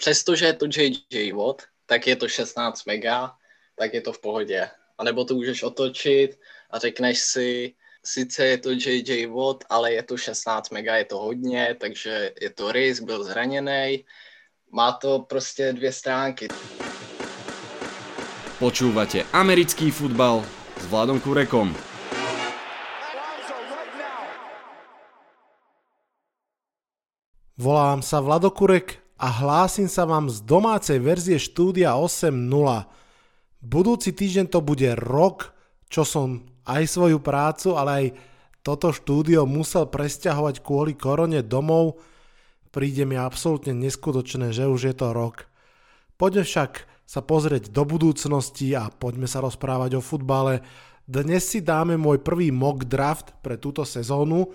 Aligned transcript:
přestože 0.00 0.46
je 0.46 0.52
to 0.56 0.66
JJ 0.66 1.32
Watt, 1.36 1.68
tak 1.86 2.06
je 2.06 2.16
to 2.16 2.28
16 2.28 2.84
mega, 2.88 3.36
tak 3.76 3.94
je 3.94 4.00
to 4.00 4.12
v 4.12 4.20
pohodě. 4.20 4.70
A 4.98 5.04
nebo 5.04 5.24
to 5.24 5.34
můžeš 5.34 5.62
otočit 5.62 6.40
a 6.70 6.78
řekneš 6.78 7.18
si, 7.20 7.74
sice 8.04 8.46
je 8.46 8.58
to 8.58 8.70
JJ 8.72 9.26
Watt, 9.28 9.64
ale 9.68 9.92
je 9.92 10.02
to 10.02 10.16
16 10.16 10.70
mega, 10.70 10.96
je 10.96 11.04
to 11.04 11.18
hodně, 11.18 11.76
takže 11.80 12.32
je 12.40 12.50
to 12.50 12.72
risk, 12.72 13.02
byl 13.02 13.24
zraněný. 13.24 14.04
Má 14.72 14.92
to 14.92 15.18
prostě 15.18 15.72
dvě 15.72 15.92
stránky. 15.92 16.48
Počúvate 18.58 19.24
americký 19.32 19.90
futbal 19.90 20.44
s 20.80 20.84
Vladom 20.86 21.20
Kurekom. 21.20 21.76
Volám 27.60 28.00
sa 28.00 28.24
Vladokurek 28.24 28.99
a 29.20 29.28
hlásim 29.28 29.84
sa 29.84 30.08
vám 30.08 30.32
z 30.32 30.40
domácej 30.48 30.96
verzie 30.96 31.36
štúdia 31.36 31.92
8.0. 31.92 32.32
Budúci 33.60 34.16
týždeň 34.16 34.48
to 34.48 34.64
bude 34.64 34.88
rok, 34.96 35.52
čo 35.92 36.08
som 36.08 36.48
aj 36.64 36.88
svoju 36.88 37.20
prácu, 37.20 37.76
ale 37.76 37.90
aj 37.92 38.06
toto 38.64 38.96
štúdio 38.96 39.44
musel 39.44 39.92
presťahovať 39.92 40.64
kvôli 40.64 40.96
korone 40.96 41.44
domov. 41.44 42.00
Príde 42.72 43.04
mi 43.04 43.20
absolútne 43.20 43.76
neskutočné, 43.76 44.56
že 44.56 44.64
už 44.64 44.88
je 44.88 44.94
to 44.96 45.12
rok. 45.12 45.44
Poďme 46.16 46.48
však 46.48 46.88
sa 47.04 47.20
pozrieť 47.20 47.68
do 47.68 47.84
budúcnosti 47.84 48.72
a 48.72 48.88
poďme 48.88 49.28
sa 49.28 49.44
rozprávať 49.44 50.00
o 50.00 50.04
futbale. 50.04 50.64
Dnes 51.04 51.44
si 51.44 51.60
dáme 51.60 52.00
môj 52.00 52.24
prvý 52.24 52.48
mock 52.48 52.88
draft 52.88 53.36
pre 53.44 53.60
túto 53.60 53.84
sezónu 53.84 54.48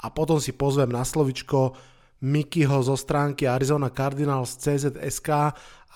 a 0.00 0.08
potom 0.08 0.40
si 0.40 0.56
pozvem 0.56 0.88
na 0.88 1.04
slovičko 1.04 1.76
Mikyho 2.24 2.80
zo 2.80 2.96
stránky 2.96 3.44
Arizona 3.44 3.92
Cardinals 3.92 4.56
CZSK, 4.56 5.28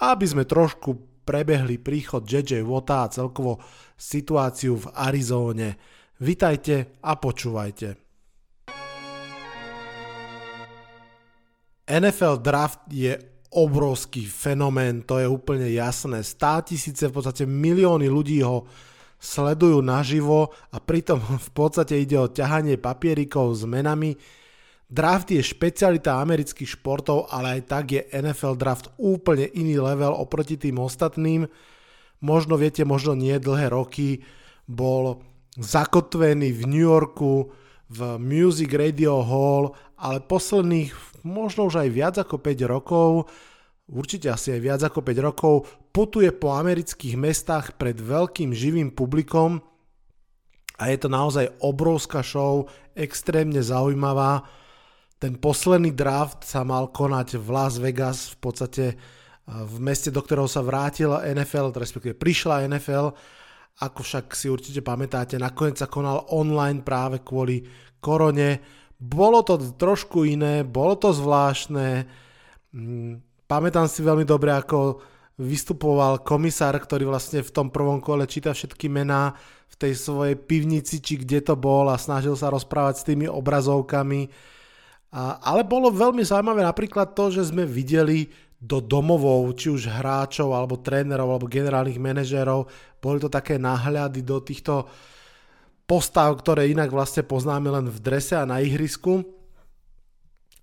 aby 0.04 0.26
sme 0.28 0.44
trošku 0.44 1.22
prebehli 1.24 1.80
príchod 1.80 2.26
JJ 2.26 2.66
Wota 2.66 3.06
a 3.06 3.12
celkovo 3.12 3.60
situáciu 3.96 4.76
v 4.80 4.86
Arizóne. 4.96 5.68
Vitajte 6.20 7.00
a 7.00 7.16
počúvajte. 7.16 7.96
NFL 11.90 12.38
draft 12.38 12.86
je 12.92 13.18
obrovský 13.50 14.30
fenomén, 14.30 15.02
to 15.02 15.18
je 15.18 15.26
úplne 15.26 15.66
jasné. 15.74 16.22
Stá 16.22 16.62
tisíce, 16.62 17.10
v 17.10 17.14
podstate 17.18 17.48
milióny 17.50 18.06
ľudí 18.06 18.46
ho 18.46 18.70
sledujú 19.18 19.82
naživo 19.82 20.54
a 20.70 20.78
pritom 20.78 21.18
v 21.18 21.50
podstate 21.50 21.98
ide 21.98 22.16
o 22.16 22.30
ťahanie 22.30 22.78
papierikov 22.78 23.58
s 23.58 23.66
menami, 23.66 24.14
Draft 24.90 25.30
je 25.30 25.38
špecialita 25.38 26.18
amerických 26.18 26.74
športov, 26.74 27.30
ale 27.30 27.58
aj 27.58 27.70
tak 27.70 27.84
je 27.94 28.02
NFL 28.10 28.58
draft 28.58 28.90
úplne 28.98 29.46
iný 29.54 29.78
level 29.78 30.10
oproti 30.10 30.58
tým 30.58 30.82
ostatným. 30.82 31.46
Možno 32.18 32.58
viete, 32.58 32.82
možno 32.82 33.14
nie 33.14 33.38
dlhé 33.38 33.70
roky 33.70 34.26
bol 34.66 35.22
zakotvený 35.54 36.50
v 36.50 36.62
New 36.66 36.86
Yorku 36.90 37.54
v 37.86 38.18
Music 38.18 38.70
Radio 38.74 39.22
Hall, 39.22 39.78
ale 39.94 40.26
posledných 40.26 40.90
možno 41.22 41.70
už 41.70 41.86
aj 41.86 41.88
viac 41.94 42.14
ako 42.18 42.42
5 42.42 42.66
rokov, 42.66 43.30
určite 43.86 44.26
asi 44.26 44.58
aj 44.58 44.60
viac 44.62 44.80
ako 44.82 45.06
5 45.06 45.26
rokov, 45.26 45.54
putuje 45.94 46.30
po 46.34 46.54
amerických 46.54 47.14
mestách 47.14 47.78
pred 47.78 47.98
veľkým 47.98 48.50
živým 48.50 48.90
publikom 48.94 49.62
a 50.78 50.82
je 50.90 50.98
to 50.98 51.08
naozaj 51.10 51.50
obrovská 51.62 52.22
show, 52.22 52.70
extrémne 52.94 53.58
zaujímavá 53.58 54.46
ten 55.20 55.36
posledný 55.36 55.92
draft 55.92 56.48
sa 56.48 56.64
mal 56.64 56.88
konať 56.88 57.36
v 57.36 57.48
Las 57.52 57.76
Vegas, 57.76 58.32
v 58.32 58.36
podstate 58.40 58.84
v 59.50 59.76
meste, 59.82 60.08
do 60.08 60.24
ktorého 60.24 60.48
sa 60.48 60.64
vrátila 60.64 61.26
NFL, 61.28 61.76
respektíve 61.76 62.16
prišla 62.16 62.64
NFL, 62.72 63.12
ako 63.84 64.00
však 64.00 64.32
si 64.32 64.48
určite 64.48 64.80
pamätáte, 64.80 65.36
nakoniec 65.36 65.76
sa 65.76 65.92
konal 65.92 66.24
online 66.32 66.80
práve 66.80 67.20
kvôli 67.20 67.64
korone. 68.00 68.64
Bolo 68.96 69.44
to 69.44 69.60
trošku 69.76 70.24
iné, 70.24 70.64
bolo 70.64 70.96
to 70.96 71.12
zvláštne. 71.12 72.08
Mm, 72.72 73.20
pamätám 73.44 73.88
si 73.92 74.00
veľmi 74.00 74.24
dobre, 74.24 74.56
ako 74.56 75.00
vystupoval 75.40 76.20
komisár, 76.20 76.76
ktorý 76.76 77.08
vlastne 77.08 77.40
v 77.40 77.52
tom 77.52 77.72
prvom 77.72 78.00
kole 78.00 78.28
číta 78.28 78.52
všetky 78.52 78.92
mená 78.92 79.32
v 79.72 79.74
tej 79.76 79.96
svojej 79.96 80.36
pivnici, 80.36 81.00
či 81.00 81.16
kde 81.16 81.40
to 81.40 81.56
bol 81.56 81.88
a 81.88 81.96
snažil 81.96 82.36
sa 82.36 82.52
rozprávať 82.52 82.94
s 83.00 83.06
tými 83.08 83.24
obrazovkami 83.24 84.28
ale 85.14 85.66
bolo 85.66 85.90
veľmi 85.90 86.22
zaujímavé 86.22 86.62
napríklad 86.62 87.18
to, 87.18 87.34
že 87.34 87.50
sme 87.50 87.66
videli 87.66 88.30
do 88.60 88.78
domovov, 88.78 89.56
či 89.56 89.72
už 89.72 89.88
hráčov, 89.90 90.52
alebo 90.52 90.78
trénerov, 90.78 91.32
alebo 91.32 91.50
generálnych 91.50 91.98
manažérov. 91.98 92.68
Boli 93.00 93.18
to 93.18 93.32
také 93.32 93.56
náhľady 93.56 94.20
do 94.22 94.38
týchto 94.44 94.86
postav, 95.88 96.30
ktoré 96.38 96.70
inak 96.70 96.92
vlastne 96.92 97.26
poznáme 97.26 97.72
len 97.72 97.86
v 97.90 97.98
drese 97.98 98.38
a 98.38 98.46
na 98.46 98.62
ihrisku. 98.62 99.24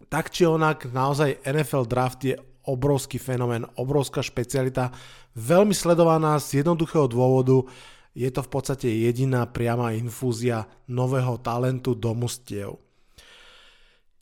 Tak 0.07 0.31
či 0.31 0.47
onak, 0.47 0.87
naozaj 0.87 1.43
NFL 1.43 1.83
draft 1.89 2.23
je 2.23 2.39
obrovský 2.63 3.19
fenomén, 3.19 3.67
obrovská 3.75 4.23
špecialita, 4.23 4.93
veľmi 5.35 5.75
sledovaná 5.75 6.39
z 6.39 6.63
jednoduchého 6.63 7.11
dôvodu, 7.11 7.67
je 8.15 8.29
to 8.31 8.41
v 8.41 8.49
podstate 8.49 8.87
jediná 8.87 9.45
priama 9.45 9.93
infúzia 9.93 10.65
nového 10.87 11.37
talentu 11.43 11.93
do 11.93 12.15
mustiev. 12.15 12.86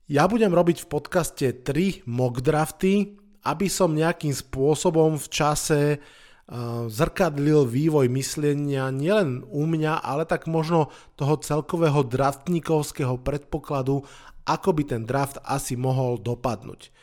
Ja 0.06 0.30
budem 0.30 0.54
robiť 0.54 0.86
v 0.86 0.92
podcaste 1.02 1.66
3 1.66 2.06
mock 2.06 2.38
drafty, 2.46 3.18
aby 3.42 3.66
som 3.66 3.98
nejakým 3.98 4.38
spôsobom 4.38 5.18
v 5.18 5.28
čase 5.34 5.82
uh, 5.98 6.86
zrkadlil 6.86 7.66
vývoj 7.66 8.06
myslenia 8.14 8.94
nielen 8.94 9.42
u 9.50 9.66
mňa, 9.66 10.06
ale 10.06 10.30
tak 10.30 10.46
možno 10.46 10.94
toho 11.18 11.42
celkového 11.42 12.06
draftníkovského 12.06 13.18
predpokladu, 13.18 14.06
ako 14.46 14.70
by 14.78 14.84
ten 14.86 15.10
draft 15.10 15.42
asi 15.42 15.74
mohol 15.74 16.22
dopadnúť 16.22 16.94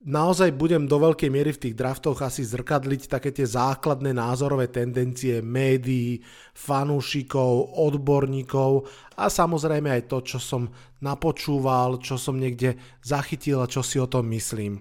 naozaj 0.00 0.56
budem 0.56 0.88
do 0.88 0.96
veľkej 0.96 1.28
miery 1.28 1.52
v 1.52 1.68
tých 1.68 1.74
draftoch 1.76 2.24
asi 2.24 2.40
zrkadliť 2.40 3.02
také 3.08 3.30
tie 3.36 3.44
základné 3.44 4.16
názorové 4.16 4.72
tendencie 4.72 5.44
médií, 5.44 6.24
fanúšikov, 6.56 7.76
odborníkov 7.76 8.88
a 9.20 9.28
samozrejme 9.28 9.92
aj 9.92 10.02
to, 10.08 10.18
čo 10.24 10.38
som 10.40 10.72
napočúval, 11.04 12.00
čo 12.00 12.16
som 12.16 12.40
niekde 12.40 12.80
zachytil 13.04 13.60
a 13.60 13.68
čo 13.68 13.84
si 13.84 14.00
o 14.00 14.08
tom 14.08 14.28
myslím. 14.32 14.80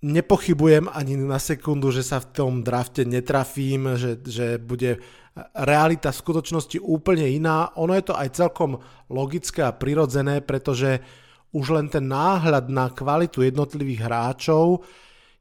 Nepochybujem 0.00 0.88
ani 0.88 1.20
na 1.20 1.36
sekundu, 1.36 1.92
že 1.92 2.00
sa 2.00 2.24
v 2.24 2.32
tom 2.32 2.52
drafte 2.64 3.04
netrafím, 3.04 4.00
že, 4.00 4.16
že 4.24 4.56
bude 4.56 4.96
realita 5.52 6.08
v 6.08 6.20
skutočnosti 6.24 6.80
úplne 6.80 7.28
iná. 7.28 7.68
Ono 7.76 7.92
je 7.92 8.08
to 8.08 8.16
aj 8.16 8.32
celkom 8.32 8.80
logické 9.12 9.60
a 9.60 9.76
prirodzené, 9.76 10.40
pretože 10.40 11.04
už 11.50 11.66
len 11.74 11.90
ten 11.90 12.06
náhľad 12.06 12.70
na 12.70 12.90
kvalitu 12.90 13.42
jednotlivých 13.42 14.06
hráčov 14.06 14.86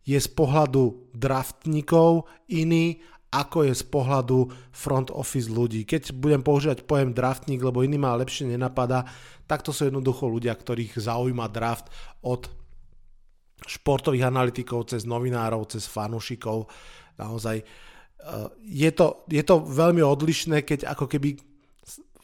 je 0.02 0.18
z 0.18 0.30
pohľadu 0.34 1.14
draftníkov 1.14 2.26
iný, 2.50 2.98
ako 3.30 3.70
je 3.70 3.74
z 3.78 3.86
pohľadu 3.86 4.50
front 4.74 5.14
office 5.14 5.54
ľudí. 5.54 5.86
Keď 5.86 6.18
budem 6.18 6.42
používať 6.42 6.82
pojem 6.90 7.14
draftník, 7.14 7.62
lebo 7.62 7.86
iný 7.86 8.02
ma 8.02 8.18
lepšie 8.18 8.50
nenapadá, 8.50 9.06
tak 9.46 9.62
to 9.62 9.70
sú 9.70 9.86
jednoducho 9.86 10.26
ľudia, 10.26 10.58
ktorých 10.58 10.98
zaujíma 10.98 11.46
draft 11.54 11.94
od 12.26 12.50
športových 13.70 14.26
analytikov, 14.26 14.90
cez 14.90 15.06
novinárov, 15.06 15.70
cez 15.70 15.86
fanúšikov. 15.86 16.66
Naozaj 17.22 17.58
eh, 17.62 18.48
je 18.66 18.90
to, 18.98 19.30
je 19.30 19.44
to 19.46 19.62
veľmi 19.62 20.02
odlišné, 20.02 20.66
keď 20.66 20.90
ako 20.90 21.06
keby 21.06 21.49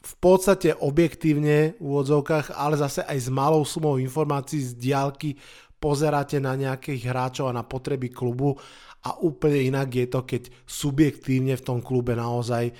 v 0.06 0.14
podstate 0.22 0.70
objektívne 0.70 1.74
v 1.74 1.82
úvodzovkách, 1.82 2.54
ale 2.54 2.78
zase 2.78 3.02
aj 3.02 3.18
s 3.26 3.28
malou 3.28 3.66
sumou 3.66 3.98
informácií 3.98 4.62
z 4.62 4.78
diálky 4.78 5.34
pozeráte 5.82 6.38
na 6.38 6.54
nejakých 6.54 7.10
hráčov 7.10 7.50
a 7.50 7.56
na 7.58 7.66
potreby 7.66 8.14
klubu 8.14 8.54
a 9.02 9.18
úplne 9.18 9.66
inak 9.66 9.90
je 9.90 10.06
to, 10.06 10.22
keď 10.22 10.42
subjektívne 10.62 11.58
v 11.58 11.66
tom 11.66 11.78
klube 11.82 12.14
naozaj 12.14 12.70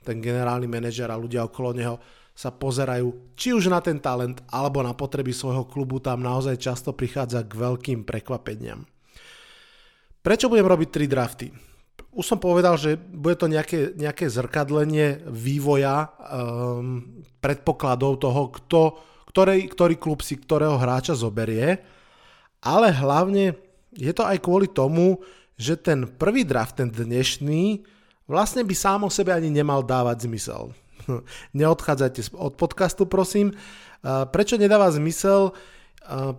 ten 0.00 0.24
generálny 0.24 0.64
manažer 0.64 1.12
a 1.12 1.20
ľudia 1.20 1.44
okolo 1.44 1.76
neho 1.76 1.96
sa 2.32 2.48
pozerajú 2.48 3.36
či 3.36 3.52
už 3.52 3.68
na 3.68 3.84
ten 3.84 4.00
talent 4.00 4.40
alebo 4.48 4.80
na 4.80 4.96
potreby 4.96 5.36
svojho 5.36 5.68
klubu, 5.68 6.00
tam 6.00 6.24
naozaj 6.24 6.56
často 6.56 6.96
prichádza 6.96 7.44
k 7.44 7.52
veľkým 7.52 8.08
prekvapeniam. 8.08 8.88
Prečo 10.20 10.48
budem 10.48 10.64
robiť 10.64 10.88
tri 10.88 11.04
drafty? 11.04 11.69
Už 12.10 12.24
som 12.26 12.38
povedal, 12.42 12.74
že 12.74 12.98
bude 12.98 13.38
to 13.38 13.46
nejaké, 13.46 13.94
nejaké 13.94 14.26
zrkadlenie 14.26 15.22
vývoja 15.30 16.10
um, 16.10 17.22
predpokladov 17.38 18.18
toho, 18.18 18.50
kto, 18.50 18.80
ktorý, 19.30 19.70
ktorý 19.70 19.94
klub 19.94 20.20
si 20.26 20.34
ktorého 20.34 20.74
hráča 20.74 21.14
zoberie, 21.14 21.78
ale 22.60 22.90
hlavne 22.90 23.54
je 23.94 24.10
to 24.10 24.26
aj 24.26 24.42
kvôli 24.42 24.66
tomu, 24.66 25.22
že 25.54 25.78
ten 25.78 26.08
prvý 26.08 26.42
draft, 26.42 26.82
ten 26.82 26.90
dnešný, 26.90 27.86
vlastne 28.26 28.66
by 28.66 28.74
sám 28.74 29.06
o 29.06 29.10
sebe 29.10 29.30
ani 29.30 29.52
nemal 29.52 29.86
dávať 29.86 30.26
zmysel. 30.26 30.74
Neodchádzajte 31.58 32.34
od 32.34 32.54
podcastu, 32.58 33.06
prosím. 33.06 33.54
Prečo 34.02 34.58
nedáva 34.58 34.90
zmysel? 34.90 35.52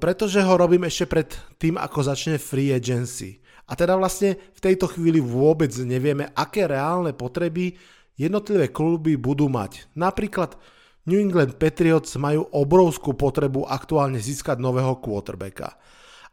pretože 0.02 0.42
ho 0.42 0.54
robím 0.58 0.84
ešte 0.90 1.06
pred 1.06 1.30
tým, 1.62 1.78
ako 1.78 2.02
začne 2.02 2.42
free 2.42 2.74
agency. 2.74 3.41
A 3.72 3.74
teda 3.80 3.96
vlastne 3.96 4.36
v 4.36 4.60
tejto 4.60 4.92
chvíli 4.92 5.24
vôbec 5.24 5.72
nevieme, 5.80 6.28
aké 6.36 6.68
reálne 6.68 7.16
potreby 7.16 7.80
jednotlivé 8.20 8.68
kluby 8.68 9.16
budú 9.16 9.48
mať. 9.48 9.88
Napríklad 9.96 10.60
New 11.08 11.18
England 11.18 11.56
Patriots 11.56 12.20
majú 12.20 12.46
obrovskú 12.52 13.16
potrebu 13.16 13.64
aktuálne 13.66 14.20
získať 14.20 14.60
nového 14.60 15.00
quarterbacka. 15.00 15.80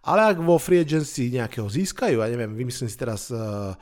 Ale 0.02 0.34
ak 0.34 0.42
vo 0.42 0.58
free 0.58 0.82
agency 0.82 1.30
nejakého 1.30 1.70
získajú, 1.70 2.20
ja 2.20 2.28
neviem, 2.28 2.52
vymyslím 2.58 2.90
si 2.90 2.98
teraz 2.98 3.30
uh, 3.30 3.72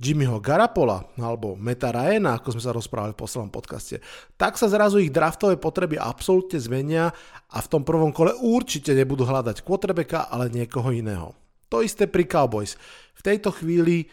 Jimmyho 0.00 0.42
Garapola 0.42 1.06
alebo 1.14 1.54
Meta 1.54 1.94
Ryana, 1.94 2.40
ako 2.40 2.58
sme 2.58 2.62
sa 2.66 2.74
rozprávali 2.74 3.14
v 3.14 3.20
poslednom 3.22 3.52
podcaste, 3.52 4.02
tak 4.34 4.58
sa 4.58 4.66
zrazu 4.66 4.98
ich 4.98 5.14
draftové 5.14 5.54
potreby 5.54 6.00
absolútne 6.00 6.58
zmenia 6.58 7.14
a 7.52 7.58
v 7.62 7.70
tom 7.70 7.86
prvom 7.86 8.10
kole 8.10 8.34
určite 8.34 8.90
nebudú 8.90 9.22
hľadať 9.22 9.62
quarterbacka, 9.62 10.26
ale 10.32 10.50
niekoho 10.50 10.90
iného. 10.90 11.43
To 11.72 11.80
isté 11.80 12.10
pri 12.10 12.24
Cowboys. 12.28 12.76
V 13.14 13.20
tejto 13.24 13.54
chvíli 13.54 14.10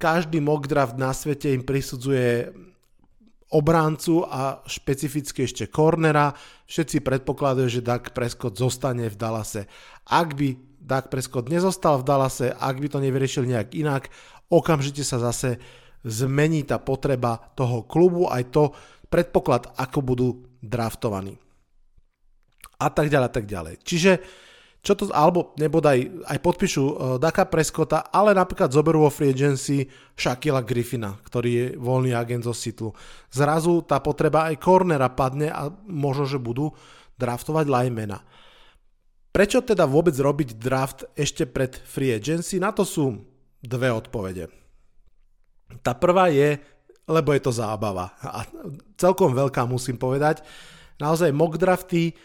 každý 0.00 0.40
mock 0.40 0.64
draft 0.64 0.96
na 0.96 1.12
svete 1.12 1.52
im 1.52 1.60
prisudzuje 1.60 2.48
obráncu 3.50 4.24
a 4.30 4.62
špecificky 4.64 5.44
ešte 5.44 5.66
cornera. 5.66 6.32
Všetci 6.70 7.02
predpokladajú, 7.02 7.68
že 7.68 7.84
Doug 7.84 8.14
Prescott 8.14 8.54
zostane 8.54 9.10
v 9.10 9.18
Dallase. 9.18 9.66
Ak 10.06 10.38
by 10.38 10.54
Doug 10.80 11.12
Prescott 11.12 11.50
nezostal 11.50 12.00
v 12.00 12.06
Dallase, 12.06 12.48
ak 12.54 12.78
by 12.78 12.88
to 12.88 12.98
nevyriešil 13.02 13.44
nejak 13.44 13.74
inak, 13.74 14.08
okamžite 14.48 15.02
sa 15.02 15.18
zase 15.18 15.58
zmení 16.06 16.64
tá 16.64 16.80
potreba 16.80 17.52
toho 17.58 17.84
klubu, 17.84 18.30
aj 18.30 18.42
to 18.54 18.72
predpoklad, 19.10 19.74
ako 19.76 19.98
budú 20.00 20.28
draftovaní. 20.62 21.36
A 22.80 22.88
tak 22.88 23.12
ďalej, 23.12 23.26
a 23.28 23.34
tak 23.34 23.46
ďalej. 23.50 23.74
Čiže 23.84 24.12
čo 24.80 24.96
to, 24.96 25.12
alebo 25.12 25.52
nebodaj 25.60 26.24
aj 26.24 26.38
podpíšu 26.40 26.84
uh, 26.84 26.94
Daka 27.20 27.44
Prescotta, 27.44 28.08
ale 28.08 28.32
napríklad 28.32 28.72
zoberú 28.72 29.04
vo 29.04 29.12
free 29.12 29.36
agency 29.36 29.84
Shaquilla 30.16 30.64
Griffina, 30.64 31.20
ktorý 31.20 31.50
je 31.52 31.66
voľný 31.76 32.16
agent 32.16 32.48
zo 32.48 32.56
Sitlu. 32.56 32.96
Zrazu 33.28 33.84
tá 33.84 34.00
potreba 34.00 34.48
aj 34.48 34.56
cornera 34.56 35.12
padne 35.12 35.52
a 35.52 35.68
možno, 35.84 36.24
že 36.24 36.40
budú 36.40 36.72
draftovať 37.20 37.68
linemana. 37.68 38.24
Prečo 39.30 39.62
teda 39.62 39.84
vôbec 39.84 40.16
robiť 40.16 40.56
draft 40.56 41.06
ešte 41.14 41.44
pred 41.44 41.76
free 41.76 42.16
agency? 42.16 42.56
Na 42.56 42.72
to 42.72 42.82
sú 42.82 43.20
dve 43.60 43.92
odpovede. 43.92 44.48
Tá 45.84 45.94
prvá 45.94 46.32
je, 46.32 46.58
lebo 47.06 47.30
je 47.36 47.42
to 47.44 47.52
zábava. 47.54 48.16
A 48.24 48.42
celkom 48.98 49.30
veľká 49.36 49.62
musím 49.68 50.00
povedať. 50.00 50.42
Naozaj 50.98 51.30
mock 51.30 51.60
drafty 51.60 52.16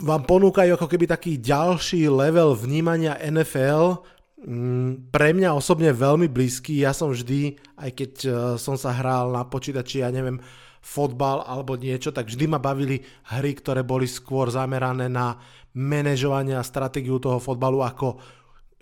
vám 0.00 0.22
ponúkajú 0.24 0.78
ako 0.78 0.88
keby 0.88 1.04
taký 1.04 1.36
ďalší 1.36 2.08
level 2.08 2.56
vnímania 2.56 3.20
NFL, 3.20 4.00
mm, 4.40 5.12
pre 5.12 5.36
mňa 5.36 5.52
osobne 5.52 5.92
veľmi 5.92 6.32
blízky. 6.32 6.80
Ja 6.80 6.96
som 6.96 7.12
vždy, 7.12 7.60
aj 7.76 7.90
keď 7.92 8.12
e, 8.24 8.30
som 8.56 8.80
sa 8.80 8.96
hral 8.96 9.28
na 9.34 9.44
počítači, 9.44 10.00
ja 10.00 10.08
neviem, 10.08 10.40
fotbal 10.82 11.46
alebo 11.46 11.78
niečo, 11.78 12.10
tak 12.10 12.26
vždy 12.26 12.50
ma 12.50 12.58
bavili 12.58 13.04
hry, 13.30 13.54
ktoré 13.54 13.86
boli 13.86 14.10
skôr 14.10 14.50
zamerané 14.50 15.06
na 15.06 15.38
manažovanie 15.78 16.58
a 16.58 16.66
stratégiu 16.66 17.22
toho 17.22 17.38
fotbalu 17.38 17.86
ako 17.86 18.18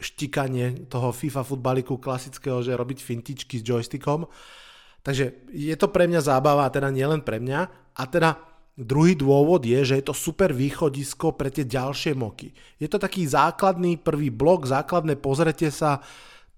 štikanie 0.01 0.89
toho 0.89 1.13
FIFA 1.13 1.45
futbaliku 1.45 2.01
klasického, 2.01 2.65
že 2.65 2.73
robiť 2.73 2.99
fintičky 3.05 3.61
s 3.61 3.67
joystickom. 3.69 4.25
Takže 5.05 5.53
je 5.53 5.77
to 5.77 5.93
pre 5.93 6.09
mňa 6.09 6.25
zábava, 6.25 6.73
teda 6.73 6.89
nielen 6.89 7.21
pre 7.21 7.37
mňa. 7.37 7.61
A 8.01 8.03
teda 8.09 8.50
Druhý 8.79 9.19
dôvod 9.19 9.67
je, 9.67 9.83
že 9.83 9.99
je 10.01 10.05
to 10.07 10.15
super 10.17 10.55
východisko 10.55 11.35
pre 11.35 11.51
tie 11.51 11.67
ďalšie 11.67 12.15
moky. 12.17 12.55
Je 12.79 12.87
to 12.87 13.03
taký 13.03 13.27
základný 13.27 13.99
prvý 14.01 14.31
blok, 14.31 14.71
základné 14.71 15.19
pozrete 15.19 15.69
sa, 15.69 16.01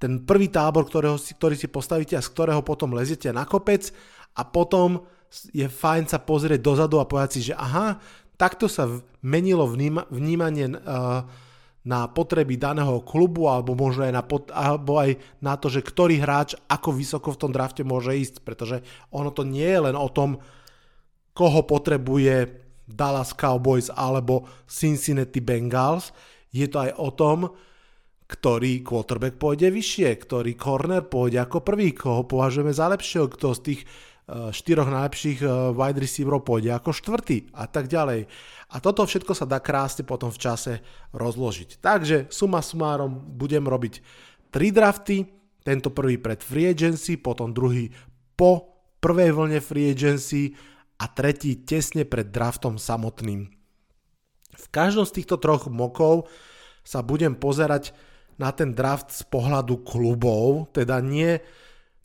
ten 0.02 0.22
prvý 0.22 0.50
tábor, 0.50 0.86
ktorého 0.86 1.14
si, 1.14 1.38
ktorý 1.38 1.54
si 1.54 1.70
postavíte 1.70 2.18
a 2.18 2.22
z 2.22 2.30
ktorého 2.34 2.66
potom 2.66 2.90
leziete 2.94 3.30
na 3.30 3.46
kopec 3.46 3.94
a 4.34 4.42
potom 4.42 5.06
je 5.54 5.64
fajn 5.64 6.10
sa 6.10 6.18
pozrieť 6.18 6.60
dozadu 6.60 6.98
a 6.98 7.08
povedať 7.08 7.30
si, 7.38 7.40
že 7.50 7.54
aha, 7.54 8.02
takto 8.34 8.66
sa 8.66 8.90
menilo 9.22 9.64
vníma, 9.64 10.10
vnímanie 10.10 10.74
uh, 10.74 11.22
na 11.82 12.06
potreby 12.06 12.58
daného 12.58 13.02
klubu 13.02 13.50
alebo 13.50 13.74
možno 13.74 14.06
aj 14.06 14.14
na, 14.14 14.22
pot, 14.22 14.50
alebo 14.50 14.98
aj 14.98 15.18
na 15.42 15.54
to, 15.58 15.66
že 15.70 15.82
ktorý 15.82 16.18
hráč 16.22 16.58
ako 16.66 16.94
vysoko 16.94 17.34
v 17.34 17.40
tom 17.46 17.50
drafte 17.50 17.82
môže 17.82 18.14
ísť, 18.14 18.42
pretože 18.42 18.82
ono 19.10 19.30
to 19.30 19.42
nie 19.42 19.66
je 19.66 19.80
len 19.90 19.96
o 19.98 20.06
tom, 20.10 20.38
koho 21.32 21.64
potrebuje 21.64 22.62
Dallas 22.88 23.32
Cowboys 23.32 23.88
alebo 23.88 24.44
Cincinnati 24.68 25.40
Bengals. 25.40 26.12
Je 26.52 26.68
to 26.68 26.84
aj 26.84 26.92
o 27.00 27.08
tom, 27.16 27.38
ktorý 28.28 28.80
quarterback 28.80 29.36
pôjde 29.36 29.68
vyššie, 29.68 30.08
ktorý 30.24 30.56
corner 30.56 31.04
pôjde 31.04 31.40
ako 31.44 31.60
prvý, 31.60 31.92
koho 31.92 32.24
považujeme 32.24 32.72
za 32.72 32.88
lepšieho, 32.88 33.28
kto 33.28 33.52
z 33.52 33.60
tých 33.60 33.80
eh, 33.84 34.48
štyroch 34.48 34.88
najlepších 34.88 35.40
eh, 35.44 35.48
wide 35.76 36.00
receiverov 36.00 36.44
pôjde 36.44 36.72
ako 36.72 36.96
štvrtý 36.96 37.52
a 37.56 37.68
tak 37.68 37.92
ďalej. 37.92 38.24
A 38.72 38.76
toto 38.80 39.04
všetko 39.04 39.36
sa 39.36 39.44
dá 39.44 39.60
krásne 39.60 40.08
potom 40.08 40.32
v 40.32 40.40
čase 40.40 40.72
rozložiť. 41.12 41.84
Takže 41.84 42.32
suma 42.32 42.64
sumárom 42.64 43.12
budem 43.36 43.68
robiť 43.68 44.00
tri 44.48 44.72
drafty, 44.72 45.28
tento 45.62 45.94
prvý 45.94 46.18
pred 46.18 46.40
free 46.42 46.72
agency, 46.72 47.20
potom 47.20 47.52
druhý 47.54 47.92
po 48.34 48.80
prvej 48.98 49.30
vlne 49.30 49.60
free 49.60 49.92
agency 49.92 50.56
a 51.02 51.10
tretí 51.10 51.58
tesne 51.66 52.06
pred 52.06 52.30
draftom 52.30 52.78
samotným. 52.78 53.50
V 54.54 54.66
každom 54.70 55.02
z 55.02 55.18
týchto 55.18 55.42
troch 55.42 55.66
mokov 55.66 56.30
sa 56.86 57.02
budem 57.02 57.34
pozerať 57.34 57.90
na 58.38 58.54
ten 58.54 58.70
draft 58.70 59.10
z 59.10 59.26
pohľadu 59.26 59.82
klubov, 59.82 60.70
teda 60.70 61.02
nie, 61.02 61.42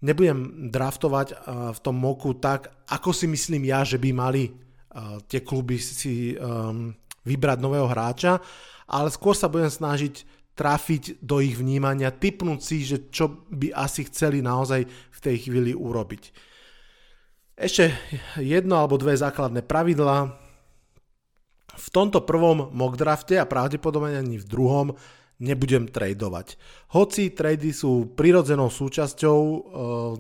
nebudem 0.02 0.70
draftovať 0.74 1.28
v 1.78 1.80
tom 1.86 1.96
moku 2.02 2.34
tak, 2.42 2.74
ako 2.90 3.14
si 3.14 3.30
myslím 3.30 3.70
ja, 3.70 3.86
že 3.86 4.02
by 4.02 4.10
mali 4.12 4.50
tie 5.30 5.46
kluby 5.46 5.78
si 5.78 6.34
um, 6.34 6.90
vybrať 7.22 7.58
nového 7.62 7.86
hráča, 7.86 8.42
ale 8.90 9.14
skôr 9.14 9.38
sa 9.38 9.46
budem 9.46 9.70
snažiť 9.70 10.26
trafiť 10.58 11.22
do 11.22 11.38
ich 11.38 11.54
vnímania, 11.54 12.10
typnúť 12.10 12.60
si, 12.66 12.82
že 12.82 13.14
čo 13.14 13.46
by 13.54 13.78
asi 13.78 14.10
chceli 14.10 14.42
naozaj 14.42 14.90
v 14.90 15.20
tej 15.22 15.46
chvíli 15.46 15.78
urobiť. 15.78 16.47
Ešte 17.58 17.90
jedno 18.38 18.78
alebo 18.78 19.02
dve 19.02 19.18
základné 19.18 19.66
pravidlá. 19.66 20.30
V 21.74 21.88
tomto 21.90 22.22
prvom 22.22 22.70
mock 22.70 22.94
drafte 22.94 23.34
a 23.42 23.50
pravdepodobne 23.50 24.14
ani 24.14 24.38
v 24.38 24.46
druhom 24.46 24.94
nebudem 25.42 25.90
tradovať. 25.90 26.54
Hoci 26.94 27.34
trady 27.34 27.74
sú 27.74 28.14
prirodzenou 28.14 28.70
súčasťou 28.70 29.40
e, 29.42 29.58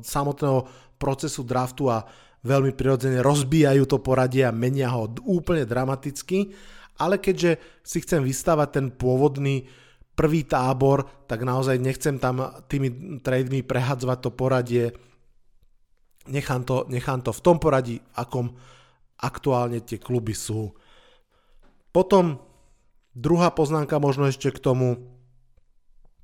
samotného 0.02 0.66
procesu 0.98 1.46
draftu 1.46 1.94
a 1.94 2.10
veľmi 2.42 2.74
prirodzene 2.74 3.22
rozbijajú 3.22 3.86
to 3.86 4.02
poradie 4.02 4.42
a 4.42 4.54
menia 4.54 4.90
ho 4.98 5.06
úplne 5.22 5.66
dramaticky, 5.70 6.58
ale 6.98 7.22
keďže 7.22 7.62
si 7.86 8.02
chcem 8.02 8.26
vystávať 8.26 8.82
ten 8.82 8.86
pôvodný 8.90 9.70
prvý 10.18 10.42
tábor, 10.42 11.06
tak 11.30 11.46
naozaj 11.46 11.78
nechcem 11.78 12.18
tam 12.18 12.42
tými 12.66 13.22
trademi 13.22 13.62
prehadzovať 13.62 14.18
to 14.26 14.30
poradie 14.34 14.86
nechám 16.30 16.64
to, 16.64 16.86
nechám 16.88 17.22
to 17.24 17.32
v 17.34 17.44
tom 17.44 17.58
poradí, 17.60 18.00
akom 18.16 18.54
aktuálne 19.18 19.82
tie 19.82 19.98
kluby 19.98 20.38
sú. 20.38 20.72
Potom 21.90 22.38
druhá 23.18 23.50
poznámka 23.50 23.98
možno 23.98 24.30
ešte 24.30 24.54
k 24.54 24.62
tomu, 24.62 25.02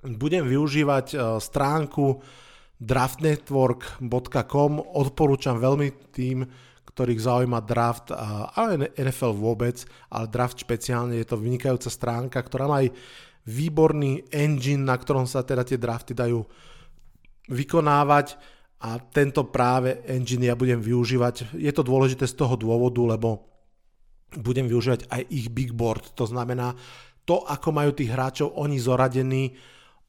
budem 0.04 0.46
využívať 0.46 1.08
e, 1.16 1.18
stránku 1.40 2.22
draftnetwork.com, 2.84 4.72
odporúčam 4.84 5.58
veľmi 5.58 6.12
tým, 6.12 6.44
ktorých 6.84 7.26
zaujíma 7.26 7.64
draft 7.64 8.12
a 8.14 8.54
NFL 9.00 9.34
vôbec, 9.34 9.82
ale 10.14 10.30
draft 10.30 10.62
špeciálne. 10.62 11.18
Je 11.18 11.26
to 11.26 11.42
vynikajúca 11.42 11.90
stránka, 11.90 12.38
ktorá 12.44 12.70
má 12.70 12.86
aj 12.86 12.94
výborný 13.50 14.30
engine, 14.30 14.86
na 14.86 14.94
ktorom 14.94 15.26
sa 15.26 15.42
teda 15.42 15.66
tie 15.66 15.82
drafty 15.82 16.14
dajú 16.14 16.46
vykonávať 17.50 18.38
a 18.84 19.00
tento 19.00 19.48
práve 19.48 20.04
engine 20.12 20.52
ja 20.52 20.60
budem 20.60 20.84
využívať. 20.84 21.56
Je 21.56 21.72
to 21.72 21.88
dôležité 21.88 22.28
z 22.28 22.36
toho 22.36 22.60
dôvodu, 22.60 23.00
lebo 23.16 23.48
budem 24.36 24.68
využívať 24.68 25.08
aj 25.08 25.22
ich 25.32 25.48
big 25.48 25.72
board. 25.72 26.12
To 26.20 26.28
znamená 26.28 26.76
to, 27.24 27.48
ako 27.48 27.72
majú 27.72 27.96
tých 27.96 28.12
hráčov 28.12 28.52
oni 28.60 28.76
zoradení 28.84 29.56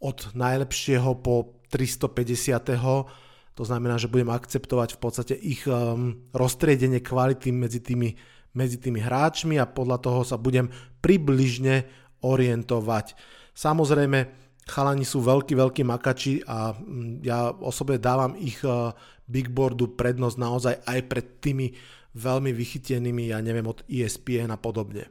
od 0.02 0.34
najlepšieho 0.34 1.22
po 1.22 1.62
350. 1.70 3.54
To 3.54 3.62
znamená, 3.62 3.94
že 3.94 4.10
budem 4.10 4.34
akceptovať 4.34 4.98
v 4.98 5.00
podstate 5.00 5.34
ich 5.38 5.62
um, 5.70 6.26
roztriedenie 6.34 6.98
kvality 6.98 7.54
medzi 7.54 7.78
tými, 7.78 8.10
medzi 8.58 8.82
tými 8.82 8.98
hráčmi 8.98 9.54
a 9.62 9.70
podľa 9.70 10.02
toho 10.02 10.20
sa 10.26 10.34
budem 10.34 10.66
približne 10.98 11.86
orientovať. 12.26 13.14
Samozrejme, 13.54 14.43
Chalani 14.64 15.04
sú 15.04 15.20
veľkí, 15.20 15.52
veľkí 15.52 15.82
makači 15.84 16.40
a 16.48 16.72
mm, 16.72 17.20
ja 17.20 17.52
osobne 17.52 18.00
dávam 18.00 18.32
ich 18.40 18.64
e, 18.64 18.92
bigboardu 19.28 19.92
prednosť 19.92 20.36
naozaj 20.40 20.74
aj 20.88 21.00
pred 21.04 21.26
tými 21.40 21.66
veľmi 22.14 22.54
vychytenými, 22.54 23.34
ja 23.34 23.42
neviem, 23.44 23.66
od 23.66 23.84
ESPN 23.90 24.54
a 24.54 24.58
podobne. 24.58 25.10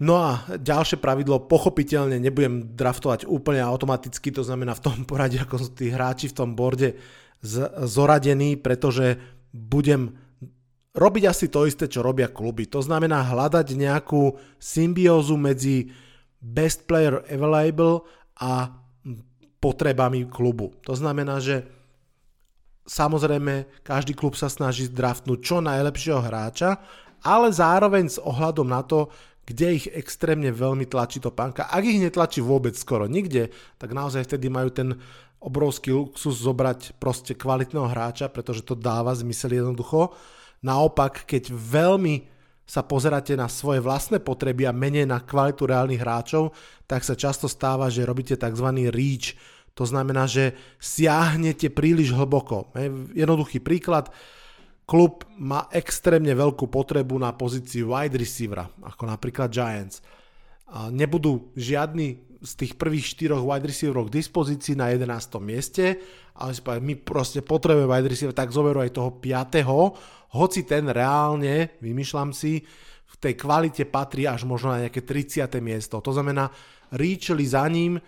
No 0.00 0.16
a 0.16 0.48
ďalšie 0.48 0.96
pravidlo, 0.96 1.44
pochopiteľne 1.44 2.16
nebudem 2.16 2.72
draftovať 2.72 3.28
úplne 3.28 3.60
automaticky, 3.60 4.32
to 4.32 4.40
znamená 4.40 4.72
v 4.72 4.84
tom 4.88 4.96
poradí, 5.10 5.36
ako 5.36 5.56
sú 5.60 5.68
tí 5.76 5.92
hráči 5.92 6.32
v 6.32 6.36
tom 6.36 6.56
borde 6.56 6.96
zoradení, 7.84 8.56
pretože 8.56 9.16
budem 9.52 10.16
robiť 10.92 11.24
asi 11.24 11.46
to 11.48 11.64
isté, 11.64 11.88
čo 11.88 12.04
robia 12.04 12.28
kluby. 12.28 12.68
To 12.68 12.84
znamená 12.84 13.24
hľadať 13.24 13.76
nejakú 13.76 14.36
symbiózu 14.60 15.40
medzi 15.40 15.88
best 16.40 16.88
player 16.88 17.20
available 17.28 18.08
a 18.40 18.72
potrebami 19.60 20.24
klubu. 20.24 20.72
To 20.88 20.96
znamená, 20.96 21.36
že 21.38 21.68
samozrejme 22.88 23.84
každý 23.84 24.16
klub 24.16 24.34
sa 24.34 24.48
snaží 24.48 24.88
draftnúť 24.88 25.38
čo 25.44 25.60
najlepšieho 25.60 26.24
hráča, 26.24 26.80
ale 27.20 27.52
zároveň 27.52 28.08
s 28.08 28.16
ohľadom 28.16 28.64
na 28.64 28.80
to, 28.80 29.12
kde 29.44 29.82
ich 29.82 29.86
extrémne 29.92 30.48
veľmi 30.48 30.88
tlačí 30.88 31.20
to 31.20 31.28
pánka. 31.28 31.68
Ak 31.68 31.84
ich 31.84 32.00
netlačí 32.00 32.40
vôbec 32.40 32.72
skoro 32.72 33.04
nikde, 33.04 33.52
tak 33.76 33.92
naozaj 33.92 34.24
vtedy 34.24 34.48
majú 34.48 34.70
ten 34.72 34.96
obrovský 35.40 35.92
luxus 35.92 36.40
zobrať 36.40 36.96
proste 37.02 37.36
kvalitného 37.36 37.88
hráča, 37.88 38.32
pretože 38.32 38.64
to 38.64 38.78
dáva 38.78 39.10
zmysel 39.16 39.58
jednoducho. 39.58 40.14
Naopak, 40.60 41.24
keď 41.24 41.50
veľmi 41.50 42.29
sa 42.70 42.86
pozeráte 42.86 43.34
na 43.34 43.50
svoje 43.50 43.82
vlastné 43.82 44.22
potreby 44.22 44.70
a 44.70 44.70
menej 44.70 45.02
na 45.02 45.18
kvalitu 45.18 45.66
reálnych 45.66 45.98
hráčov, 45.98 46.54
tak 46.86 47.02
sa 47.02 47.18
často 47.18 47.50
stáva, 47.50 47.90
že 47.90 48.06
robíte 48.06 48.38
tzv. 48.38 48.68
reach, 48.94 49.34
to 49.74 49.82
znamená, 49.82 50.30
že 50.30 50.54
siahnete 50.78 51.66
príliš 51.74 52.14
hlboko. 52.14 52.70
Jednoduchý 53.10 53.58
príklad, 53.58 54.14
klub 54.86 55.26
má 55.34 55.66
extrémne 55.74 56.30
veľkú 56.30 56.70
potrebu 56.70 57.18
na 57.18 57.34
pozícii 57.34 57.82
wide 57.82 58.14
receivera, 58.14 58.70
ako 58.86 59.02
napríklad 59.02 59.50
Giants. 59.50 59.98
Nebudú 60.94 61.50
žiadni 61.58 62.29
z 62.40 62.52
tých 62.56 62.72
prvých 62.80 63.06
štyroch 63.16 63.44
wide 63.44 63.68
receiverov 63.68 64.08
k 64.08 64.16
dispozícii 64.20 64.72
na 64.72 64.88
11. 64.92 65.36
mieste, 65.44 66.00
ale 66.40 66.56
my 66.80 66.96
proste 66.96 67.44
potrebujeme 67.44 67.88
wide 67.88 68.08
receiver, 68.08 68.32
tak 68.32 68.48
zoberú 68.48 68.80
aj 68.80 68.96
toho 68.96 69.10
5 69.20 69.60
hoci 70.30 70.62
ten 70.62 70.86
reálne, 70.88 71.76
vymýšľam 71.82 72.30
si, 72.30 72.62
v 73.10 73.16
tej 73.18 73.34
kvalite 73.34 73.84
patrí 73.90 74.24
až 74.30 74.46
možno 74.46 74.70
na 74.70 74.86
nejaké 74.86 75.02
30. 75.02 75.42
miesto. 75.58 75.98
To 75.98 76.14
znamená, 76.14 76.48
ríčili 76.94 77.42
za 77.42 77.66
ním, 77.66 77.98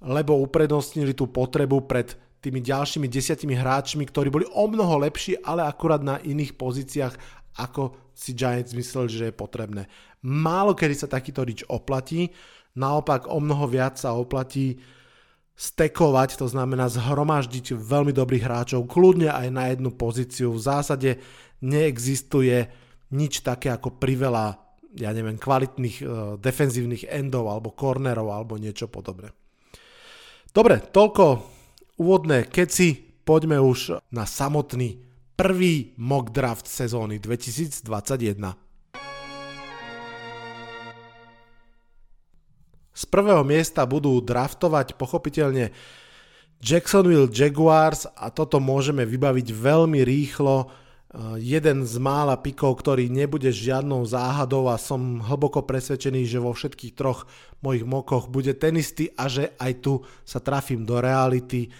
lebo 0.00 0.40
uprednostnili 0.40 1.12
tú 1.12 1.28
potrebu 1.28 1.84
pred 1.84 2.16
tými 2.40 2.62
ďalšími 2.62 3.10
desiatimi 3.10 3.52
hráčmi, 3.58 4.06
ktorí 4.06 4.30
boli 4.30 4.46
o 4.54 4.64
mnoho 4.70 5.04
lepší, 5.04 5.36
ale 5.42 5.66
akurát 5.66 6.00
na 6.00 6.16
iných 6.22 6.54
pozíciách, 6.56 7.14
ako 7.58 8.14
si 8.14 8.32
Giants 8.32 8.72
mysleli, 8.72 9.08
že 9.10 9.24
je 9.28 9.34
potrebné. 9.34 9.90
Málo 10.24 10.74
kedy 10.74 10.94
sa 10.94 11.10
takýto 11.10 11.42
rič 11.44 11.66
oplatí, 11.66 12.30
naopak 12.78 13.26
o 13.26 13.42
mnoho 13.42 13.66
viac 13.66 13.98
sa 13.98 14.14
oplatí 14.14 14.78
stekovať, 15.58 16.38
to 16.38 16.46
znamená 16.46 16.86
zhromaždiť 16.86 17.74
veľmi 17.74 18.14
dobrých 18.14 18.46
hráčov, 18.46 18.86
kľudne 18.86 19.34
aj 19.34 19.48
na 19.50 19.74
jednu 19.74 19.90
pozíciu. 19.90 20.54
V 20.54 20.62
zásade 20.62 21.18
neexistuje 21.66 22.70
nič 23.10 23.42
také 23.42 23.74
ako 23.74 23.98
priveľa, 23.98 24.54
ja 24.94 25.10
neviem, 25.10 25.34
kvalitných 25.34 25.96
uh, 25.98 26.08
defenzívnych 26.38 27.10
endov 27.10 27.50
alebo 27.50 27.74
cornerov 27.74 28.30
alebo 28.30 28.54
niečo 28.54 28.86
podobné. 28.86 29.34
Dobre, 30.54 30.78
toľko 30.78 31.24
úvodné 31.98 32.46
keci, 32.46 32.94
poďme 33.26 33.58
už 33.58 33.98
na 34.14 34.24
samotný 34.24 35.02
prvý 35.34 35.98
mock 35.98 36.30
draft 36.30 36.70
sezóny 36.70 37.18
2021. 37.18 38.67
Z 42.98 43.06
prvého 43.06 43.46
miesta 43.46 43.86
budú 43.86 44.18
draftovať 44.18 44.98
pochopiteľne 44.98 45.70
Jacksonville 46.58 47.30
Jaguars 47.30 48.10
a 48.10 48.34
toto 48.34 48.58
môžeme 48.58 49.06
vybaviť 49.06 49.54
veľmi 49.54 50.02
rýchlo. 50.02 50.66
Eh, 50.66 51.38
jeden 51.38 51.86
z 51.86 51.94
mála 52.02 52.34
pikov, 52.42 52.82
ktorý 52.82 53.06
nebude 53.06 53.54
žiadnou 53.54 54.02
záhadou 54.02 54.66
a 54.66 54.74
som 54.82 55.22
hlboko 55.22 55.62
presvedčený, 55.62 56.26
že 56.26 56.42
vo 56.42 56.50
všetkých 56.50 56.98
troch 56.98 57.30
mojich 57.62 57.86
mokoch 57.86 58.26
bude 58.26 58.58
ten 58.58 58.74
istý 58.74 59.14
a 59.14 59.30
že 59.30 59.54
aj 59.62 59.72
tu 59.78 60.02
sa 60.26 60.42
trafím 60.42 60.82
do 60.82 60.98
reality, 60.98 61.70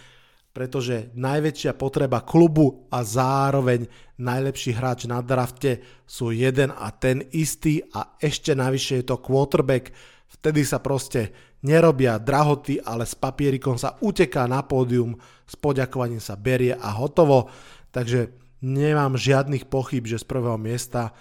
pretože 0.54 1.10
najväčšia 1.18 1.74
potreba 1.74 2.22
klubu 2.22 2.86
a 2.94 3.02
zároveň 3.02 3.90
najlepší 4.22 4.70
hráč 4.70 5.10
na 5.10 5.18
drafte 5.18 5.82
sú 6.06 6.30
jeden 6.30 6.70
a 6.70 6.94
ten 6.94 7.26
istý 7.34 7.82
a 7.90 8.14
ešte 8.22 8.54
navyše 8.54 9.02
je 9.02 9.04
to 9.10 9.18
quarterback, 9.18 9.90
vtedy 10.28 10.64
sa 10.64 10.78
proste 10.78 11.32
nerobia 11.64 12.20
drahoty, 12.20 12.78
ale 12.84 13.08
s 13.08 13.16
papierikom 13.16 13.80
sa 13.80 13.96
uteká 13.98 14.46
na 14.46 14.62
pódium, 14.62 15.18
s 15.48 15.56
poďakovaním 15.56 16.22
sa 16.22 16.38
berie 16.38 16.76
a 16.76 16.94
hotovo. 16.94 17.50
Takže 17.88 18.38
Nemám 18.58 19.14
žiadnych 19.14 19.70
pochyb, 19.70 20.02
že 20.02 20.18
z 20.18 20.26
prvého 20.26 20.58
miesta 20.58 21.14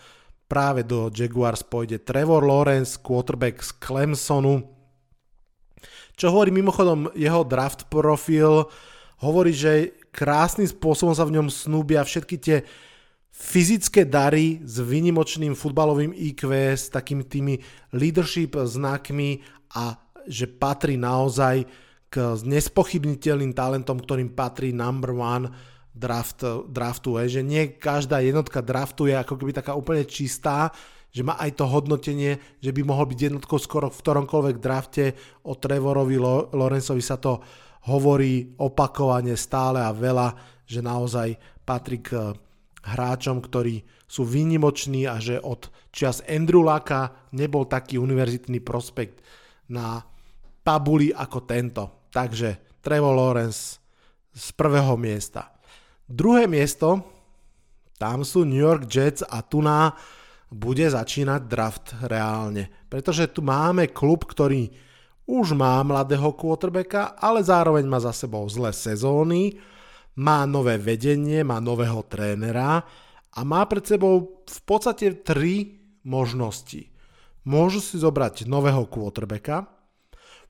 práve 0.50 0.82
do 0.82 1.14
Jaguars 1.14 1.62
pôjde 1.62 2.02
Trevor 2.02 2.42
Lawrence, 2.42 2.98
quarterback 2.98 3.62
z 3.62 3.78
Clemsonu. 3.78 4.66
Čo 6.18 6.34
hovorí 6.34 6.50
mimochodom 6.50 7.14
jeho 7.14 7.46
draft 7.46 7.94
profil, 7.94 8.66
hovorí, 9.22 9.54
že 9.54 9.94
krásnym 10.10 10.66
spôsobom 10.66 11.14
sa 11.14 11.30
v 11.30 11.38
ňom 11.38 11.54
snúbia 11.54 12.02
všetky 12.02 12.36
tie 12.42 12.66
fyzické 13.38 14.10
dary 14.10 14.66
s 14.66 14.82
vynimočným 14.82 15.54
futbalovým 15.54 16.10
IQ, 16.10 16.50
s 16.74 16.90
takými 16.90 17.22
tými 17.22 17.62
leadership 17.94 18.58
znakmi 18.58 19.46
a 19.78 19.94
že 20.26 20.50
patrí 20.50 20.98
naozaj 20.98 21.70
k 22.10 22.16
nespochybniteľným 22.42 23.54
talentom, 23.54 24.02
ktorým 24.02 24.34
patrí 24.34 24.74
number 24.74 25.14
one 25.14 25.54
draft, 25.94 26.42
draftuje, 26.74 27.30
že 27.30 27.42
nie 27.46 27.78
každá 27.78 28.26
jednotka 28.26 28.66
draftuje 28.66 29.14
ako 29.14 29.38
keby 29.38 29.54
taká 29.54 29.78
úplne 29.78 30.02
čistá, 30.10 30.74
že 31.14 31.22
má 31.22 31.38
aj 31.38 31.62
to 31.62 31.66
hodnotenie, 31.70 32.42
že 32.58 32.74
by 32.74 32.82
mohol 32.84 33.06
byť 33.06 33.20
jednotkou 33.22 33.62
skoro 33.62 33.94
v 33.94 34.02
ktoromkoľvek 34.02 34.58
drafte. 34.58 35.14
O 35.46 35.56
Trevorovi 35.56 36.18
Lorenzovi 36.52 37.02
sa 37.06 37.22
to 37.22 37.40
hovorí 37.88 38.58
opakovane 38.60 39.38
stále 39.38 39.80
a 39.82 39.96
veľa, 39.96 40.36
že 40.68 40.84
naozaj 40.84 41.38
patrí 41.64 42.04
k 42.04 42.36
hráčom, 42.88 43.44
ktorí 43.44 43.84
sú 44.08 44.24
výnimoční 44.24 45.04
a 45.04 45.20
že 45.20 45.44
od 45.44 45.68
čias 45.92 46.24
Andrew 46.24 46.64
Laka 46.64 47.30
nebol 47.36 47.68
taký 47.68 48.00
univerzitný 48.00 48.64
prospekt 48.64 49.20
na 49.68 50.00
tabuli 50.64 51.12
ako 51.12 51.40
tento. 51.44 51.84
Takže 52.12 52.80
Trevor 52.80 53.16
Lawrence 53.20 53.84
z 54.32 54.48
prvého 54.56 54.96
miesta. 54.96 55.52
Druhé 56.08 56.48
miesto, 56.48 57.04
tam 58.00 58.24
sú 58.24 58.48
New 58.48 58.64
York 58.64 58.88
Jets 58.88 59.26
a 59.28 59.44
tu 59.44 59.60
na 59.60 59.92
bude 60.48 60.88
začínať 60.88 61.42
draft 61.44 61.88
reálne. 62.08 62.72
Pretože 62.88 63.28
tu 63.28 63.44
máme 63.44 63.92
klub, 63.92 64.24
ktorý 64.24 64.72
už 65.28 65.52
má 65.60 65.84
mladého 65.84 66.32
quarterbacka, 66.32 67.20
ale 67.20 67.44
zároveň 67.44 67.84
má 67.84 68.00
za 68.00 68.16
sebou 68.16 68.48
zlé 68.48 68.72
sezóny, 68.72 69.60
má 70.18 70.50
nové 70.50 70.82
vedenie, 70.82 71.46
má 71.46 71.62
nového 71.62 72.02
trénera 72.10 72.82
a 73.34 73.40
má 73.46 73.62
pred 73.70 73.86
sebou 73.86 74.44
v 74.50 74.60
podstate 74.66 75.22
tri 75.22 75.78
možnosti. 76.02 76.90
Môžu 77.46 77.80
si 77.80 78.02
zobrať 78.02 78.50
nového 78.50 78.90
quarterbacka, 78.90 79.70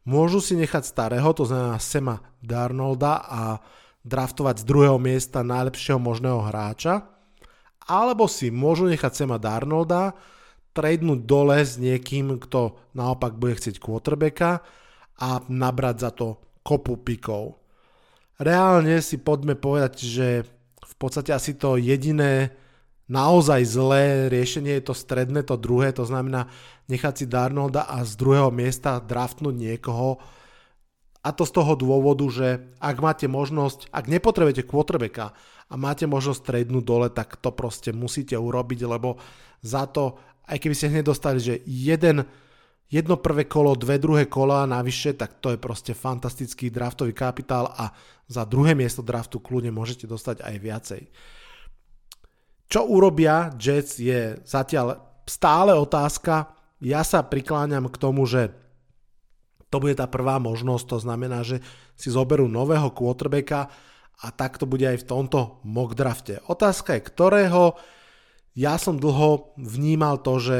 môžu 0.07 0.39
si 0.39 0.55
nechať 0.55 0.87
starého, 0.87 1.29
to 1.35 1.43
znamená 1.45 1.77
Sema 1.83 2.15
Darnolda 2.39 3.21
a 3.27 3.41
draftovať 4.07 4.63
z 4.63 4.65
druhého 4.65 4.97
miesta 4.97 5.43
najlepšieho 5.43 5.99
možného 5.99 6.47
hráča, 6.47 7.03
alebo 7.83 8.25
si 8.31 8.47
môžu 8.47 8.87
nechať 8.87 9.13
Sema 9.13 9.35
Darnolda, 9.35 10.15
tradenúť 10.71 11.19
dole 11.27 11.59
s 11.59 11.75
niekým, 11.75 12.39
kto 12.39 12.79
naopak 12.95 13.35
bude 13.35 13.59
chcieť 13.59 13.83
quarterbacka 13.83 14.63
a 15.17 15.29
nabrať 15.51 15.95
za 16.07 16.11
to 16.13 16.39
kopu 16.63 17.01
pikov. 17.01 17.66
Reálne 18.37 19.01
si 19.01 19.17
poďme 19.17 19.57
povedať, 19.57 19.93
že 20.05 20.27
v 20.81 20.95
podstate 21.01 21.33
asi 21.33 21.57
to 21.57 21.77
jediné 21.77 22.53
naozaj 23.09 23.65
zlé 23.65 24.29
riešenie 24.29 24.77
je 24.77 24.93
to 24.93 24.95
stredné, 24.95 25.41
to 25.41 25.57
druhé, 25.57 25.89
to 25.89 26.05
znamená 26.05 26.45
nechať 26.85 27.13
si 27.17 27.25
Darnolda 27.25 27.89
a 27.89 28.05
z 28.05 28.13
druhého 28.19 28.53
miesta 28.53 29.01
draftnúť 29.01 29.55
niekoho, 29.57 30.21
a 31.27 31.35
to 31.35 31.43
z 31.43 31.59
toho 31.59 31.75
dôvodu, 31.75 32.23
že 32.31 32.47
ak 32.79 33.03
máte 33.03 33.27
možnosť, 33.27 33.91
ak 33.91 34.07
nepotrebujete 34.07 34.63
quarterbacka 34.63 35.35
a 35.67 35.73
máte 35.75 36.07
možnosť 36.07 36.39
tradnúť 36.39 36.83
dole, 36.87 37.11
tak 37.11 37.35
to 37.43 37.51
proste 37.51 37.91
musíte 37.91 38.39
urobiť, 38.39 38.87
lebo 38.87 39.19
za 39.59 39.91
to, 39.91 40.15
aj 40.47 40.55
keby 40.55 40.71
ste 40.71 40.87
hneď 40.87 41.03
dostali, 41.11 41.43
že 41.43 41.59
jeden, 41.67 42.23
jedno 42.87 43.19
prvé 43.19 43.43
kolo, 43.47 43.75
dve 43.75 43.99
druhé 43.99 44.25
kola 44.27 44.63
navyše, 44.63 45.15
tak 45.15 45.43
to 45.43 45.55
je 45.55 45.59
proste 45.59 45.91
fantastický 45.91 46.71
draftový 46.71 47.11
kapitál 47.11 47.67
a 47.71 47.91
za 48.27 48.43
druhé 48.43 48.75
miesto 48.75 49.03
draftu 49.03 49.39
kľudne 49.39 49.71
môžete 49.71 50.07
dostať 50.07 50.43
aj 50.43 50.55
viacej. 50.59 51.01
Čo 52.67 52.83
urobia 52.87 53.55
Jets 53.55 53.99
je 53.99 54.43
zatiaľ 54.43 54.99
stále 55.23 55.71
otázka, 55.75 56.51
ja 56.83 57.01
sa 57.01 57.23
prikláňam 57.23 57.87
k 57.87 57.97
tomu, 57.97 58.27
že 58.27 58.51
to 59.67 59.83
bude 59.83 59.99
tá 59.99 60.07
prvá 60.07 60.39
možnosť, 60.39 60.85
to 60.87 60.97
znamená, 61.03 61.43
že 61.43 61.59
si 61.99 62.07
zoberú 62.07 62.47
nového 62.47 62.91
quarterbacka 62.91 63.67
a 64.23 64.27
tak 64.31 64.55
to 64.55 64.65
bude 64.67 64.83
aj 64.83 65.03
v 65.03 65.07
tomto 65.07 65.59
mock 65.67 65.93
drafte. 65.93 66.39
Otázka 66.47 66.95
je 66.95 67.01
ktorého. 67.03 67.63
Ja 68.57 68.79
som 68.81 68.97
dlho 68.97 69.53
vnímal 69.59 70.23
to, 70.23 70.41
že 70.41 70.57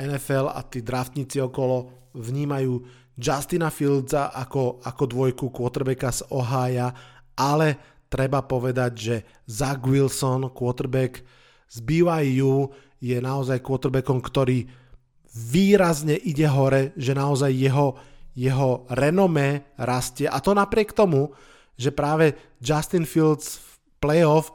NFL 0.00 0.56
a 0.56 0.64
tí 0.64 0.80
draftníci 0.80 1.44
okolo 1.44 2.08
vnímajú 2.16 2.80
Justina 3.20 3.68
Fieldsa 3.68 4.32
ako, 4.32 4.80
ako 4.80 5.04
dvojku 5.04 5.52
quarterbacka 5.52 6.08
z 6.08 6.20
Ohio, 6.32 6.88
ale 7.36 7.68
treba 8.08 8.40
povedať, 8.42 8.92
že 8.96 9.16
Zach 9.44 9.84
Wilson, 9.84 10.50
quarterback 10.56 11.20
z 11.68 11.76
BYU, 11.84 12.72
je 13.00 13.16
naozaj 13.20 13.60
quarterbackom, 13.60 14.20
ktorý 14.24 14.64
výrazne 15.30 16.18
ide 16.18 16.48
hore, 16.48 16.92
že 16.98 17.14
naozaj 17.16 17.52
jeho 17.54 17.96
jeho 18.34 18.86
renomé 18.94 19.74
rastie. 19.76 20.30
A 20.30 20.38
to 20.38 20.54
napriek 20.54 20.94
tomu, 20.94 21.34
že 21.74 21.90
práve 21.90 22.36
Justin 22.62 23.04
Fields 23.04 23.58
v 23.58 23.68
playoff 24.00 24.54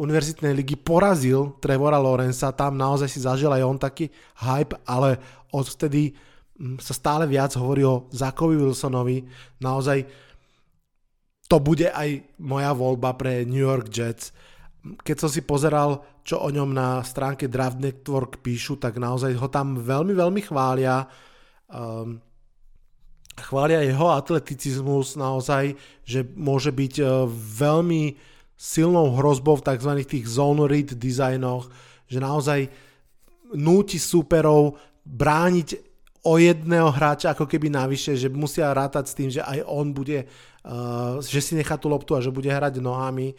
univerzitnej 0.00 0.56
ligy 0.56 0.80
porazil 0.80 1.60
Trevora 1.60 2.00
Lorenza, 2.00 2.48
tam 2.56 2.80
naozaj 2.80 3.08
si 3.12 3.20
zažil 3.20 3.52
aj 3.52 3.62
on 3.64 3.76
taký 3.76 4.08
hype, 4.40 4.72
ale 4.88 5.20
odvtedy 5.52 6.16
um, 6.56 6.80
sa 6.80 6.96
stále 6.96 7.28
viac 7.28 7.52
hovorí 7.60 7.84
o 7.84 8.08
Zakovi 8.08 8.56
Wilsonovi, 8.56 9.20
naozaj 9.60 10.08
to 11.44 11.56
bude 11.60 11.92
aj 11.92 12.40
moja 12.40 12.72
voľba 12.72 13.18
pre 13.20 13.44
New 13.44 13.60
York 13.60 13.92
Jets. 13.92 14.32
Keď 14.80 15.16
som 15.18 15.28
si 15.28 15.44
pozeral, 15.44 16.22
čo 16.24 16.40
o 16.40 16.48
ňom 16.48 16.72
na 16.72 17.04
stránke 17.04 17.50
Draft 17.50 17.82
Network 17.82 18.40
píšu, 18.40 18.80
tak 18.80 18.96
naozaj 18.96 19.36
ho 19.36 19.48
tam 19.52 19.76
veľmi, 19.76 20.14
veľmi 20.14 20.40
chvália. 20.46 21.04
Um, 21.68 22.22
chvália 23.36 23.84
jeho 23.84 24.08
atleticizmus 24.14 25.20
naozaj, 25.20 25.74
že 26.04 26.22
môže 26.36 26.70
byť 26.70 26.94
e, 27.00 27.04
veľmi 27.34 28.02
silnou 28.60 29.16
hrozbou 29.16 29.56
v 29.56 29.64
tzv. 29.64 29.92
tých 30.04 30.28
zone 30.28 30.68
read 30.68 30.92
dizajnoch, 30.92 31.72
že 32.04 32.20
naozaj 32.20 32.68
núti 33.56 33.96
superov 33.96 34.76
brániť 35.08 35.80
o 36.28 36.36
jedného 36.36 36.92
hráča 36.92 37.32
ako 37.32 37.48
keby 37.48 37.72
navyše, 37.72 38.12
že 38.20 38.28
musia 38.28 38.68
rátať 38.68 39.04
s 39.08 39.16
tým, 39.16 39.30
že 39.32 39.40
aj 39.40 39.64
on 39.64 39.96
bude, 39.96 40.28
uh, 40.28 41.16
že 41.24 41.40
si 41.40 41.56
nechá 41.56 41.80
tú 41.80 41.88
loptu 41.88 42.12
a 42.12 42.20
že 42.20 42.28
bude 42.28 42.52
hrať 42.52 42.84
nohami. 42.84 43.32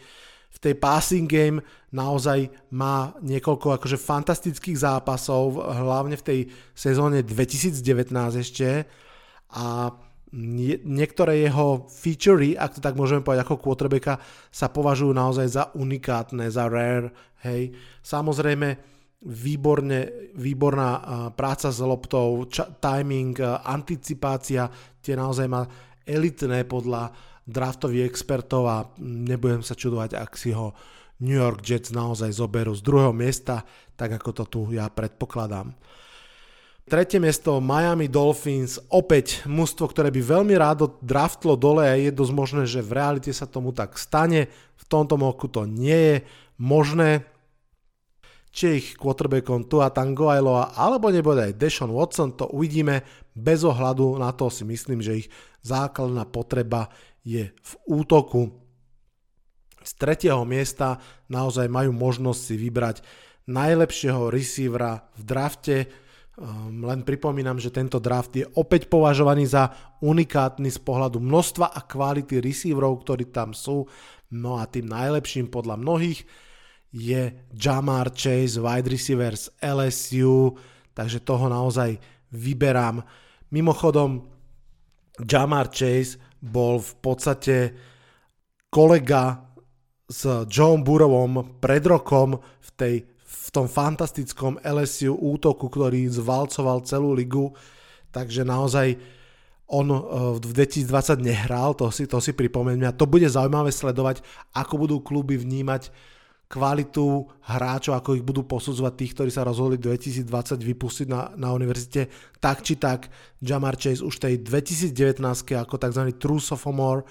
V 0.52 0.58
tej 0.58 0.74
passing 0.74 1.30
game 1.30 1.62
naozaj 1.94 2.50
má 2.74 3.14
niekoľko 3.22 3.78
akože 3.78 3.96
fantastických 4.02 4.82
zápasov, 4.82 5.62
hlavne 5.62 6.18
v 6.18 6.26
tej 6.26 6.40
sezóne 6.74 7.22
2019 7.22 8.10
ešte 8.42 8.84
a 9.54 9.94
niektoré 10.32 11.44
jeho 11.44 11.84
featurey, 11.92 12.56
ak 12.56 12.76
to 12.76 12.80
tak 12.80 12.96
môžeme 12.96 13.20
povedať 13.20 13.44
ako 13.44 13.60
quarterbacka, 13.60 14.16
sa 14.48 14.72
považujú 14.72 15.12
naozaj 15.12 15.46
za 15.48 15.64
unikátne, 15.76 16.48
za 16.48 16.72
rare, 16.72 17.12
hej. 17.44 17.76
Samozrejme, 18.00 18.80
výborne, 19.22 20.32
výborná 20.34 20.90
práca 21.36 21.68
s 21.68 21.78
loptou, 21.78 22.48
timing, 22.80 23.38
anticipácia, 23.62 24.66
tie 24.98 25.14
naozaj 25.14 25.46
má 25.46 25.62
elitné 26.02 26.66
podľa 26.66 27.12
draftových 27.46 28.08
expertov 28.08 28.62
a 28.66 28.88
nebudem 28.98 29.62
sa 29.62 29.78
čudovať, 29.78 30.18
ak 30.18 30.32
si 30.34 30.50
ho 30.50 30.74
New 31.22 31.38
York 31.38 31.62
Jets 31.62 31.94
naozaj 31.94 32.34
zoberú 32.34 32.74
z 32.74 32.82
druhého 32.82 33.14
miesta, 33.14 33.62
tak 33.94 34.18
ako 34.18 34.30
to 34.34 34.44
tu 34.50 34.60
ja 34.74 34.90
predpokladám. 34.90 35.70
Tretie 36.92 37.16
miesto 37.16 37.56
Miami 37.56 38.04
Dolphins, 38.04 38.76
opäť 38.92 39.48
mužstvo, 39.48 39.88
ktoré 39.88 40.12
by 40.12 40.20
veľmi 40.20 40.52
rádo 40.60 41.00
draftlo 41.00 41.56
dole 41.56 41.88
a 41.88 41.96
je 41.96 42.12
dosť 42.12 42.32
možné, 42.36 42.62
že 42.68 42.84
v 42.84 43.00
realite 43.00 43.32
sa 43.32 43.48
tomu 43.48 43.72
tak 43.72 43.96
stane. 43.96 44.52
V 44.76 44.84
tomto 44.84 45.16
moku 45.16 45.48
to 45.48 45.64
nie 45.64 45.96
je 45.96 46.16
možné. 46.60 47.24
Či 48.52 48.76
ich 48.76 48.86
quarterbackom 49.00 49.72
Tua 49.72 49.88
Tangoailoa 49.88 50.76
alebo 50.76 51.08
nebude 51.08 51.48
aj 51.48 51.56
Deshaun 51.56 51.96
Watson, 51.96 52.36
to 52.36 52.44
uvidíme. 52.52 53.00
Bez 53.32 53.64
ohľadu 53.64 54.20
na 54.20 54.28
to 54.36 54.52
si 54.52 54.68
myslím, 54.68 55.00
že 55.00 55.24
ich 55.24 55.32
základná 55.64 56.28
potreba 56.28 56.92
je 57.24 57.56
v 57.56 57.72
útoku. 57.88 58.52
Z 59.80 59.96
tretieho 59.96 60.44
miesta 60.44 61.00
naozaj 61.32 61.72
majú 61.72 61.96
možnosť 61.96 62.40
si 62.52 62.54
vybrať 62.60 63.00
najlepšieho 63.48 64.28
receivera 64.28 65.08
v 65.16 65.22
drafte 65.24 66.01
Um, 66.32 66.88
len 66.88 67.04
pripomínam, 67.04 67.60
že 67.60 67.68
tento 67.68 68.00
draft 68.00 68.32
je 68.32 68.48
opäť 68.56 68.88
považovaný 68.88 69.44
za 69.44 69.68
unikátny 70.00 70.72
z 70.72 70.80
pohľadu 70.80 71.20
množstva 71.20 71.76
a 71.76 71.84
kvality 71.84 72.40
receiverov, 72.40 73.04
ktorí 73.04 73.28
tam 73.28 73.52
sú. 73.52 73.84
No 74.32 74.56
a 74.56 74.64
tým 74.64 74.88
najlepším 74.88 75.52
podľa 75.52 75.76
mnohých 75.76 76.24
je 76.88 77.36
Jamar 77.52 78.16
Chase, 78.16 78.56
wide 78.56 78.88
receiver 78.88 79.36
z 79.36 79.52
LSU, 79.60 80.56
takže 80.96 81.20
toho 81.20 81.52
naozaj 81.52 82.00
vyberám. 82.32 83.04
Mimochodom, 83.52 84.24
Jamar 85.20 85.68
Chase 85.68 86.16
bol 86.40 86.80
v 86.80 86.92
podstate 87.04 87.56
kolega 88.72 89.52
s 90.08 90.48
John 90.48 90.80
Burrowom 90.80 91.60
pred 91.60 91.84
rokom 91.84 92.40
v 92.40 92.70
tej 92.72 92.94
tom 93.52 93.68
fantastickom 93.68 94.56
LSU 94.64 95.12
útoku, 95.12 95.68
ktorý 95.68 96.08
zvalcoval 96.08 96.88
celú 96.88 97.12
ligu, 97.12 97.52
takže 98.08 98.48
naozaj 98.48 98.96
on 99.68 99.92
e, 99.92 100.00
v 100.36 100.38
2020 100.40 101.20
nehral, 101.20 101.76
to 101.76 101.92
si, 101.92 102.08
to 102.08 102.16
si 102.18 102.32
pripomeňme 102.32 102.88
a 102.88 102.96
to 102.96 103.04
bude 103.04 103.28
zaujímavé 103.28 103.68
sledovať, 103.68 104.24
ako 104.56 104.74
budú 104.88 104.96
kluby 105.04 105.36
vnímať 105.36 105.92
kvalitu 106.52 107.32
hráčov, 107.48 107.96
ako 107.96 108.20
ich 108.20 108.24
budú 108.24 108.44
posudzovať 108.44 108.92
tých, 108.92 109.12
ktorí 109.16 109.30
sa 109.32 109.40
rozhodli 109.40 109.80
2020 109.80 110.60
vypustiť 110.60 111.06
na, 111.08 111.32
na 111.32 111.48
univerzite. 111.56 112.12
Tak 112.44 112.60
či 112.60 112.76
tak, 112.76 113.08
Jamar 113.40 113.80
Chase 113.80 114.04
už 114.04 114.20
tej 114.20 114.44
2019 114.44 115.16
ako 115.56 115.74
tzv. 115.80 116.02
true 116.20 116.44
sophomore 116.44 117.08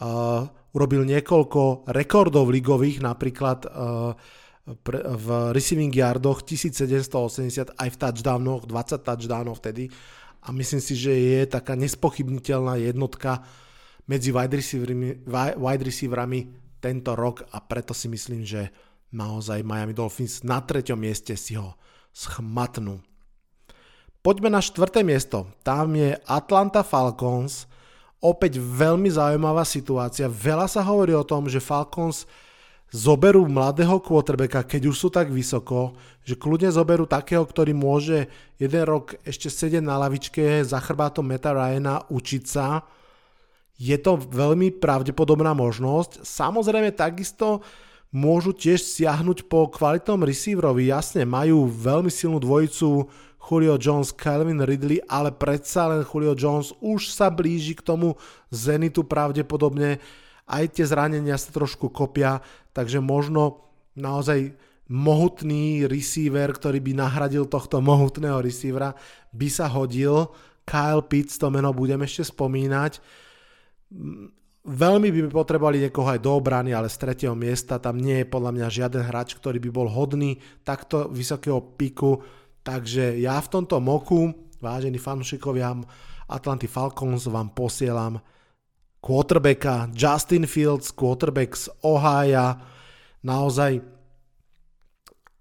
uh, 0.00 0.48
urobil 0.72 1.04
niekoľko 1.04 1.92
rekordov 1.92 2.48
ligových, 2.48 3.04
napríklad 3.04 3.68
uh, 3.68 4.16
v 4.84 5.26
receiving 5.56 5.88
yardoch 5.88 6.44
1780 6.44 7.72
aj 7.72 7.88
v 7.88 7.96
touchdownoch, 7.96 8.68
20 8.68 9.00
touchdownov 9.00 9.64
vtedy 9.64 9.88
a 10.44 10.52
myslím 10.52 10.82
si, 10.82 10.94
že 10.94 11.12
je 11.12 11.40
taká 11.48 11.72
nespochybniteľná 11.74 12.76
jednotka 12.80 13.42
medzi 14.08 14.32
wide 14.32 14.56
receivermi, 14.56 15.24
wide 15.56 15.84
receiverami 15.84 16.40
tento 16.78 17.12
rok 17.16 17.48
a 17.52 17.60
preto 17.64 17.92
si 17.92 18.08
myslím, 18.08 18.44
že 18.44 18.70
naozaj 19.12 19.64
Miami 19.64 19.96
Dolphins 19.96 20.44
na 20.44 20.60
treťom 20.60 21.00
mieste 21.00 21.34
si 21.34 21.56
ho 21.56 21.76
schmatnú. 22.12 23.00
Poďme 24.20 24.52
na 24.52 24.60
štvrté 24.60 25.06
miesto. 25.06 25.48
Tam 25.64 25.94
je 25.94 26.12
Atlanta 26.26 26.82
Falcons. 26.82 27.70
Opäť 28.18 28.58
veľmi 28.58 29.06
zaujímavá 29.06 29.62
situácia. 29.62 30.26
Veľa 30.26 30.66
sa 30.66 30.82
hovorí 30.82 31.14
o 31.14 31.22
tom, 31.22 31.46
že 31.46 31.62
Falcons 31.62 32.26
zoberú 32.88 33.44
mladého 33.44 34.00
quarterbacka, 34.00 34.64
keď 34.64 34.88
už 34.88 34.96
sú 34.96 35.08
tak 35.12 35.28
vysoko, 35.28 35.92
že 36.24 36.36
kľudne 36.36 36.72
zoberú 36.72 37.04
takého, 37.04 37.44
ktorý 37.44 37.76
môže 37.76 38.28
jeden 38.56 38.82
rok 38.88 39.16
ešte 39.28 39.52
sedieť 39.52 39.84
na 39.84 40.00
lavičke 40.00 40.64
za 40.64 40.80
chrbátom 40.80 41.24
Meta 41.24 41.52
Ryana, 41.52 42.08
učiť 42.08 42.44
sa. 42.48 42.84
Je 43.78 43.94
to 44.00 44.16
veľmi 44.18 44.74
pravdepodobná 44.80 45.52
možnosť. 45.52 46.24
Samozrejme 46.24 46.90
takisto 46.96 47.62
môžu 48.08 48.56
tiež 48.56 48.80
siahnuť 48.80 49.46
po 49.46 49.68
kvalitnom 49.68 50.24
receiverovi. 50.24 50.88
Jasne, 50.88 51.28
majú 51.28 51.68
veľmi 51.68 52.08
silnú 52.08 52.40
dvojicu 52.40 53.04
Julio 53.48 53.76
Jones, 53.80 54.12
Calvin 54.12 54.60
Ridley, 54.60 55.00
ale 55.08 55.32
predsa 55.32 55.88
len 55.88 56.04
Julio 56.04 56.36
Jones 56.36 56.72
už 56.80 57.12
sa 57.12 57.32
blíži 57.32 57.76
k 57.76 57.84
tomu 57.84 58.16
Zenitu 58.48 59.04
pravdepodobne 59.04 60.00
aj 60.48 60.80
tie 60.80 60.84
zranenia 60.88 61.36
sa 61.36 61.52
trošku 61.52 61.92
kopia, 61.92 62.40
takže 62.72 63.04
možno 63.04 63.68
naozaj 63.92 64.56
mohutný 64.88 65.84
receiver, 65.84 66.48
ktorý 66.48 66.80
by 66.80 66.92
nahradil 66.96 67.44
tohto 67.44 67.84
mohutného 67.84 68.40
receivera, 68.40 68.96
by 69.36 69.48
sa 69.52 69.68
hodil. 69.68 70.32
Kyle 70.64 71.04
Pitts, 71.04 71.36
to 71.36 71.48
meno 71.52 71.72
budem 71.72 72.00
ešte 72.04 72.28
spomínať. 72.28 73.00
Veľmi 74.68 75.08
by 75.08 75.20
potrebovali 75.32 75.80
niekoho 75.80 76.12
aj 76.12 76.20
do 76.20 76.36
obrany, 76.36 76.76
ale 76.76 76.92
z 76.92 77.00
tretieho 77.00 77.32
miesta 77.32 77.80
tam 77.80 77.96
nie 77.96 78.20
je 78.24 78.28
podľa 78.28 78.52
mňa 78.52 78.68
žiaden 78.68 79.04
hráč, 79.04 79.32
ktorý 79.36 79.56
by 79.64 79.70
bol 79.72 79.88
hodný 79.88 80.36
takto 80.60 81.08
vysokého 81.08 81.60
piku. 81.76 82.20
Takže 82.60 83.16
ja 83.16 83.40
v 83.40 83.48
tomto 83.48 83.80
moku, 83.80 84.28
vážení 84.60 85.00
fanúšikovia 85.00 85.72
Atlanty 86.28 86.68
Falcons, 86.68 87.32
vám 87.32 87.56
posielam 87.56 88.20
quarterbacka 88.98 89.90
Justin 89.94 90.46
Fields, 90.46 90.90
quarterback 90.90 91.54
z 91.54 91.70
Ohio, 91.86 92.58
naozaj 93.22 93.80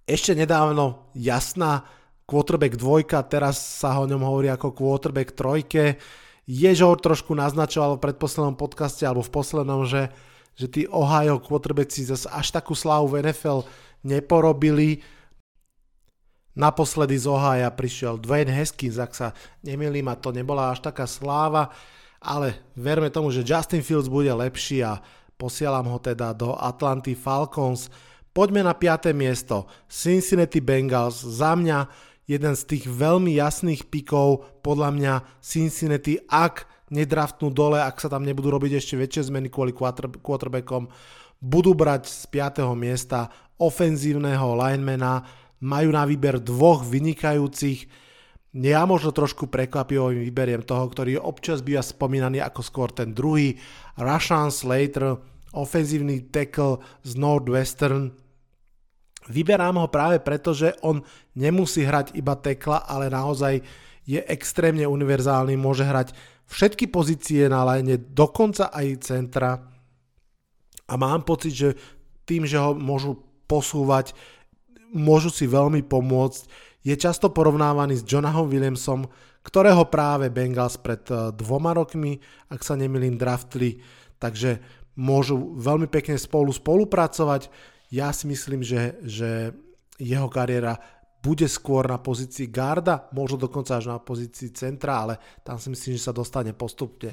ešte 0.07 0.31
nedávno 0.31 1.11
jasná 1.11 1.83
quarterback 2.23 2.79
dvojka, 2.79 3.23
teraz 3.27 3.59
sa 3.59 3.99
o 3.99 4.07
ňom 4.07 4.23
hovorí 4.23 4.47
ako 4.47 4.71
quarterback 4.71 5.35
trojke. 5.35 5.99
Ježo 6.47 6.95
trošku 6.95 7.35
naznačoval 7.35 7.99
v 7.99 8.03
predposlednom 8.07 8.55
podcaste 8.55 9.03
alebo 9.03 9.23
v 9.23 9.35
poslednom, 9.35 9.83
že, 9.83 10.11
že 10.55 10.67
tí 10.71 10.81
Ohio 10.87 11.43
quarterbacki 11.43 12.07
zase 12.07 12.31
až 12.31 12.55
takú 12.55 12.71
slávu 12.71 13.11
v 13.11 13.27
NFL 13.27 13.67
neporobili. 14.07 15.03
Naposledy 16.55 17.19
z 17.19 17.27
Ohio 17.27 17.67
prišiel 17.75 18.15
Dwayne 18.17 18.55
Haskins, 18.55 18.95
ak 18.95 19.11
sa 19.11 19.27
nemýlim, 19.61 20.07
a 20.07 20.15
to 20.15 20.31
nebola 20.31 20.71
až 20.71 20.87
taká 20.87 21.03
sláva, 21.03 21.69
ale 22.27 22.59
verme 22.75 23.07
tomu, 23.07 23.31
že 23.31 23.47
Justin 23.47 23.79
Fields 23.79 24.11
bude 24.11 24.29
lepší 24.35 24.83
a 24.83 24.99
posielam 25.39 25.87
ho 25.87 25.95
teda 26.03 26.35
do 26.35 26.51
Atlanty 26.59 27.15
Falcons. 27.15 27.87
Poďme 28.35 28.67
na 28.67 28.75
5. 28.75 29.15
miesto. 29.15 29.65
Cincinnati 29.87 30.59
Bengals. 30.59 31.23
Za 31.23 31.55
mňa 31.55 31.87
jeden 32.27 32.53
z 32.53 32.63
tých 32.67 32.85
veľmi 32.85 33.39
jasných 33.39 33.87
pikov, 33.87 34.43
podľa 34.59 34.89
mňa 34.91 35.13
Cincinnati, 35.39 36.19
ak 36.27 36.67
nedraftnú 36.91 37.47
dole, 37.49 37.79
ak 37.79 38.03
sa 38.03 38.11
tam 38.11 38.27
nebudú 38.27 38.51
robiť 38.51 38.83
ešte 38.83 38.99
väčšie 38.99 39.31
zmeny 39.31 39.47
kvôli 39.47 39.71
quarterbackom, 40.19 40.91
budú 41.39 41.71
brať 41.71 42.11
z 42.11 42.23
5. 42.29 42.67
miesta 42.75 43.31
ofenzívneho 43.57 44.53
linemana, 44.59 45.23
majú 45.63 45.89
na 45.89 46.03
výber 46.05 46.37
dvoch 46.37 46.85
vynikajúcich. 46.85 48.06
Ja 48.57 48.89
možno 48.89 49.13
trošku 49.13 49.45
prekvapivo 49.53 50.09
vyberiem 50.09 50.65
toho, 50.65 50.89
ktorý 50.89 51.21
občas 51.21 51.61
býva 51.61 51.85
spomínaný 51.85 52.41
ako 52.41 52.61
skôr 52.65 52.89
ten 52.89 53.13
druhý, 53.13 53.53
Rashan 54.01 54.49
Slater, 54.49 55.13
ofenzívny 55.53 56.33
tackle 56.33 56.81
z 57.05 57.21
Northwestern. 57.21 58.17
Vyberám 59.29 59.77
ho 59.77 59.87
práve 59.93 60.17
preto, 60.25 60.57
že 60.57 60.73
on 60.81 61.05
nemusí 61.37 61.85
hrať 61.85 62.17
iba 62.17 62.33
tekla, 62.33 62.89
ale 62.89 63.13
naozaj 63.13 63.61
je 64.09 64.25
extrémne 64.25 64.89
univerzálny, 64.89 65.53
môže 65.53 65.85
hrať 65.85 66.17
všetky 66.49 66.89
pozície 66.89 67.45
na 67.45 67.61
line, 67.61 68.09
dokonca 68.09 68.73
aj 68.73 69.05
centra. 69.05 69.61
A 70.87 70.93
mám 70.97 71.27
pocit, 71.27 71.53
že 71.53 71.69
tým, 72.25 72.47
že 72.47 72.57
ho 72.57 72.73
môžu 72.73 73.21
posúvať 73.45 74.17
môžu 74.95 75.29
si 75.31 75.47
veľmi 75.47 75.83
pomôcť. 75.83 76.66
Je 76.87 76.95
často 76.95 77.35
porovnávaný 77.35 77.99
s 77.99 78.07
Jonahom 78.07 78.47
Williamsom, 78.47 79.11
ktorého 79.43 79.91
práve 79.91 80.31
Bengals 80.31 80.79
pred 80.79 81.03
eh, 81.11 81.35
dvoma 81.35 81.75
rokmi, 81.75 82.15
ak 82.47 82.63
sa 82.63 82.79
nemilím, 82.79 83.19
draftli, 83.19 83.83
takže 84.23 84.63
môžu 84.95 85.59
veľmi 85.59 85.91
pekne 85.91 86.15
spolu 86.15 86.55
spolupracovať. 86.55 87.51
Ja 87.91 88.15
si 88.15 88.31
myslím, 88.31 88.63
že, 88.63 88.95
že 89.03 89.51
jeho 89.99 90.31
kariéra 90.31 90.79
bude 91.19 91.51
skôr 91.51 91.83
na 91.91 91.99
pozícii 91.99 92.47
garda, 92.47 93.11
možno 93.11 93.51
dokonca 93.51 93.75
až 93.75 93.91
na 93.91 93.99
pozícii 93.99 94.55
centra, 94.55 95.03
ale 95.03 95.19
tam 95.43 95.59
si 95.59 95.67
myslím, 95.67 95.99
že 95.99 96.07
sa 96.07 96.15
dostane 96.15 96.55
postupne. 96.55 97.11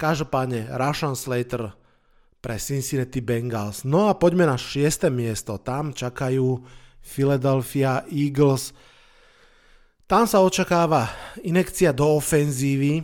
Každopádne 0.00 0.72
Rashan 0.72 1.12
Slater 1.12 1.76
pre 2.40 2.56
Cincinnati 2.56 3.20
Bengals. 3.20 3.84
No 3.84 4.08
a 4.08 4.16
poďme 4.16 4.48
na 4.48 4.56
6. 4.56 5.12
miesto. 5.12 5.60
Tam 5.60 5.92
čakajú 5.92 6.60
Philadelphia 7.04 8.04
Eagles. 8.08 8.72
Tam 10.14 10.30
sa 10.30 10.46
očakáva 10.46 11.10
inekcia 11.42 11.90
do 11.90 12.06
ofenzívy, 12.22 13.02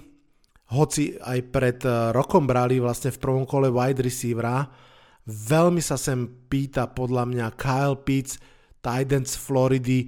hoci 0.71 1.19
aj 1.19 1.39
pred 1.51 1.83
eh, 1.83 2.15
rokom 2.15 2.47
brali 2.47 2.79
vlastne 2.79 3.11
v 3.11 3.19
prvom 3.19 3.43
kole 3.43 3.67
wide 3.67 3.99
receivera. 3.99 4.71
Veľmi 5.27 5.83
sa 5.83 5.99
sem 5.99 6.31
pýta 6.47 6.87
podľa 6.87 7.27
mňa 7.27 7.47
Kyle 7.59 7.99
Pitts, 7.99 8.39
tight 8.79 9.11
end 9.11 9.27
z 9.27 9.43
Floridy, 9.43 10.07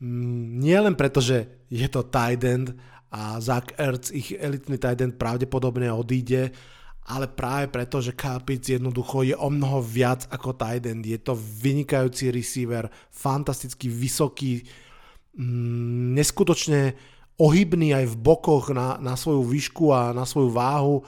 mm, 0.00 0.64
nie 0.64 0.72
len 0.80 0.96
preto, 0.96 1.20
že 1.20 1.68
je 1.68 1.84
to 1.84 2.08
tight 2.08 2.40
end 2.40 2.72
a 3.12 3.36
Zach 3.44 3.68
Ertz, 3.76 4.08
ich 4.08 4.32
elitný 4.32 4.80
tight 4.80 5.04
end 5.04 5.20
pravdepodobne 5.20 5.92
odíde, 5.92 6.48
ale 7.12 7.28
práve 7.28 7.68
preto, 7.68 8.00
že 8.00 8.16
Kapic 8.16 8.64
jednoducho 8.64 9.20
je 9.20 9.36
o 9.36 9.52
mnoho 9.52 9.84
viac 9.84 10.24
ako 10.32 10.56
tight 10.56 10.88
end. 10.88 11.04
Je 11.04 11.20
to 11.20 11.36
vynikajúci 11.36 12.32
receiver, 12.32 12.88
fantasticky 13.12 13.92
vysoký, 13.92 14.64
neskutočne 16.14 16.96
ohybný 17.38 17.94
aj 17.94 18.06
v 18.10 18.16
bokoch 18.16 18.74
na, 18.74 18.98
na 18.98 19.14
svoju 19.14 19.46
výšku 19.46 19.94
a 19.94 20.10
na 20.10 20.26
svoju 20.26 20.50
váhu. 20.50 21.06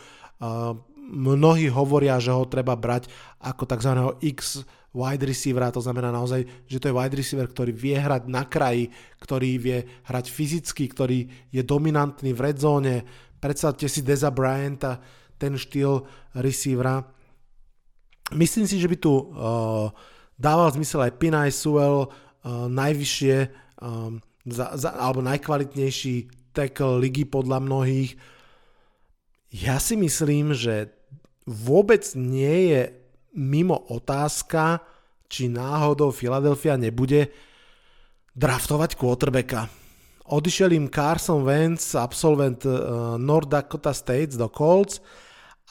Mnohí 1.11 1.67
hovoria, 1.67 2.23
že 2.23 2.31
ho 2.31 2.47
treba 2.47 2.79
brať 2.79 3.11
ako 3.43 3.67
tzv. 3.67 3.93
X 4.23 4.63
wide 4.95 5.27
receivera, 5.27 5.71
to 5.71 5.83
znamená 5.83 6.11
naozaj, 6.11 6.67
že 6.67 6.79
to 6.83 6.91
je 6.91 6.97
wide 6.97 7.15
receiver, 7.15 7.47
ktorý 7.47 7.71
vie 7.75 7.95
hrať 7.99 8.27
na 8.27 8.47
kraji, 8.47 8.91
ktorý 9.23 9.51
vie 9.59 9.79
hrať 10.07 10.27
fyzicky, 10.31 10.91
ktorý 10.91 11.19
je 11.51 11.63
dominantný 11.63 12.35
v 12.35 12.43
red 12.43 12.59
zone. 12.59 13.07
Predstavte 13.39 13.87
si 13.87 14.03
Deza 14.03 14.35
Bryanta, 14.35 14.99
ten 15.39 15.55
štýl 15.55 16.05
receivera. 16.37 17.07
Myslím 18.35 18.67
si, 18.67 18.79
že 18.79 18.91
by 18.91 18.97
tu 18.99 19.11
uh, 19.11 19.91
dával 20.39 20.71
zmysel 20.75 21.07
aj 21.07 21.19
Pinay 21.19 21.51
Sewell, 21.51 22.07
uh, 22.07 22.71
najvyššie 22.71 23.35
um, 23.81 24.21
za, 24.47 24.77
za, 24.77 24.95
alebo 24.97 25.25
najkvalitnejší 25.25 26.31
tackle 26.57 27.01
ligy 27.01 27.29
podľa 27.29 27.61
mnohých. 27.61 28.17
Ja 29.51 29.83
si 29.83 29.99
myslím, 29.99 30.55
že 30.55 30.95
vôbec 31.45 32.07
nie 32.15 32.71
je 32.71 32.83
mimo 33.35 33.75
otázka, 33.91 34.83
či 35.31 35.47
náhodou 35.47 36.11
Philadelphia 36.11 36.75
nebude 36.75 37.31
draftovať 38.35 38.99
quarterbacka. 38.99 39.71
Odišiel 40.31 40.75
im 40.75 40.87
Carson 40.91 41.43
Wentz, 41.43 41.95
absolvent 41.99 42.63
uh, 42.67 43.19
North 43.19 43.51
Dakota 43.51 43.91
States 43.95 44.39
do 44.39 44.47
Colts 44.51 45.03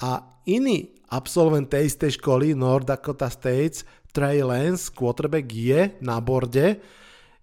a 0.03 0.23
iný 0.47 0.99
absolvent 1.11 1.71
tej 1.71 1.87
istej 1.91 2.19
školy 2.19 2.55
North 2.55 2.87
Dakota 2.87 3.27
States, 3.31 3.87
Trey 4.11 4.43
Lance, 4.43 4.91
quarterback 4.91 5.47
je 5.47 5.95
na 6.03 6.19
borde. 6.19 6.79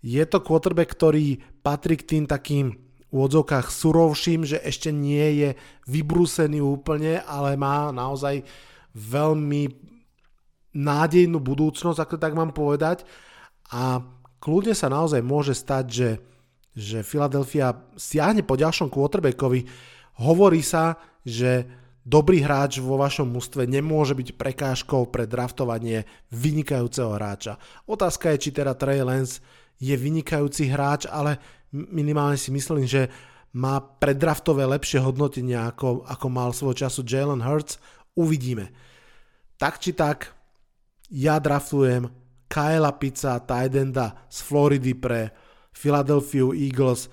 Je 0.06 0.22
to 0.22 0.38
quarterback, 0.38 0.94
ktorý 0.94 1.42
patrí 1.66 1.98
k 1.98 2.06
tým 2.14 2.24
takým 2.30 2.78
v 3.10 3.18
odzokách 3.18 3.74
surovším, 3.74 4.46
že 4.46 4.62
ešte 4.62 4.94
nie 4.94 5.42
je 5.42 5.50
vybrúsený 5.90 6.62
úplne, 6.62 7.18
ale 7.26 7.58
má 7.58 7.90
naozaj 7.90 8.46
veľmi 8.94 9.66
nádejnú 10.78 11.42
budúcnosť, 11.42 11.98
ako 11.98 12.14
tak 12.22 12.38
mám 12.38 12.54
povedať. 12.54 13.02
A 13.74 13.98
kľudne 14.38 14.78
sa 14.78 14.86
naozaj 14.86 15.26
môže 15.26 15.58
stať, 15.58 15.84
že, 15.90 16.10
že 16.70 16.98
Philadelphia 17.02 17.74
siahne 17.98 18.46
po 18.46 18.54
ďalšom 18.54 18.86
quarterbackovi. 18.86 19.66
Hovorí 20.22 20.62
sa, 20.62 21.02
že 21.26 21.66
dobrý 22.06 22.46
hráč 22.46 22.78
vo 22.78 22.94
vašom 22.94 23.26
mústve 23.26 23.66
nemôže 23.66 24.14
byť 24.14 24.38
prekážkou 24.38 25.10
pre 25.10 25.26
draftovanie 25.26 26.06
vynikajúceho 26.30 27.10
hráča. 27.18 27.58
Otázka 27.90 28.30
je, 28.36 28.46
či 28.46 28.50
teda 28.54 28.78
Trey 28.78 29.02
Lance 29.02 29.42
je 29.76 29.94
vynikajúci 29.96 30.68
hráč, 30.72 31.04
ale 31.08 31.36
minimálne 31.72 32.40
si 32.40 32.48
myslím, 32.52 32.88
že 32.88 33.08
má 33.56 33.80
predraftové 33.80 34.68
lepšie 34.68 35.00
hodnotenie, 35.00 35.56
ako, 35.56 36.04
ako 36.04 36.26
mal 36.28 36.52
svoj 36.52 36.76
času 36.76 37.04
Jalen 37.04 37.40
Hurts. 37.40 37.80
Uvidíme. 38.16 38.72
Tak 39.56 39.80
či 39.80 39.96
tak, 39.96 40.36
ja 41.08 41.40
draftujem 41.40 42.08
Kyla 42.52 42.92
Pizza, 43.00 43.40
Tidenda 43.40 44.28
z 44.28 44.38
Floridy 44.44 44.92
pre 44.92 45.32
Philadelphia 45.72 46.52
Eagles 46.52 47.08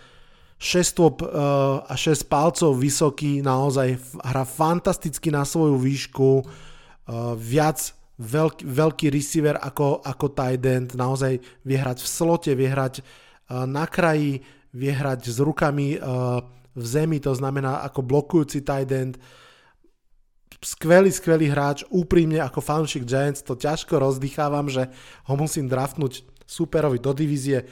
6 0.63 0.95
stôp 0.95 1.19
uh, 1.27 1.83
a 1.83 1.95
6 1.99 2.31
palcov 2.31 2.79
vysoký, 2.79 3.43
naozaj 3.43 3.99
hra 4.23 4.47
fantasticky 4.47 5.27
na 5.27 5.43
svoju 5.43 5.75
výšku, 5.75 6.29
uh, 6.39 7.35
viac 7.35 7.91
veľký, 8.23 8.63
veľký 8.63 9.07
receiver 9.11 9.59
ako, 9.59 9.99
ako 9.99 10.25
tight 10.31 10.63
end, 10.63 10.95
naozaj 10.95 11.37
vie 11.67 11.77
hrať 11.77 11.99
v 11.99 12.07
slote, 12.07 12.51
vie 12.55 12.71
hrať 12.71 13.03
uh, 13.03 13.67
na 13.67 13.83
kraji, 13.83 14.39
vie 14.71 14.91
hrať 14.95 15.27
s 15.27 15.37
rukami 15.43 15.99
uh, 15.99 16.39
v 16.73 16.85
zemi, 16.87 17.19
to 17.19 17.35
znamená 17.35 17.83
ako 17.85 18.01
blokujúci 18.01 18.63
tight 18.63 18.89
end. 18.89 19.19
Skvelý, 20.63 21.11
skvelý 21.11 21.51
hráč, 21.51 21.83
úprimne 21.91 22.39
ako 22.39 22.63
fanúšik 22.63 23.03
Giants 23.03 23.43
to 23.43 23.59
ťažko 23.59 23.99
rozdýchávam, 23.99 24.71
že 24.71 24.87
ho 25.27 25.35
musím 25.35 25.67
draftnúť 25.67 26.23
superovi 26.47 27.03
do 27.03 27.11
divízie 27.11 27.67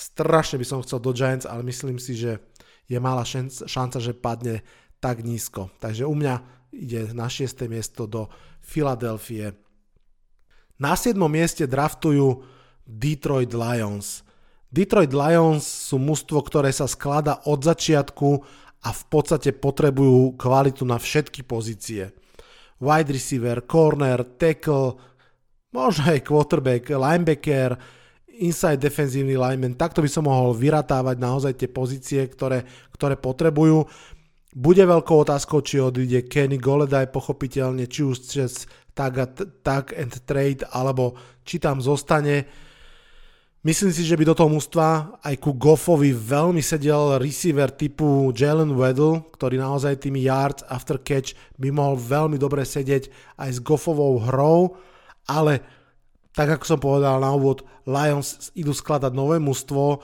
strašne 0.00 0.56
by 0.56 0.64
som 0.66 0.80
chcel 0.80 1.04
do 1.04 1.12
Giants, 1.12 1.44
ale 1.44 1.60
myslím 1.68 2.00
si, 2.00 2.16
že 2.16 2.40
je 2.88 2.96
malá 2.96 3.22
šanca, 3.68 4.00
že 4.00 4.16
padne 4.16 4.64
tak 4.98 5.20
nízko. 5.20 5.68
Takže 5.78 6.08
u 6.08 6.16
mňa 6.16 6.34
ide 6.72 7.12
na 7.12 7.28
6. 7.28 7.68
miesto 7.68 8.08
do 8.08 8.32
Filadelfie. 8.64 9.52
Na 10.80 10.96
7. 10.96 11.12
mieste 11.28 11.68
draftujú 11.68 12.40
Detroit 12.88 13.52
Lions. 13.52 14.24
Detroit 14.72 15.12
Lions 15.12 15.60
sú 15.60 16.00
mužstvo, 16.00 16.40
ktoré 16.40 16.72
sa 16.72 16.88
sklada 16.88 17.44
od 17.44 17.60
začiatku 17.60 18.28
a 18.80 18.88
v 18.88 19.02
podstate 19.12 19.52
potrebujú 19.52 20.40
kvalitu 20.40 20.88
na 20.88 20.96
všetky 20.96 21.44
pozície. 21.44 22.16
Wide 22.80 23.12
receiver, 23.12 23.60
corner, 23.68 24.24
tackle, 24.40 24.96
možno 25.68 26.16
aj 26.16 26.24
quarterback, 26.24 26.88
linebacker, 26.88 27.76
inside 28.40 28.80
defenzívny 28.80 29.36
lineman. 29.36 29.76
Takto 29.76 30.00
by 30.00 30.08
som 30.08 30.24
mohol 30.24 30.56
vyratávať 30.56 31.16
naozaj 31.20 31.52
tie 31.60 31.68
pozície, 31.68 32.24
ktoré, 32.24 32.64
ktoré 32.96 33.20
potrebujú. 33.20 33.84
Bude 34.56 34.82
veľkou 34.88 35.28
otázkou, 35.28 35.60
či 35.60 35.76
odíde 35.76 36.24
Kenny 36.24 36.56
Goledaj 36.56 37.12
pochopiteľne, 37.12 37.84
či 37.84 38.00
už 38.00 38.16
cez 38.24 38.64
tag, 39.00 39.14
tag 39.64 39.96
and 39.96 40.12
trade, 40.28 40.60
alebo 40.68 41.16
či 41.40 41.56
tam 41.56 41.80
zostane. 41.80 42.44
Myslím 43.60 43.92
si, 43.92 44.04
že 44.04 44.16
by 44.16 44.24
do 44.24 44.36
toho 44.36 44.48
mústva 44.48 45.20
aj 45.20 45.36
ku 45.40 45.52
Goffovi 45.52 46.12
veľmi 46.16 46.64
sedel 46.64 47.20
receiver 47.20 47.68
typu 47.72 48.32
Jalen 48.32 48.72
Weddle, 48.72 49.32
ktorý 49.36 49.60
naozaj 49.60 50.00
tými 50.00 50.24
yards 50.24 50.64
after 50.68 50.96
catch 51.00 51.36
by 51.60 51.68
mohol 51.68 51.96
veľmi 51.96 52.40
dobre 52.40 52.64
sedieť 52.64 53.36
aj 53.36 53.50
s 53.56 53.58
Goffovou 53.60 54.20
hrou, 54.20 54.80
ale 55.28 55.60
tak 56.32 56.56
ako 56.56 56.64
som 56.64 56.80
povedal 56.80 57.20
na 57.20 57.36
úvod, 57.36 57.64
Lions 57.84 58.48
idú 58.56 58.72
skladať 58.72 59.12
nové 59.12 59.36
mústvo, 59.40 60.00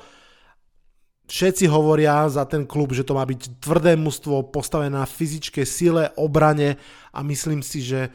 Všetci 1.26 1.66
hovoria 1.66 2.22
za 2.30 2.46
ten 2.46 2.62
klub, 2.62 2.94
že 2.94 3.02
to 3.02 3.18
má 3.18 3.26
byť 3.26 3.58
tvrdé 3.58 3.98
mužstvo 3.98 4.46
postavené 4.54 4.94
na 4.94 5.02
fyzickej 5.02 5.66
sile, 5.66 6.14
obrane 6.14 6.78
a 7.10 7.18
myslím 7.26 7.66
si, 7.66 7.82
že 7.82 8.14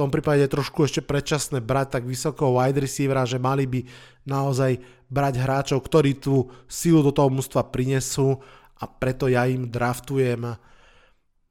tom 0.00 0.08
prípade 0.08 0.40
je 0.48 0.54
trošku 0.56 0.88
ešte 0.88 1.04
predčasné 1.04 1.60
brať 1.60 2.00
tak 2.00 2.08
vysoko 2.08 2.56
wide 2.56 2.80
receivera, 2.80 3.28
že 3.28 3.36
mali 3.36 3.68
by 3.68 3.84
naozaj 4.24 4.80
brať 5.12 5.34
hráčov, 5.36 5.84
ktorí 5.84 6.16
tú 6.16 6.48
silu 6.64 7.04
do 7.04 7.12
toho 7.12 7.28
mužstva 7.28 7.68
prinesú 7.68 8.40
a 8.80 8.88
preto 8.88 9.28
ja 9.28 9.44
im 9.44 9.68
draftujem 9.68 10.56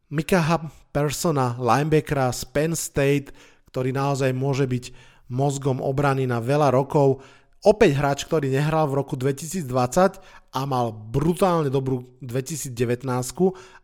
Mikaha 0.09 0.65
Persona, 0.89 1.53
linebackera 1.61 2.33
z 2.33 2.41
Penn 2.49 2.73
State, 2.73 3.29
ktorý 3.69 3.93
naozaj 3.93 4.33
môže 4.33 4.65
byť 4.65 4.85
mozgom 5.29 5.77
obrany 5.77 6.25
na 6.25 6.41
veľa 6.41 6.73
rokov. 6.73 7.21
Opäť 7.61 8.01
hráč, 8.01 8.19
ktorý 8.25 8.49
nehral 8.49 8.89
v 8.89 9.05
roku 9.05 9.13
2020 9.13 9.69
a 10.49 10.65
mal 10.65 10.89
brutálne 10.89 11.69
dobrú 11.69 12.17
2019, 12.25 12.73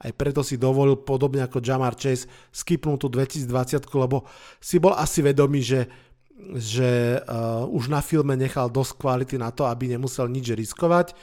aj 0.01 0.11
preto 0.17 0.41
si 0.41 0.57
dovolil 0.57 0.97
podobne 0.97 1.45
ako 1.45 1.61
Jamar 1.61 1.93
Chase 1.93 2.25
skipnúť 2.49 3.05
tú 3.05 3.07
2020, 3.13 3.85
lebo 4.01 4.25
si 4.57 4.81
bol 4.81 4.97
asi 4.97 5.21
vedomý, 5.21 5.61
že, 5.61 5.85
že 6.57 7.21
uh, 7.21 7.69
už 7.69 7.93
na 7.93 8.01
filme 8.01 8.33
nechal 8.33 8.73
dosť 8.73 8.97
kvality 8.97 9.35
na 9.37 9.53
to, 9.53 9.69
aby 9.69 9.93
nemusel 9.93 10.25
nič 10.25 10.57
riskovať. 10.57 11.13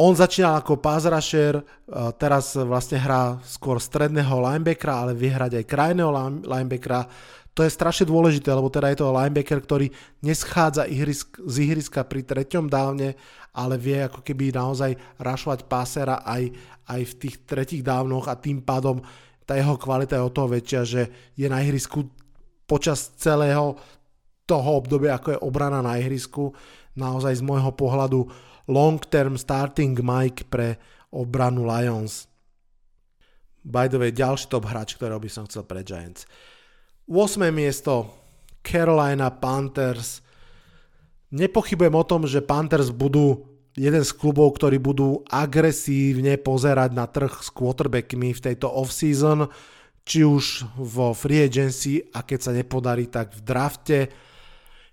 On 0.00 0.10
začínal 0.16 0.64
ako 0.64 0.80
pass 0.80 1.04
rusher, 1.04 1.60
uh, 1.60 2.08
teraz 2.16 2.56
vlastne 2.56 2.96
hrá 2.96 3.36
skôr 3.44 3.76
stredného 3.76 4.32
linebackera, 4.40 5.04
ale 5.04 5.12
vie 5.12 5.28
hrať 5.28 5.60
aj 5.60 5.64
krajného 5.68 6.40
linebackera, 6.40 7.04
to 7.54 7.62
je 7.62 7.70
strašne 7.70 8.10
dôležité, 8.10 8.50
lebo 8.50 8.66
teda 8.66 8.90
je 8.90 8.98
to 8.98 9.14
linebacker, 9.14 9.62
ktorý 9.62 9.86
neschádza 10.26 10.90
ihrisk, 10.90 11.38
z 11.46 11.70
ihriska 11.70 12.02
pri 12.02 12.26
treťom 12.26 12.66
dávne, 12.66 13.14
ale 13.54 13.78
vie 13.78 14.02
ako 14.02 14.26
keby 14.26 14.50
naozaj 14.50 14.98
rašovať 15.22 15.70
pásera 15.70 16.26
aj, 16.26 16.50
aj 16.90 17.00
v 17.06 17.14
tých 17.22 17.36
tretích 17.46 17.86
dávnoch 17.86 18.26
a 18.26 18.34
tým 18.34 18.60
pádom 18.60 18.98
tá 19.46 19.54
jeho 19.54 19.78
kvalita 19.78 20.18
je 20.18 20.26
o 20.26 20.34
toho 20.34 20.48
väčšia, 20.50 20.82
že 20.82 21.02
je 21.38 21.46
na 21.46 21.62
ihrisku 21.62 22.08
počas 22.64 23.12
celého 23.20 23.76
toho 24.44 24.70
obdobia, 24.80 25.16
ako 25.16 25.36
je 25.36 25.42
obrana 25.44 25.80
na 25.84 26.00
ihrisku, 26.00 26.52
naozaj 26.96 27.40
z 27.40 27.42
môjho 27.44 27.72
pohľadu 27.72 28.28
long 28.68 29.00
term 29.08 29.36
starting 29.36 29.96
Mike 30.00 30.48
pre 30.48 30.80
obranu 31.12 31.68
Lions. 31.68 32.28
By 33.64 33.88
the 33.88 33.96
way, 33.96 34.12
ďalší 34.12 34.52
top 34.52 34.68
hráč, 34.68 34.96
ktorého 34.96 35.16
by 35.20 35.30
som 35.32 35.48
chcel 35.48 35.64
pre 35.64 35.80
Giants. 35.80 36.28
8. 37.08 37.48
miesto 37.48 38.12
Carolina 38.60 39.32
Panthers. 39.32 40.23
Nepochybujem 41.34 41.98
o 41.98 42.06
tom, 42.06 42.30
že 42.30 42.38
Panthers 42.38 42.94
budú 42.94 43.42
jeden 43.74 44.06
z 44.06 44.12
klubov, 44.14 44.54
ktorí 44.54 44.78
budú 44.78 45.26
agresívne 45.26 46.38
pozerať 46.38 46.94
na 46.94 47.10
trh 47.10 47.42
s 47.42 47.50
quarterbackmi 47.50 48.30
v 48.30 48.38
tejto 48.38 48.70
off-season, 48.70 49.50
či 50.06 50.22
už 50.22 50.62
vo 50.78 51.10
free 51.10 51.42
agency 51.42 52.06
a 52.14 52.22
keď 52.22 52.38
sa 52.38 52.52
nepodarí, 52.54 53.10
tak 53.10 53.34
v 53.34 53.40
drafte. 53.42 53.98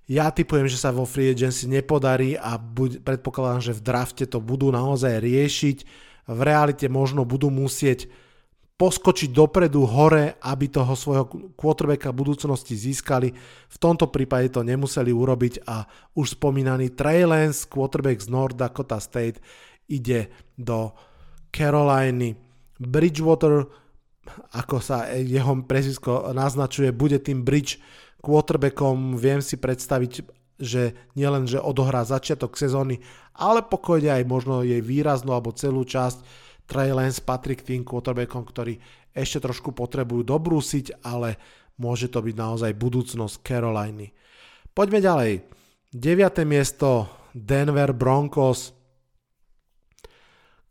Ja 0.10 0.34
typujem, 0.34 0.66
že 0.66 0.82
sa 0.82 0.90
vo 0.90 1.06
free 1.06 1.30
agency 1.30 1.70
nepodarí 1.70 2.34
a 2.34 2.58
buď, 2.58 3.06
predpokladám, 3.06 3.62
že 3.62 3.78
v 3.78 3.86
drafte 3.86 4.26
to 4.26 4.42
budú 4.42 4.74
naozaj 4.74 5.22
riešiť. 5.22 5.78
V 6.26 6.40
realite 6.42 6.90
možno 6.90 7.22
budú 7.22 7.54
musieť 7.54 8.10
poskočiť 8.82 9.30
dopredu 9.30 9.86
hore, 9.86 10.42
aby 10.42 10.66
toho 10.66 10.98
svojho 10.98 11.54
quarterbacka 11.54 12.10
budúcnosti 12.10 12.74
získali. 12.74 13.30
V 13.70 13.78
tomto 13.78 14.10
prípade 14.10 14.50
to 14.58 14.66
nemuseli 14.66 15.14
urobiť 15.14 15.70
a 15.70 15.86
už 16.18 16.42
spomínaný 16.42 16.98
Trey 16.98 17.22
Lance, 17.30 17.70
quarterback 17.70 18.18
z 18.18 18.34
North 18.34 18.58
Dakota 18.58 18.98
State, 18.98 19.38
ide 19.86 20.34
do 20.58 20.98
Caroliny. 21.54 22.34
Bridgewater, 22.82 23.70
ako 24.58 24.82
sa 24.82 25.14
jeho 25.14 25.62
prezvisko 25.62 26.34
naznačuje, 26.34 26.90
bude 26.90 27.22
tým 27.22 27.46
bridge 27.46 27.78
quarterbackom. 28.26 29.14
Viem 29.14 29.46
si 29.46 29.62
predstaviť, 29.62 30.26
že 30.58 30.98
nielen, 31.14 31.46
že 31.46 31.62
odohrá 31.62 32.02
začiatok 32.02 32.58
sezóny, 32.58 32.98
ale 33.38 33.62
pokojne 33.62 34.10
aj 34.10 34.24
možno 34.26 34.66
jej 34.66 34.82
výraznú 34.82 35.38
alebo 35.38 35.54
celú 35.54 35.86
časť 35.86 36.50
Trey 36.66 36.92
Lance 36.96 37.22
patrí 37.22 37.58
k 37.58 37.76
tým 37.76 37.82
quarterbackom, 37.84 38.44
ktorí 38.48 38.80
ešte 39.12 39.44
trošku 39.44 39.76
potrebujú 39.76 40.24
dobrúsiť, 40.24 41.04
ale 41.04 41.36
môže 41.82 42.08
to 42.08 42.24
byť 42.24 42.36
naozaj 42.36 42.72
budúcnosť 42.78 43.44
Caroliny. 43.44 44.14
Poďme 44.72 45.04
ďalej. 45.04 45.34
9. 45.92 46.48
miesto 46.48 47.12
Denver 47.36 47.92
Broncos. 47.92 48.72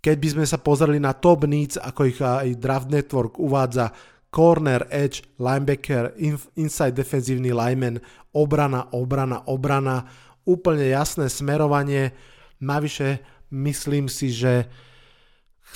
Keď 0.00 0.16
by 0.16 0.28
sme 0.32 0.46
sa 0.48 0.56
pozreli 0.56 0.96
na 0.96 1.12
top 1.12 1.44
needs, 1.44 1.76
ako 1.76 2.00
ich 2.08 2.16
aj 2.24 2.56
Draft 2.56 2.88
Network 2.88 3.36
uvádza, 3.36 3.92
corner, 4.32 4.88
edge, 4.88 5.20
linebacker, 5.36 6.16
inside 6.56 6.96
defenzívny 6.96 7.52
lineman, 7.52 8.00
obrana, 8.32 8.88
obrana, 8.96 9.44
obrana, 9.44 10.08
úplne 10.48 10.88
jasné 10.88 11.28
smerovanie. 11.28 12.16
Navyše 12.64 13.20
myslím 13.52 14.08
si, 14.08 14.32
že 14.32 14.72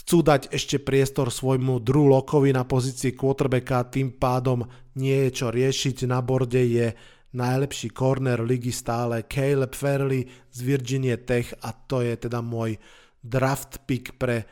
Chcú 0.04 0.20
dať 0.20 0.52
ešte 0.52 0.76
priestor 0.84 1.32
svojmu 1.32 1.80
Drew 1.80 2.04
Lockovi 2.04 2.52
na 2.52 2.68
pozícii 2.68 3.16
quarterbacka, 3.16 3.88
tým 3.88 4.12
pádom 4.20 4.60
nie 5.00 5.16
je 5.28 5.30
čo 5.40 5.46
riešiť. 5.48 6.04
Na 6.04 6.20
borde 6.20 6.60
je 6.60 6.92
najlepší 7.32 7.88
corner 7.96 8.44
ligy 8.44 8.68
stále 8.68 9.24
Caleb 9.24 9.72
Fairley 9.72 10.28
z 10.52 10.58
Virginia 10.60 11.16
Tech 11.16 11.56
a 11.64 11.72
to 11.72 12.04
je 12.04 12.20
teda 12.20 12.44
môj 12.44 12.76
draft 13.24 13.88
pick 13.88 14.20
pre 14.20 14.44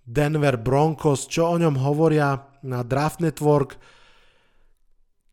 Denver 0.00 0.56
Broncos. 0.56 1.28
Čo 1.28 1.54
o 1.54 1.56
ňom 1.60 1.76
hovoria 1.84 2.40
na 2.64 2.80
Draft 2.80 3.20
Network? 3.20 3.76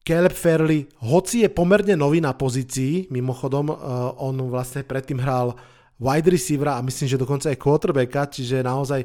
Caleb 0.03 0.35
Fairley, 0.35 0.91
hoci 1.07 1.47
je 1.47 1.49
pomerne 1.51 1.95
nový 1.95 2.19
na 2.19 2.35
pozícii, 2.35 3.11
mimochodom 3.11 3.71
uh, 3.71 4.11
on 4.19 4.39
vlastne 4.51 4.83
predtým 4.83 5.23
hral 5.23 5.55
wide 5.99 6.31
receivera 6.31 6.75
a 6.75 6.85
myslím, 6.85 7.07
že 7.11 7.19
dokonca 7.19 7.47
aj 7.51 7.59
quarterbacka, 7.59 8.31
čiže 8.31 8.59
naozaj 8.59 9.03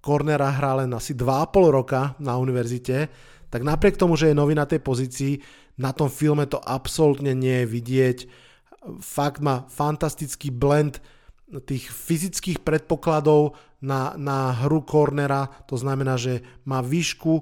cornera 0.00 0.48
hrá 0.52 0.84
len 0.84 0.90
asi 0.94 1.12
2,5 1.12 1.68
roka 1.72 2.14
na 2.22 2.36
univerzite, 2.38 3.08
tak 3.48 3.64
napriek 3.64 3.96
tomu, 3.96 4.16
že 4.16 4.30
je 4.30 4.36
nový 4.36 4.52
na 4.52 4.68
tej 4.68 4.80
pozícii, 4.84 5.40
na 5.80 5.94
tom 5.94 6.12
filme 6.12 6.44
to 6.44 6.60
absolútne 6.60 7.32
nie 7.32 7.64
je 7.64 7.66
vidieť. 7.66 8.18
Fakt 9.00 9.40
má 9.40 9.64
fantastický 9.68 10.52
blend 10.52 11.00
tých 11.64 11.88
fyzických 11.88 12.60
predpokladov 12.60 13.56
na, 13.80 14.12
na 14.20 14.52
hru 14.52 14.84
cornera, 14.84 15.48
to 15.64 15.80
znamená, 15.80 16.20
že 16.20 16.44
má 16.68 16.84
výšku, 16.84 17.40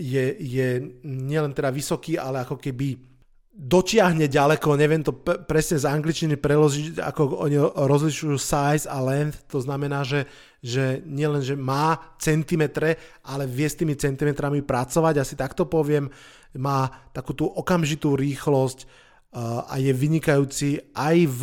je, 0.00 0.32
je 0.40 0.68
nielen 1.04 1.52
teda 1.52 1.68
vysoký, 1.68 2.16
ale 2.16 2.40
ako 2.40 2.56
keby 2.56 3.13
dočiahne 3.54 4.26
ďaleko, 4.26 4.74
neviem 4.74 5.06
to 5.06 5.14
presne 5.46 5.78
z 5.78 5.86
angličtiny 5.86 6.34
preložiť, 6.34 6.98
ako 6.98 7.46
oni 7.46 7.56
rozlišujú 7.62 8.34
size 8.34 8.90
a 8.90 8.98
length, 8.98 9.46
to 9.46 9.62
znamená, 9.62 10.02
že, 10.02 10.26
že 10.58 10.98
nielen, 11.06 11.38
že 11.38 11.54
má 11.54 12.18
centimetre, 12.18 12.98
ale 13.22 13.46
vie 13.46 13.70
s 13.70 13.78
tými 13.78 13.94
centimetrami 13.94 14.58
pracovať, 14.66 15.14
asi 15.22 15.38
takto 15.38 15.70
poviem, 15.70 16.10
má 16.58 16.90
takú 17.14 17.30
tú 17.30 17.46
okamžitú 17.46 18.18
rýchlosť 18.18 18.78
uh, 18.82 19.70
a 19.70 19.78
je 19.78 19.94
vynikajúci 19.94 20.90
aj 20.90 21.16
v 21.30 21.42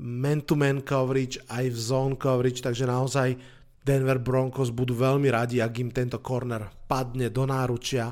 man-to-man 0.00 0.80
coverage, 0.80 1.36
aj 1.52 1.68
v 1.68 1.78
zone 1.78 2.16
coverage, 2.16 2.64
takže 2.64 2.88
naozaj 2.88 3.36
Denver 3.84 4.18
Broncos 4.18 4.72
budú 4.72 4.96
veľmi 4.96 5.28
radi, 5.28 5.60
ak 5.60 5.72
im 5.84 5.92
tento 5.92 6.18
corner 6.24 6.64
padne 6.88 7.28
do 7.28 7.44
náručia. 7.44 8.08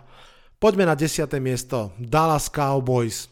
Poďme 0.59 0.89
na 0.89 0.95
10. 0.97 1.29
miesto. 1.43 1.93
Dallas 2.01 2.49
Cowboys. 2.49 3.29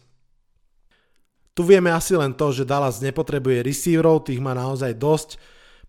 Tu 1.53 1.61
vieme 1.61 1.93
asi 1.93 2.17
len 2.17 2.33
to, 2.33 2.49
že 2.49 2.65
Dallas 2.65 2.97
nepotrebuje 2.97 3.61
receiverov, 3.61 4.25
tých 4.25 4.41
má 4.41 4.57
naozaj 4.57 4.97
dosť. 4.97 5.29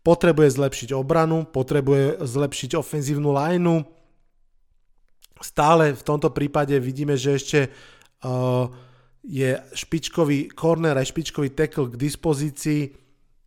Potrebuje 0.05 0.61
zlepšiť 0.61 0.93
obranu, 0.93 1.49
potrebuje 1.49 2.21
zlepšiť 2.21 2.77
ofenzívnu 2.77 3.33
lineu. 3.33 3.81
Stále 5.41 5.97
v 5.97 6.03
tomto 6.05 6.29
prípade 6.29 6.77
vidíme, 6.77 7.17
že 7.17 7.41
ešte 7.41 7.61
uh, 7.69 8.69
je 9.25 9.57
špičkový 9.73 10.53
corner 10.53 11.01
aj 11.01 11.09
špičkový 11.09 11.57
tackle 11.57 11.89
k 11.89 11.97
dispozícii. 11.97 12.93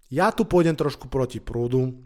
Ja 0.10 0.34
tu 0.34 0.50
pôjdem 0.50 0.73
trošku 0.73 1.06
proti 1.06 1.38
prúdu. 1.38 2.02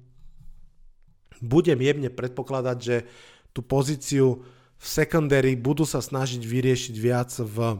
Budem 1.39 1.79
jemne 1.79 2.11
predpokladať, 2.11 2.77
že 2.83 3.07
tú 3.55 3.63
pozíciu 3.63 4.43
v 4.81 4.85
secondary 4.85 5.53
budú 5.53 5.85
sa 5.85 6.01
snažiť 6.01 6.41
vyriešiť 6.41 6.95
viac 6.97 7.29
v 7.37 7.77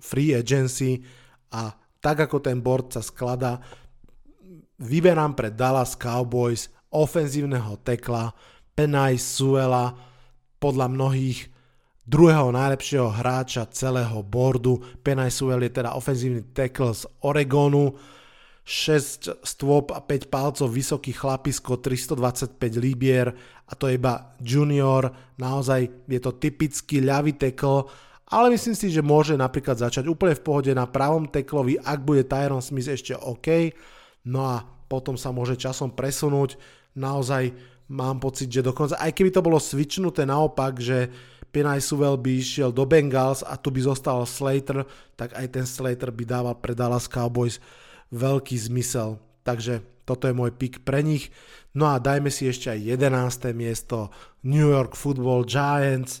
free 0.00 0.32
agency 0.32 1.04
a 1.52 1.76
tak 2.00 2.24
ako 2.24 2.40
ten 2.40 2.64
board 2.64 2.96
sa 2.96 3.04
skladá, 3.04 3.60
vyberám 4.80 5.36
pre 5.36 5.52
Dallas 5.52 5.92
Cowboys 5.94 6.72
ofenzívneho 6.88 7.76
tekla 7.84 8.32
Penaj 8.72 9.20
Suela, 9.20 9.92
podľa 10.62 10.86
mnohých 10.94 11.50
druhého 12.06 12.54
najlepšieho 12.54 13.10
hráča 13.10 13.66
celého 13.74 14.22
boardu. 14.22 14.78
Penaj 15.02 15.34
Suel 15.34 15.66
je 15.66 15.82
teda 15.82 15.98
ofenzívny 15.98 16.54
tackle 16.54 16.94
z 16.94 17.02
Oregonu, 17.26 17.98
6 18.62 19.42
stôp 19.42 19.90
a 19.90 19.98
5 19.98 20.30
palcov, 20.30 20.70
vysoký 20.70 21.10
chlapisko, 21.10 21.82
325 21.82 22.54
libier 22.78 23.34
a 23.66 23.72
to 23.74 23.90
je 23.90 23.98
iba 23.98 24.38
junior, 24.38 25.10
naozaj 25.34 25.90
je 26.06 26.20
to 26.22 26.30
typický 26.38 27.02
ľavý 27.02 27.34
tackle, 27.34 27.90
ale 28.30 28.54
myslím 28.54 28.78
si, 28.78 28.94
že 28.94 29.02
môže 29.02 29.34
napríklad 29.34 29.82
začať 29.82 30.06
úplne 30.06 30.38
v 30.38 30.44
pohode 30.46 30.70
na 30.70 30.86
pravom 30.86 31.26
teklovi, 31.26 31.76
ak 31.82 31.98
bude 32.06 32.22
Tyron 32.22 32.62
Smith 32.62 32.86
ešte 32.86 33.18
OK, 33.18 33.74
no 34.30 34.46
a 34.46 34.62
potom 34.86 35.18
sa 35.18 35.34
môže 35.34 35.58
časom 35.58 35.90
presunúť, 35.90 36.54
naozaj 36.94 37.50
mám 37.90 38.22
pocit, 38.22 38.46
že 38.46 38.62
dokonca, 38.62 38.94
aj 38.94 39.10
keby 39.10 39.30
to 39.34 39.42
bolo 39.42 39.58
switchnuté 39.58 40.22
naopak, 40.22 40.78
že 40.78 41.10
Pinay 41.52 41.84
Suvel 41.84 42.16
by 42.16 42.40
išiel 42.40 42.72
do 42.72 42.88
Bengals 42.88 43.44
a 43.44 43.60
tu 43.60 43.68
by 43.68 43.84
zostal 43.84 44.24
Slater, 44.24 44.88
tak 45.18 45.36
aj 45.36 45.46
ten 45.52 45.66
Slater 45.68 46.08
by 46.08 46.24
dával 46.24 46.56
pre 46.56 46.72
Dallas 46.72 47.04
Cowboys 47.04 47.60
veľký 48.12 48.54
zmysel. 48.54 49.18
Takže 49.42 49.82
toto 50.04 50.28
je 50.28 50.36
môj 50.36 50.54
pick 50.54 50.84
pre 50.84 51.00
nich. 51.00 51.32
No 51.72 51.88
a 51.88 51.96
dajme 51.96 52.28
si 52.28 52.46
ešte 52.46 52.68
aj 52.68 53.00
11. 53.00 53.56
miesto 53.56 54.12
New 54.44 54.68
York 54.68 54.92
Football 54.94 55.48
Giants. 55.48 56.20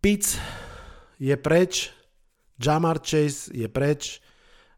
Pitts 0.00 0.38
je 1.20 1.34
preč, 1.36 1.92
Jamar 2.56 3.02
Chase 3.04 3.52
je 3.52 3.68
preč, 3.68 4.24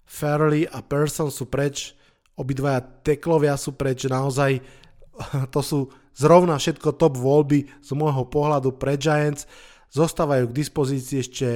Fairley 0.03 0.67
a 0.67 0.83
Person 0.83 1.31
sú 1.31 1.47
preč, 1.47 1.95
obidvaja 2.35 2.83
teklovia 2.83 3.55
sú 3.55 3.79
preč, 3.79 4.11
naozaj 4.11 4.59
to 5.55 5.61
sú 5.63 5.79
zrovna 6.17 6.59
všetko 6.59 6.99
top 6.99 7.21
voľby 7.21 7.69
z 7.81 7.91
môjho 7.95 8.27
pohľadu 8.27 8.75
pre 8.77 8.97
Giants. 8.97 9.47
Zostávajú 9.93 10.49
k 10.49 10.57
dispozícii 10.57 11.21
ešte 11.21 11.49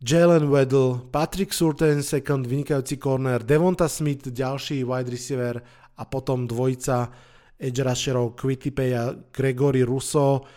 Jalen 0.00 0.48
Weddle, 0.48 1.12
Patrick 1.12 1.52
Surtain, 1.52 2.00
second, 2.00 2.48
vynikajúci 2.48 2.96
corner, 2.96 3.44
Devonta 3.44 3.84
Smith, 3.84 4.32
ďalší 4.32 4.80
wide 4.80 5.12
receiver 5.12 5.60
a 6.00 6.02
potom 6.08 6.48
dvojica 6.48 7.12
edge 7.60 7.84
rusherov 7.84 8.32
Quittipe 8.32 8.96
a 8.96 9.12
Gregory 9.28 9.84
Russo. 9.84 10.48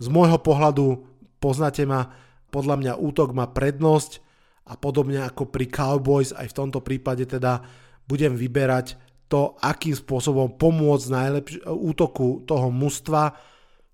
Z 0.00 0.08
môjho 0.08 0.40
pohľadu, 0.40 0.96
poznáte 1.36 1.84
ma, 1.84 2.08
podľa 2.48 2.80
mňa 2.80 2.92
útok 2.96 3.36
má 3.36 3.52
prednosť 3.52 4.24
a 4.72 4.80
podobne 4.80 5.28
ako 5.28 5.52
pri 5.52 5.68
Cowboys, 5.68 6.32
aj 6.32 6.48
v 6.48 6.56
tomto 6.64 6.80
prípade 6.80 7.28
teda 7.28 7.60
budem 8.08 8.32
vyberať 8.32 8.96
to, 9.28 9.60
akým 9.60 9.92
spôsobom 9.92 10.56
pomôcť 10.56 11.06
najlepš- 11.12 11.68
útoku 11.68 12.48
toho 12.48 12.72
mužstva 12.72 13.36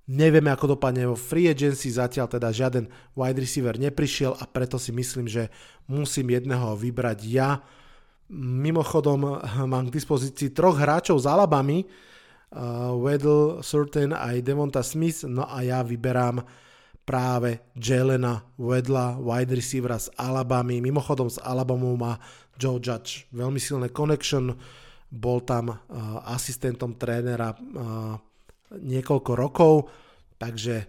Nevieme, 0.07 0.55
ako 0.55 0.79
dopadne 0.79 1.03
vo 1.11 1.19
free 1.19 1.51
agency, 1.51 1.91
zatiaľ 1.91 2.31
teda 2.31 2.55
žiaden 2.55 2.87
wide 3.19 3.43
receiver 3.43 3.75
neprišiel 3.75 4.39
a 4.39 4.47
preto 4.47 4.79
si 4.79 4.95
myslím, 4.95 5.27
že 5.27 5.51
musím 5.91 6.31
jedného 6.31 6.79
vybrať 6.79 7.19
ja. 7.27 7.59
Mimochodom 8.31 9.43
mám 9.73 9.91
k 9.91 9.95
dispozícii 9.99 10.55
troch 10.55 10.79
hráčov 10.79 11.19
z 11.19 11.27
Alabamy, 11.27 11.83
uh, 11.83 12.95
Weddle, 12.95 13.67
Certain 13.67 14.15
aj 14.15 14.47
Devonta 14.47 14.87
Smith, 14.87 15.27
no 15.27 15.43
a 15.43 15.67
ja 15.67 15.83
vyberám 15.83 16.47
práve 17.03 17.67
Jelena 17.75 18.47
Wedla, 18.63 19.19
wide 19.19 19.59
receivera 19.59 19.99
z 19.99 20.15
Alabamy. 20.15 20.79
Mimochodom 20.83 21.27
z 21.27 21.43
Alabama 21.43 21.91
má 21.99 22.13
Joe 22.55 22.79
Judge 22.79 23.27
veľmi 23.35 23.59
silné 23.59 23.91
connection, 23.91 24.55
bol 25.11 25.43
tam 25.43 25.75
uh, 25.75 25.79
asistentom 26.31 26.95
trénera 26.95 27.59
uh, 27.59 28.19
niekoľko 28.75 29.33
rokov, 29.39 29.75
takže 30.41 30.87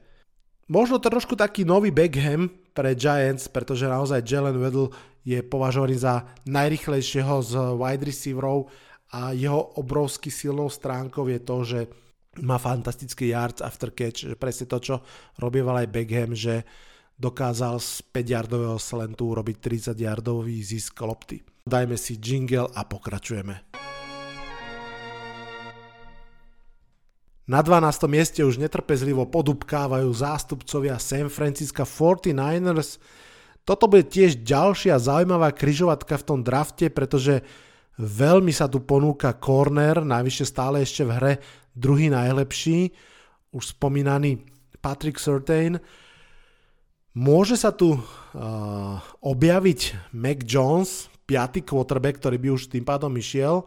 možno 0.71 0.97
trošku 0.97 1.37
taký 1.37 1.63
nový 1.63 1.93
Beckham 1.93 2.49
pre 2.73 2.93
Giants, 2.93 3.49
pretože 3.49 3.89
naozaj 3.89 4.25
Jalen 4.25 4.57
Weddle 4.57 4.93
je 5.27 5.43
považovaný 5.43 5.99
za 5.99 6.23
najrychlejšieho 6.47 7.35
z 7.43 7.53
wide 7.75 8.05
receiverov 8.05 8.71
a 9.11 9.35
jeho 9.35 9.79
obrovsky 9.79 10.31
silnou 10.31 10.71
stránkou 10.71 11.27
je 11.27 11.39
to, 11.43 11.57
že 11.63 11.79
má 12.43 12.61
fantastický 12.61 13.33
yards 13.33 13.65
after 13.65 13.89
catch, 13.89 14.29
že 14.29 14.35
presne 14.37 14.69
to, 14.69 14.77
čo 14.77 14.95
robieval 15.41 15.81
aj 15.81 15.89
Beckham, 15.89 16.37
že 16.37 16.63
dokázal 17.17 17.81
z 17.81 18.05
5 18.13 18.35
yardového 18.37 18.77
slentu 18.77 19.33
urobiť 19.33 19.57
30 19.57 19.97
yardový 19.97 20.61
zisk 20.61 21.01
lopty. 21.01 21.41
Dajme 21.65 21.97
si 21.97 22.15
jingle 22.21 22.69
a 22.71 22.85
pokračujeme. 22.85 23.73
Na 27.47 27.63
12. 27.63 28.11
mieste 28.11 28.43
už 28.43 28.59
netrpezlivo 28.59 29.23
podupkávajú 29.23 30.11
zástupcovia 30.11 30.99
San 30.99 31.31
Francisco 31.31 31.87
49ers. 31.87 32.99
Toto 33.63 33.87
bude 33.87 34.03
tiež 34.03 34.43
ďalšia 34.43 34.99
zaujímavá 34.99 35.55
kryžovatka 35.55 36.19
v 36.19 36.27
tom 36.27 36.39
drafte, 36.43 36.91
pretože 36.91 37.47
veľmi 37.95 38.51
sa 38.51 38.67
tu 38.67 38.83
ponúka 38.83 39.31
corner, 39.31 40.03
najvyššie 40.03 40.45
stále 40.45 40.83
ešte 40.83 41.07
v 41.07 41.11
hre 41.15 41.33
druhý 41.71 42.11
najlepší, 42.11 42.91
už 43.55 43.79
spomínaný 43.79 44.43
Patrick 44.83 45.15
Surtain. 45.15 45.79
Môže 47.15 47.55
sa 47.55 47.71
tu 47.71 47.95
uh, 47.95 48.01
objaviť 49.23 50.11
Mac 50.11 50.43
Jones, 50.43 51.07
piatý 51.23 51.63
quarterback, 51.63 52.19
ktorý 52.19 52.43
by 52.43 52.49
už 52.59 52.75
tým 52.75 52.83
pádom 52.83 53.15
išiel, 53.15 53.63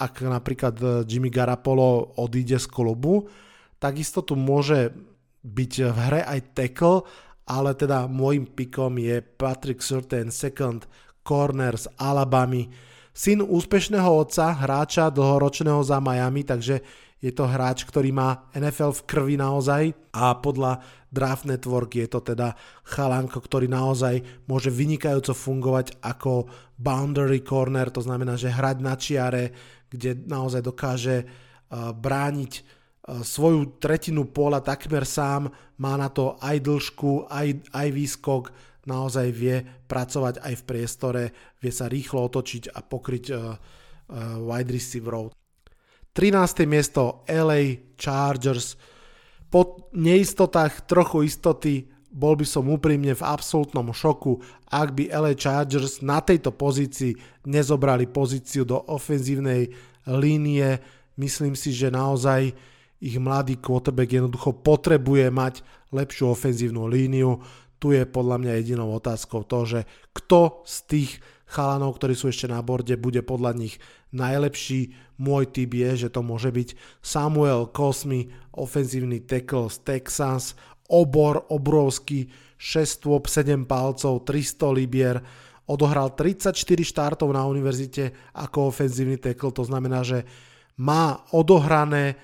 ak 0.00 0.24
napríklad 0.24 0.76
e, 0.80 0.86
Jimmy 1.04 1.28
Garapolo 1.28 2.16
odíde 2.16 2.56
z 2.56 2.64
klubu, 2.64 3.28
takisto 3.76 4.24
tu 4.24 4.32
môže 4.34 4.96
byť 5.44 5.72
v 5.92 5.98
hre 6.08 6.20
aj 6.24 6.40
tackle, 6.56 7.04
ale 7.44 7.76
teda 7.76 8.08
môjim 8.08 8.48
pikom 8.48 8.96
je 8.96 9.20
Patrick 9.20 9.84
Surtain, 9.84 10.32
second 10.32 10.88
corner 11.20 11.76
z 11.76 11.92
Alabamy, 12.00 12.72
syn 13.12 13.44
úspešného 13.44 14.08
otca, 14.08 14.56
hráča 14.56 15.12
dlhoročného 15.12 15.84
za 15.84 16.00
Miami, 16.00 16.46
takže 16.46 16.80
je 17.20 17.32
to 17.36 17.44
hráč, 17.44 17.84
ktorý 17.84 18.16
má 18.16 18.48
NFL 18.56 18.96
v 18.96 19.04
krvi 19.04 19.36
naozaj 19.36 19.92
a 20.16 20.32
podľa 20.40 20.80
Draft 21.12 21.44
Network 21.44 21.92
je 21.92 22.08
to 22.08 22.24
teda 22.24 22.56
chalanko, 22.86 23.44
ktorý 23.44 23.68
naozaj 23.68 24.46
môže 24.48 24.72
vynikajúco 24.72 25.36
fungovať 25.36 26.00
ako 26.00 26.48
boundary 26.80 27.44
corner, 27.44 27.92
to 27.92 28.00
znamená, 28.00 28.40
že 28.40 28.48
hrať 28.48 28.76
na 28.80 28.94
čiare, 28.96 29.44
kde 29.90 30.14
naozaj 30.26 30.62
dokáže 30.62 31.16
uh, 31.26 31.90
brániť 31.90 32.52
uh, 32.56 33.20
svoju 33.26 33.82
tretinu 33.82 34.30
pola 34.30 34.62
takmer 34.62 35.02
sám, 35.02 35.50
má 35.82 35.94
na 35.98 36.08
to 36.08 36.38
aj 36.38 36.56
dĺžku, 36.62 37.26
aj, 37.26 37.74
aj 37.74 37.88
výskok, 37.90 38.44
naozaj 38.86 39.26
vie 39.34 39.60
pracovať 39.90 40.40
aj 40.40 40.54
v 40.56 40.66
priestore, 40.66 41.22
vie 41.60 41.72
sa 41.74 41.90
rýchlo 41.90 42.30
otočiť 42.30 42.72
a 42.72 42.78
pokryť 42.80 43.24
uh, 43.30 43.38
wide 44.42 44.72
receiverov. 44.72 45.30
13. 46.10 46.66
miesto 46.66 47.22
LA 47.30 47.94
Chargers. 47.94 48.74
Po 49.50 49.90
neistotách 49.94 50.86
trochu 50.86 51.26
istoty 51.26 51.86
bol 52.10 52.34
by 52.34 52.42
som 52.42 52.66
úprimne 52.66 53.14
v 53.14 53.22
absolútnom 53.22 53.94
šoku, 53.94 54.42
ak 54.66 54.98
by 54.98 55.14
LA 55.14 55.38
Chargers 55.38 56.02
na 56.02 56.18
tejto 56.18 56.50
pozícii 56.50 57.14
nezobrali 57.46 58.10
pozíciu 58.10 58.66
do 58.66 58.82
ofenzívnej 58.90 59.70
línie. 60.10 60.82
Myslím 61.14 61.54
si, 61.54 61.70
že 61.70 61.94
naozaj 61.94 62.50
ich 63.00 63.16
mladý 63.16 63.56
quarterback 63.62 64.10
jednoducho 64.10 64.58
potrebuje 64.60 65.30
mať 65.30 65.54
lepšiu 65.94 66.34
ofenzívnu 66.34 66.90
líniu. 66.90 67.40
Tu 67.80 67.96
je 67.96 68.04
podľa 68.04 68.36
mňa 68.42 68.58
jedinou 68.60 68.92
otázkou 68.92 69.46
to, 69.46 69.64
že 69.64 69.80
kto 70.12 70.66
z 70.68 70.76
tých 70.90 71.10
chalanov, 71.48 71.96
ktorí 71.96 72.12
sú 72.12 72.28
ešte 72.28 72.46
na 72.46 72.60
borde, 72.60 72.94
bude 73.00 73.24
podľa 73.24 73.56
nich 73.56 73.80
najlepší. 74.12 74.92
Môj 75.16 75.48
typ 75.48 75.72
je, 75.72 76.06
že 76.06 76.08
to 76.12 76.20
môže 76.20 76.52
byť 76.52 76.76
Samuel 77.00 77.72
Cosmi, 77.72 78.28
ofenzívny 78.52 79.24
tackle 79.24 79.72
z 79.72 79.78
Texas, 79.80 80.52
obor 80.90 81.46
obrovský, 81.54 82.26
6 82.58 82.98
stôp, 83.00 83.30
7 83.30 83.64
palcov, 83.64 84.26
300 84.26 84.76
libier, 84.76 85.16
odohral 85.70 86.12
34 86.18 86.52
štartov 86.82 87.30
na 87.30 87.46
univerzite 87.46 88.34
ako 88.34 88.74
ofenzívny 88.74 89.22
tackle, 89.22 89.54
to 89.54 89.62
znamená, 89.62 90.02
že 90.02 90.26
má 90.82 91.22
odohrané, 91.30 92.18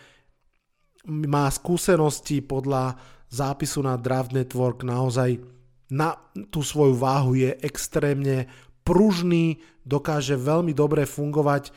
má 1.07 1.47
skúsenosti 1.49 2.43
podľa 2.43 2.99
zápisu 3.31 3.87
na 3.87 3.95
Draft 3.95 4.35
Network. 4.35 4.83
Naozaj 4.83 5.39
na 5.95 6.19
tú 6.51 6.67
svoju 6.67 6.99
váhu 6.99 7.39
je 7.39 7.55
extrémne 7.63 8.51
pružný, 8.83 9.63
dokáže 9.87 10.35
veľmi 10.35 10.75
dobre 10.75 11.07
fungovať 11.07 11.71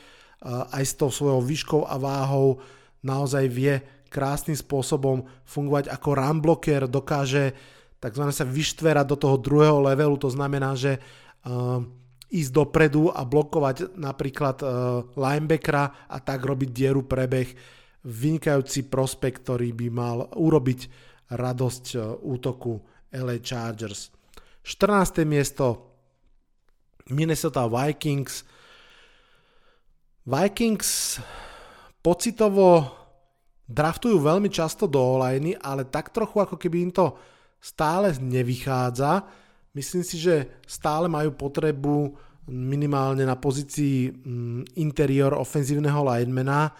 aj 0.73 0.83
s 0.83 0.93
tou 0.97 1.13
svojou 1.13 1.45
výškou 1.45 1.85
a 1.85 1.99
váhou, 2.01 2.57
naozaj 3.05 3.45
vie 3.51 3.77
krásnym 4.09 4.57
spôsobom 4.57 5.25
fungovať 5.45 5.93
ako 5.93 6.09
runblocker, 6.17 6.81
dokáže 6.89 7.53
takzvané 8.01 8.33
sa 8.33 8.47
vyštverať 8.47 9.05
do 9.05 9.17
toho 9.19 9.35
druhého 9.37 9.79
levelu, 9.83 10.15
to 10.17 10.31
znamená, 10.31 10.73
že 10.73 10.97
uh, 10.97 11.83
ísť 12.29 12.51
dopredu 12.53 13.09
a 13.09 13.25
blokovať 13.25 13.97
napríklad 13.97 14.57
uh, 14.61 14.69
linebackera 15.17 16.07
a 16.07 16.17
tak 16.21 16.45
robiť 16.45 16.69
dieru 16.69 17.03
prebeh. 17.03 17.49
Vynikajúci 18.05 18.87
prospekt, 18.87 19.43
ktorý 19.43 19.75
by 19.75 19.87
mal 19.91 20.17
urobiť 20.37 20.79
radosť 21.33 21.85
uh, 21.97 22.01
útoku 22.23 22.79
LA 23.11 23.41
Chargers. 23.41 24.13
14. 24.63 25.25
miesto 25.25 25.89
Minnesota 27.09 27.65
Vikings. 27.65 28.45
Vikings 30.29 31.17
pocitovo 32.05 32.98
draftujú 33.69 34.17
veľmi 34.17 34.49
často 34.49 34.89
do 34.89 34.97
online, 34.97 35.53
ale 35.61 35.85
tak 35.85 36.09
trochu 36.09 36.41
ako 36.41 36.57
keby 36.57 36.89
im 36.89 36.91
to 36.91 37.13
stále 37.61 38.09
nevychádza. 38.17 39.21
Myslím 39.77 40.01
si, 40.01 40.17
že 40.17 40.49
stále 40.65 41.05
majú 41.05 41.37
potrebu 41.37 42.17
minimálne 42.49 43.21
na 43.29 43.37
pozícii 43.37 44.09
mm, 44.09 44.73
interior 44.81 45.37
ofenzívneho 45.37 46.01
linemana, 46.01 46.73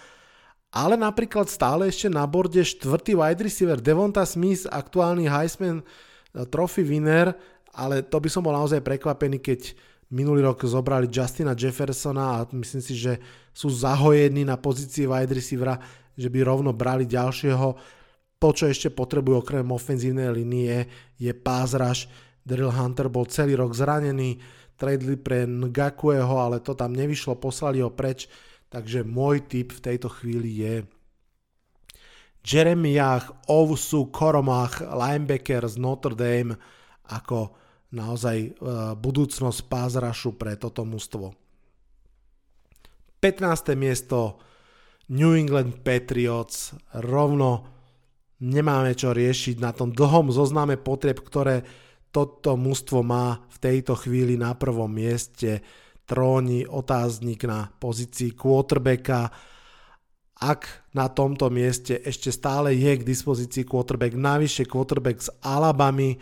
ale 0.74 0.98
napríklad 0.98 1.46
stále 1.46 1.94
ešte 1.94 2.10
na 2.10 2.26
borde 2.26 2.66
štvrtý 2.66 3.14
wide 3.14 3.46
receiver 3.46 3.78
Devonta 3.78 4.26
Smith, 4.26 4.66
aktuálny 4.66 5.30
Heisman 5.30 5.86
eh, 5.86 6.46
Trophy 6.50 6.82
winner, 6.82 7.38
ale 7.70 8.02
to 8.02 8.18
by 8.18 8.30
som 8.34 8.42
bol 8.42 8.58
naozaj 8.58 8.82
prekvapený, 8.82 9.38
keď 9.38 9.78
minulý 10.10 10.42
rok 10.42 10.66
zobrali 10.66 11.06
Justina 11.06 11.54
Jeffersona 11.54 12.42
a 12.42 12.50
myslím 12.58 12.82
si, 12.82 12.98
že 12.98 13.22
sú 13.54 13.70
zahojení 13.70 14.42
na 14.42 14.58
pozícii 14.58 15.06
wide 15.06 15.38
receivera, 15.38 15.78
že 16.20 16.28
by 16.28 16.44
rovno 16.44 16.76
brali 16.76 17.08
ďalšieho 17.08 17.68
to, 18.40 18.50
čo 18.56 18.68
ešte 18.68 18.92
potrebujú 18.92 19.44
okrem 19.44 19.68
ofenzívnej 19.68 20.32
linie, 20.32 20.88
je 21.20 21.32
rush. 21.76 22.08
Daryl 22.44 22.72
Hunter 22.72 23.12
bol 23.12 23.28
celý 23.28 23.60
rok 23.60 23.76
zranený, 23.76 24.40
tradeli 24.80 25.20
pre 25.20 25.44
Ngakueho, 25.44 26.40
ale 26.40 26.64
to 26.64 26.72
tam 26.76 26.96
nevyšlo, 26.96 27.36
poslali 27.36 27.84
ho 27.84 27.92
preč, 27.92 28.32
takže 28.72 29.04
môj 29.04 29.44
tip 29.48 29.76
v 29.76 29.84
tejto 29.84 30.08
chvíli 30.08 30.64
je 30.64 30.74
Jeremiah 32.40 33.22
Ovsu 33.52 34.08
Koromach, 34.08 34.80
linebacker 34.80 35.68
z 35.68 35.76
Notre 35.76 36.16
Dame, 36.16 36.56
ako 37.12 37.52
naozaj 37.92 38.38
uh, 38.40 38.96
budúcnosť 38.96 39.68
pázrašu 39.68 40.40
pre 40.40 40.56
toto 40.56 40.88
mužstvo. 40.88 41.36
15. 43.20 43.76
miesto 43.76 44.40
New 45.10 45.34
England 45.34 45.82
Patriots, 45.82 46.78
rovno 47.02 47.66
nemáme 48.46 48.94
čo 48.94 49.10
riešiť 49.10 49.58
na 49.58 49.74
tom 49.74 49.90
dlhom 49.90 50.30
zozname 50.30 50.78
potrieb, 50.78 51.20
ktoré 51.26 51.66
toto 52.10 52.58
mužstvo 52.58 53.02
má 53.02 53.42
v 53.50 53.58
tejto 53.58 53.98
chvíli 53.98 54.38
na 54.38 54.54
prvom 54.54 54.90
mieste. 54.90 55.62
Tróni 56.10 56.66
otáznik 56.66 57.46
na 57.46 57.70
pozícii 57.70 58.34
quarterbacka. 58.34 59.30
Ak 60.42 60.90
na 60.98 61.06
tomto 61.06 61.54
mieste 61.54 62.02
ešte 62.02 62.34
stále 62.34 62.74
je 62.74 62.98
k 62.98 63.06
dispozícii 63.06 63.66
quarterback, 63.66 64.18
navyše 64.18 64.66
quarterback 64.66 65.22
z 65.22 65.30
Alabamy, 65.46 66.18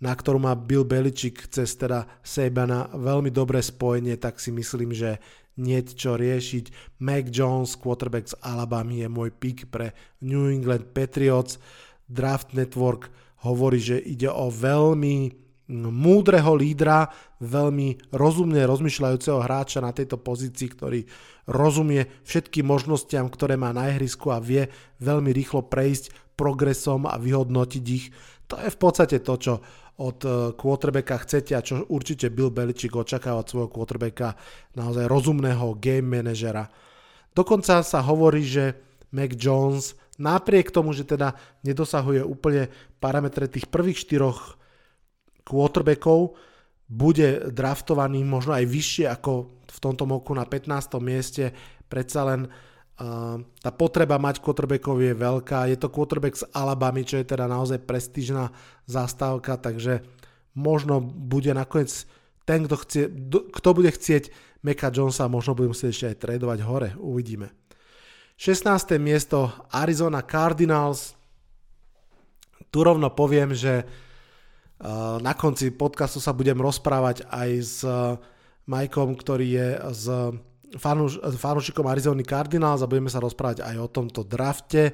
na 0.00 0.12
ktorú 0.12 0.40
má 0.40 0.52
Bill 0.56 0.84
Belichick 0.84 1.48
cez 1.48 1.76
teda 1.76 2.04
Sabana 2.20 2.88
veľmi 2.92 3.32
dobré 3.32 3.60
spojenie, 3.60 4.16
tak 4.16 4.40
si 4.40 4.52
myslím, 4.52 4.92
že 4.92 5.20
nie 5.56 5.80
čo 5.84 6.20
riešiť. 6.20 6.96
Mac 7.00 7.32
Jones, 7.32 7.76
quarterback 7.76 8.32
z 8.32 8.36
Alabama 8.44 8.92
je 8.92 9.08
môj 9.08 9.32
pick 9.32 9.68
pre 9.72 9.96
New 10.20 10.48
England 10.52 10.92
Patriots. 10.92 11.60
Draft 12.06 12.54
Network 12.54 13.10
hovorí, 13.42 13.80
že 13.80 13.96
ide 13.98 14.30
o 14.30 14.52
veľmi 14.52 15.46
múdreho 15.74 16.54
lídra, 16.54 17.10
veľmi 17.42 18.14
rozumne 18.14 18.62
rozmýšľajúceho 18.62 19.42
hráča 19.42 19.82
na 19.82 19.90
tejto 19.90 20.14
pozícii, 20.22 20.68
ktorý 20.70 21.00
rozumie 21.50 22.06
všetkým 22.22 22.62
možnostiam, 22.62 23.26
ktoré 23.26 23.58
má 23.58 23.74
na 23.74 23.90
ihrisku 23.90 24.30
a 24.30 24.38
vie 24.38 24.70
veľmi 25.02 25.34
rýchlo 25.34 25.66
prejsť 25.66 26.38
progresom 26.38 27.10
a 27.10 27.18
vyhodnotiť 27.18 27.84
ich. 27.90 28.14
To 28.46 28.62
je 28.62 28.70
v 28.70 28.78
podstate 28.78 29.18
to, 29.26 29.34
čo 29.34 29.54
od 29.96 30.18
eh, 30.24 30.32
quarterbacka 30.52 31.16
chcete 31.24 31.52
a 31.56 31.64
čo 31.64 31.88
určite 31.88 32.28
Bill 32.28 32.52
Belichick 32.52 32.92
očakáva 32.92 33.40
od 33.40 33.48
svojho 33.48 33.72
quarterbacka 33.72 34.36
naozaj 34.76 35.08
rozumného 35.08 35.80
game 35.80 36.20
manažera. 36.20 36.68
Dokonca 37.32 37.84
sa 37.84 38.00
hovorí, 38.04 38.44
že 38.44 38.76
Mac 39.12 39.32
Jones 39.36 39.96
napriek 40.16 40.72
tomu, 40.72 40.92
že 40.96 41.04
teda 41.04 41.36
nedosahuje 41.64 42.24
úplne 42.24 42.68
parametre 43.00 43.48
tých 43.48 43.68
prvých 43.68 44.08
štyroch 44.08 44.56
quarterbackov, 45.44 46.36
bude 46.86 47.50
draftovaný 47.50 48.22
možno 48.24 48.56
aj 48.56 48.64
vyššie 48.66 49.06
ako 49.10 49.32
v 49.66 49.78
tomto 49.82 50.04
moku 50.08 50.32
na 50.32 50.46
15. 50.46 50.96
mieste. 51.02 51.50
Predsa 51.86 52.20
len 52.26 52.40
tá 52.96 53.70
potreba 53.76 54.16
mať 54.16 54.40
quarterbackov 54.40 55.04
je 55.04 55.12
veľká. 55.12 55.68
Je 55.68 55.76
to 55.76 55.92
quarterback 55.92 56.40
z 56.40 56.48
Alabamy, 56.56 57.04
čo 57.04 57.20
je 57.20 57.28
teda 57.28 57.44
naozaj 57.44 57.84
prestížna 57.84 58.48
zastávka, 58.88 59.60
takže 59.60 60.00
možno 60.56 61.04
bude 61.04 61.52
nakoniec 61.52 62.08
ten, 62.48 62.64
kto, 62.64 62.76
chcie, 62.80 63.04
kto 63.28 63.68
bude 63.76 63.92
chcieť 63.92 64.32
Meka 64.64 64.88
Jonesa, 64.88 65.28
možno 65.28 65.52
bude 65.52 65.76
musieť 65.76 65.90
ešte 65.92 66.06
aj 66.08 66.20
tradovať 66.24 66.58
hore. 66.64 66.88
Uvidíme. 66.96 67.52
16. 68.40 68.96
miesto 68.96 69.52
Arizona 69.68 70.24
Cardinals. 70.24 71.12
Tu 72.72 72.78
rovno 72.80 73.12
poviem, 73.12 73.52
že 73.52 73.84
na 75.20 75.32
konci 75.32 75.72
podcastu 75.72 76.20
sa 76.20 76.36
budem 76.36 76.60
rozprávať 76.60 77.24
aj 77.28 77.50
s 77.60 77.80
Majkom, 78.68 79.16
ktorý 79.16 79.46
je 79.52 79.68
z 79.92 80.04
fanúš, 80.74 81.22
fanúšikom 81.22 81.86
Arizony 81.86 82.26
Cardinals 82.26 82.82
a 82.82 82.90
budeme 82.90 83.12
sa 83.12 83.22
rozprávať 83.22 83.62
aj 83.62 83.76
o 83.78 83.92
tomto 83.92 84.26
drafte. 84.26 84.90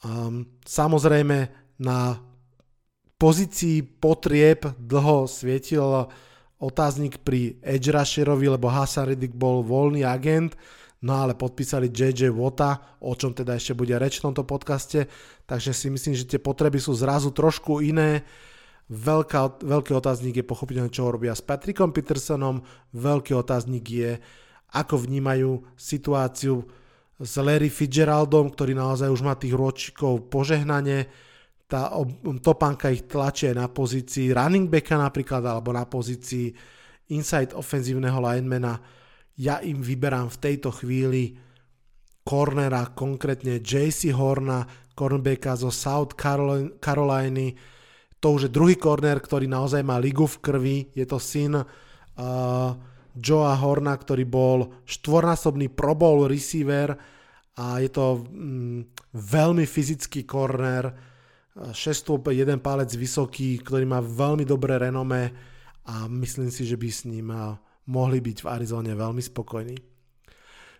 Um, 0.00 0.56
samozrejme 0.64 1.52
na 1.84 2.16
pozícii 3.20 3.84
potrieb 3.84 4.64
dlho 4.80 5.28
svietil 5.28 6.08
otáznik 6.60 7.20
pri 7.20 7.60
edge 7.60 7.92
rusherovi, 7.92 8.48
lebo 8.48 8.72
Hassan 8.72 9.12
Riddick 9.12 9.36
bol 9.36 9.60
voľný 9.60 10.04
agent, 10.04 10.56
no 11.04 11.20
ale 11.20 11.36
podpísali 11.36 11.88
JJ 11.88 12.32
Wota, 12.32 13.00
o 13.00 13.12
čom 13.16 13.32
teda 13.32 13.56
ešte 13.56 13.76
bude 13.76 13.96
reč 13.96 14.20
v 14.20 14.32
tomto 14.32 14.44
podcaste, 14.44 15.08
takže 15.44 15.72
si 15.72 15.88
myslím, 15.88 16.16
že 16.16 16.28
tie 16.28 16.40
potreby 16.40 16.80
sú 16.80 16.92
zrazu 16.96 17.32
trošku 17.32 17.80
iné. 17.80 18.24
Veľká, 18.90 19.62
veľký 19.62 19.92
otáznik 19.94 20.42
je 20.42 20.44
pochopiteľne, 20.44 20.90
čo 20.90 21.08
robia 21.08 21.32
s 21.32 21.44
Patrickom 21.44 21.94
Petersonom, 21.94 22.60
veľký 22.92 23.38
otáznik 23.38 23.84
je, 23.86 24.12
ako 24.70 25.06
vnímajú 25.06 25.62
situáciu 25.74 26.62
s 27.20 27.34
Larry 27.36 27.68
Fitzgeraldom, 27.68 28.48
ktorý 28.48 28.72
naozaj 28.72 29.12
už 29.12 29.20
má 29.20 29.36
tých 29.36 29.52
ročíkov 29.52 30.32
požehnanie. 30.32 31.04
Tá 31.68 31.92
topánka 32.40 32.90
ich 32.90 33.06
tlačie 33.06 33.52
na 33.52 33.68
pozícii 33.68 34.32
running 34.32 34.66
backa 34.66 34.96
napríklad, 34.96 35.44
alebo 35.44 35.70
na 35.70 35.84
pozícii 35.84 36.50
inside 37.12 37.52
ofenzívneho 37.52 38.18
linemana. 38.18 38.80
Ja 39.36 39.60
im 39.60 39.84
vyberám 39.84 40.32
v 40.32 40.40
tejto 40.40 40.72
chvíli 40.72 41.36
cornera, 42.24 42.92
konkrétne 42.92 43.60
JC 43.60 44.12
Horna, 44.16 44.64
cornerbacka 44.96 45.56
zo 45.56 45.72
South 45.72 46.16
Caroliny. 46.80 47.56
To 48.20 48.36
už 48.36 48.48
je 48.48 48.50
druhý 48.52 48.76
corner, 48.76 49.16
ktorý 49.16 49.48
naozaj 49.48 49.80
má 49.80 49.96
ligu 49.96 50.28
v 50.28 50.40
krvi. 50.44 50.78
Je 50.92 51.08
to 51.08 51.16
syn 51.16 51.56
uh, 51.56 51.64
Joa 53.20 53.54
Horna, 53.60 53.94
ktorý 53.94 54.24
bol 54.24 54.58
štvornásobný 54.88 55.68
Pro 55.70 55.92
Bowl 55.92 56.24
receiver 56.24 56.96
a 57.60 57.78
je 57.78 57.90
to 57.92 58.24
mm, 58.24 59.12
veľmi 59.12 59.68
fyzický 59.68 60.24
corner, 60.24 61.12
6 61.60 61.76
jeden 62.32 62.58
palec 62.64 62.88
vysoký, 62.96 63.60
ktorý 63.60 63.84
má 63.84 64.00
veľmi 64.00 64.48
dobré 64.48 64.80
renome 64.80 65.28
a 65.84 66.08
myslím 66.08 66.48
si, 66.48 66.64
že 66.64 66.80
by 66.80 66.88
s 66.88 67.04
ním 67.04 67.28
mohli 67.90 68.18
byť 68.22 68.38
v 68.40 68.48
Arizone 68.48 68.92
veľmi 68.94 69.20
spokojní. 69.20 69.76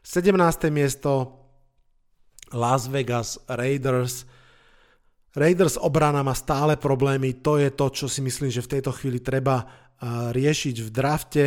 17. 0.01 0.33
miesto 0.73 1.37
Las 2.57 2.89
Vegas 2.89 3.37
Raiders. 3.45 4.25
Raiders 5.37 5.77
obrana 5.77 6.25
má 6.25 6.33
stále 6.33 6.81
problémy, 6.81 7.45
to 7.45 7.61
je 7.61 7.71
to, 7.71 7.87
čo 7.93 8.07
si 8.09 8.25
myslím, 8.25 8.49
že 8.49 8.65
v 8.65 8.73
tejto 8.79 8.91
chvíli 8.95 9.21
treba 9.21 9.69
riešiť 10.33 10.77
v 10.81 10.89
drafte 10.89 11.45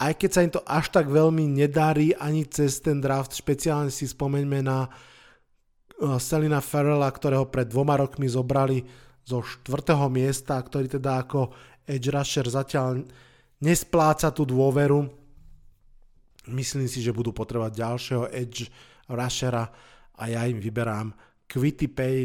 aj 0.00 0.12
keď 0.16 0.30
sa 0.32 0.40
im 0.40 0.52
to 0.52 0.64
až 0.64 0.88
tak 0.88 1.12
veľmi 1.12 1.44
nedarí 1.44 2.16
ani 2.16 2.48
cez 2.48 2.80
ten 2.80 3.04
draft, 3.04 3.36
špeciálne 3.36 3.92
si 3.92 4.08
spomeňme 4.08 4.64
na 4.64 4.88
uh, 4.88 6.16
Selina 6.16 6.64
Farrella, 6.64 7.12
ktorého 7.12 7.52
pred 7.52 7.68
dvoma 7.68 8.00
rokmi 8.00 8.24
zobrali 8.24 8.80
zo 9.28 9.44
4. 9.44 10.00
miesta, 10.08 10.56
ktorý 10.56 10.88
teda 10.88 11.28
ako 11.28 11.52
edge 11.84 12.08
rusher 12.08 12.48
zatiaľ 12.48 13.04
nespláca 13.60 14.32
tú 14.32 14.48
dôveru. 14.48 15.04
Myslím 16.48 16.88
si, 16.88 17.04
že 17.04 17.12
budú 17.12 17.36
potrebovať 17.36 17.72
ďalšieho 17.76 18.24
edge 18.32 18.72
rushera 19.12 19.68
a 20.16 20.22
ja 20.32 20.48
im 20.48 20.56
vyberám 20.56 21.12
Quitty 21.44 21.92
Pay, 21.92 22.18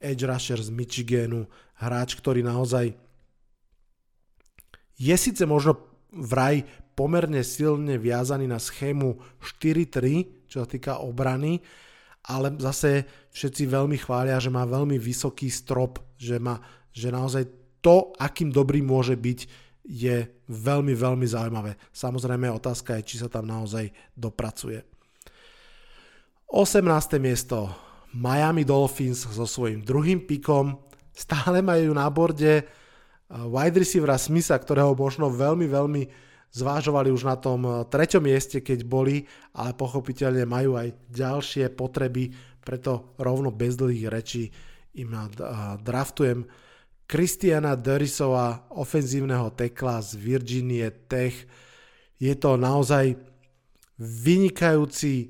edge 0.00 0.24
rusher 0.24 0.56
z 0.56 0.72
Michiganu, 0.72 1.44
hráč, 1.76 2.16
ktorý 2.16 2.40
naozaj 2.40 2.96
je 5.00 5.16
síce 5.16 5.44
možno 5.48 5.80
vraj 6.12 6.60
pomerne 7.00 7.40
silne 7.40 7.96
viazaný 7.96 8.44
na 8.44 8.60
schému 8.60 9.16
4-3, 9.40 10.44
čo 10.44 10.60
sa 10.60 10.68
týka 10.68 11.00
obrany, 11.00 11.64
ale 12.28 12.52
zase 12.60 13.08
všetci 13.32 13.72
veľmi 13.72 13.96
chvália, 13.96 14.36
že 14.36 14.52
má 14.52 14.68
veľmi 14.68 15.00
vysoký 15.00 15.48
strop, 15.48 15.96
že, 16.20 16.36
má, 16.36 16.60
že 16.92 17.08
naozaj 17.08 17.48
to, 17.80 18.12
akým 18.20 18.52
dobrý 18.52 18.84
môže 18.84 19.16
byť, 19.16 19.40
je 19.80 20.28
veľmi, 20.52 20.92
veľmi 20.92 21.24
zaujímavé. 21.24 21.80
Samozrejme 21.88 22.52
otázka 22.52 23.00
je, 23.00 23.08
či 23.08 23.16
sa 23.24 23.32
tam 23.32 23.48
naozaj 23.48 23.88
dopracuje. 24.12 24.84
18. 26.52 26.84
miesto 27.16 27.72
Miami 28.12 28.68
Dolphins 28.68 29.24
so 29.24 29.48
svojím 29.48 29.80
druhým 29.80 30.28
pikom. 30.28 30.76
Stále 31.16 31.64
majú 31.64 31.96
na 31.96 32.04
borde 32.12 32.68
wide 33.32 33.80
receivera 33.80 34.20
Smitha, 34.20 34.60
ktorého 34.60 34.92
možno 34.92 35.32
veľmi, 35.32 35.64
veľmi 35.64 36.02
zvážovali 36.50 37.14
už 37.14 37.26
na 37.26 37.36
tom 37.38 37.62
eh, 37.66 37.72
treťom 37.86 38.22
mieste, 38.26 38.58
keď 38.60 38.86
boli, 38.86 39.26
ale 39.54 39.74
pochopiteľne 39.74 40.44
majú 40.46 40.76
aj 40.76 40.88
ďalšie 41.10 41.70
potreby, 41.74 42.30
preto 42.60 43.16
rovno 43.16 43.48
bez 43.50 43.78
dlhých 43.78 44.06
rečí 44.10 44.44
im 44.98 45.10
eh, 45.14 45.26
draftujem 45.80 46.46
Kristiana 47.10 47.74
Derisova, 47.74 48.70
ofenzívneho 48.70 49.50
tekla 49.58 49.98
z 49.98 50.14
Virginie 50.14 50.86
Tech. 51.10 51.34
Je 52.22 52.30
to 52.38 52.54
naozaj 52.54 53.18
vynikajúci 53.98 55.26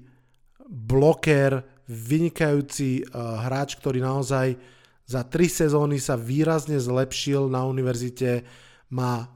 bloker, 0.68 1.64
vynikajúci 1.88 3.08
hráč, 3.16 3.80
ktorý 3.80 4.04
naozaj 4.04 4.60
za 5.08 5.26
tri 5.26 5.50
sezóny 5.50 5.98
sa 5.98 6.14
výrazne 6.14 6.78
zlepšil 6.78 7.50
na 7.50 7.66
univerzite, 7.66 8.46
má 8.94 9.26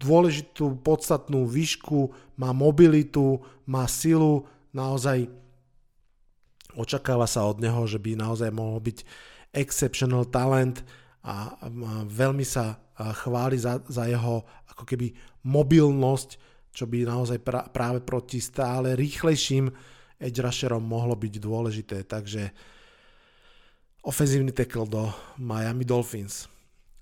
dôležitú, 0.00 0.80
podstatnú 0.80 1.44
výšku, 1.44 2.08
má 2.40 2.56
mobilitu, 2.56 3.44
má 3.68 3.84
silu, 3.84 4.48
naozaj 4.72 5.28
očakáva 6.72 7.28
sa 7.28 7.44
od 7.44 7.60
neho, 7.60 7.84
že 7.84 8.00
by 8.00 8.16
naozaj 8.16 8.48
mohol 8.48 8.80
byť 8.80 8.98
exceptional 9.52 10.24
talent 10.30 10.80
a 11.20 11.52
veľmi 12.08 12.46
sa 12.46 12.80
chváli 12.96 13.60
za, 13.60 13.82
za 13.84 14.08
jeho 14.08 14.40
ako 14.72 14.84
keby 14.88 15.12
mobilnosť, 15.44 16.30
čo 16.70 16.88
by 16.88 17.04
naozaj 17.04 17.38
pra, 17.42 17.66
práve 17.68 18.00
proti 18.00 18.40
stále 18.40 18.96
rýchlejším 18.96 19.68
edge 20.20 20.40
rusherom 20.40 20.84
mohlo 20.84 21.16
byť 21.16 21.34
dôležité. 21.40 21.96
Takže 22.06 22.52
ofenzívny 24.04 24.52
tackle 24.52 24.86
do 24.88 25.12
Miami 25.40 25.84
Dolphins. 25.84 26.46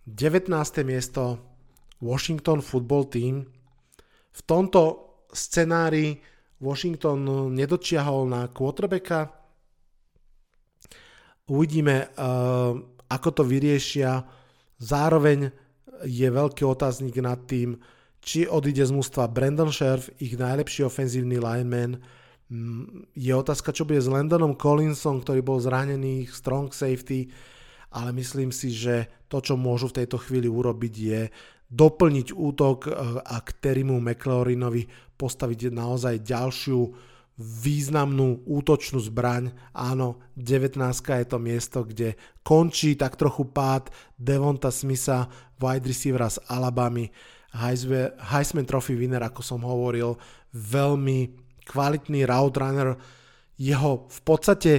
19. 0.08 0.48
miesto 0.88 1.36
Washington 2.00 2.62
Football 2.62 3.04
Team. 3.10 3.34
V 4.32 4.40
tomto 4.46 4.82
scenári 5.32 6.18
Washington 6.58 7.50
nedočiahol 7.54 8.26
na 8.26 8.50
quarterbacka. 8.50 9.30
Uvidíme, 11.48 11.96
eh, 12.06 12.72
ako 13.08 13.28
to 13.32 13.42
vyriešia. 13.46 14.26
Zároveň 14.78 15.50
je 16.06 16.28
veľký 16.30 16.62
otáznik 16.62 17.18
nad 17.18 17.42
tým, 17.48 17.78
či 18.22 18.46
odíde 18.46 18.84
z 18.84 18.92
mústva 18.94 19.30
Brandon 19.30 19.70
Scherf, 19.72 20.10
ich 20.18 20.38
najlepší 20.38 20.86
ofenzívny 20.86 21.38
lineman. 21.40 21.98
Mm, 22.48 23.08
je 23.14 23.32
otázka, 23.34 23.72
čo 23.74 23.88
bude 23.88 24.02
s 24.02 24.10
Landonom 24.10 24.54
Collinsom, 24.54 25.22
ktorý 25.22 25.40
bol 25.42 25.58
zranený, 25.58 26.28
strong 26.30 26.70
safety, 26.70 27.30
ale 27.88 28.12
myslím 28.16 28.52
si, 28.52 28.68
že 28.68 29.08
to, 29.32 29.40
čo 29.40 29.56
môžu 29.56 29.88
v 29.88 30.04
tejto 30.04 30.20
chvíli 30.20 30.48
urobiť, 30.48 30.94
je 30.94 31.22
doplniť 31.68 32.32
útok 32.32 32.88
e, 32.88 32.90
a 33.20 33.36
k 33.44 33.48
Terimu 33.60 34.00
McLaurinovi 34.00 34.88
postaviť 35.20 35.68
naozaj 35.68 36.24
ďalšiu 36.24 36.80
významnú 37.38 38.42
útočnú 38.50 38.98
zbraň. 38.98 39.54
Áno, 39.70 40.18
19 40.34 40.74
je 40.90 41.26
to 41.28 41.38
miesto, 41.38 41.86
kde 41.86 42.18
končí 42.42 42.98
tak 42.98 43.14
trochu 43.14 43.46
pád 43.46 43.94
Devonta 44.18 44.74
Smitha, 44.74 45.30
wide 45.62 45.86
receivera 45.86 46.26
z 46.26 46.42
Alabamy, 46.50 47.06
Heisman 47.54 48.66
Trophy 48.66 48.98
winner, 48.98 49.22
ako 49.22 49.40
som 49.40 49.62
hovoril, 49.62 50.18
veľmi 50.52 51.32
kvalitný 51.64 52.26
route 52.26 52.58
runner. 52.58 52.98
Jeho 53.54 54.10
v 54.10 54.20
podstate 54.26 54.72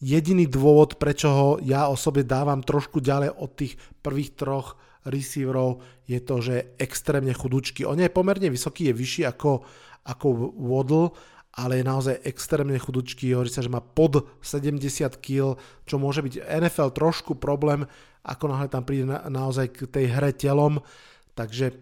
jediný 0.00 0.48
dôvod, 0.48 0.96
prečo 0.96 1.28
ho 1.28 1.48
ja 1.60 1.88
osobne 1.88 2.24
dávam 2.24 2.64
trošku 2.64 3.00
ďalej 3.04 3.30
od 3.36 3.50
tých 3.56 3.76
prvých 4.00 4.36
troch 4.36 4.76
receiverov 5.06 5.80
je 6.04 6.18
to, 6.20 6.42
že 6.42 6.76
extrémne 6.76 7.32
chudúčky. 7.32 7.86
On 7.86 7.96
je 7.96 8.10
pomerne 8.10 8.50
vysoký, 8.50 8.90
je 8.90 8.98
vyšší 8.98 9.22
ako, 9.30 9.62
ako 10.04 10.26
Waddle, 10.54 11.14
ale 11.56 11.80
je 11.80 11.84
naozaj 11.88 12.20
extrémne 12.28 12.76
chudúčky. 12.76 13.32
Hovorí 13.32 13.48
sa, 13.48 13.64
že 13.64 13.72
má 13.72 13.80
pod 13.80 14.28
70 14.44 14.82
kg, 15.22 15.56
čo 15.88 15.96
môže 15.96 16.20
byť 16.20 16.44
NFL 16.44 16.92
trošku 16.92 17.40
problém, 17.40 17.88
ako 18.26 18.44
náhle 18.52 18.68
tam 18.68 18.84
príde 18.84 19.08
na, 19.08 19.24
naozaj 19.30 19.72
k 19.72 19.78
tej 19.88 20.06
hre 20.12 20.36
telom. 20.36 20.84
Takže 21.32 21.72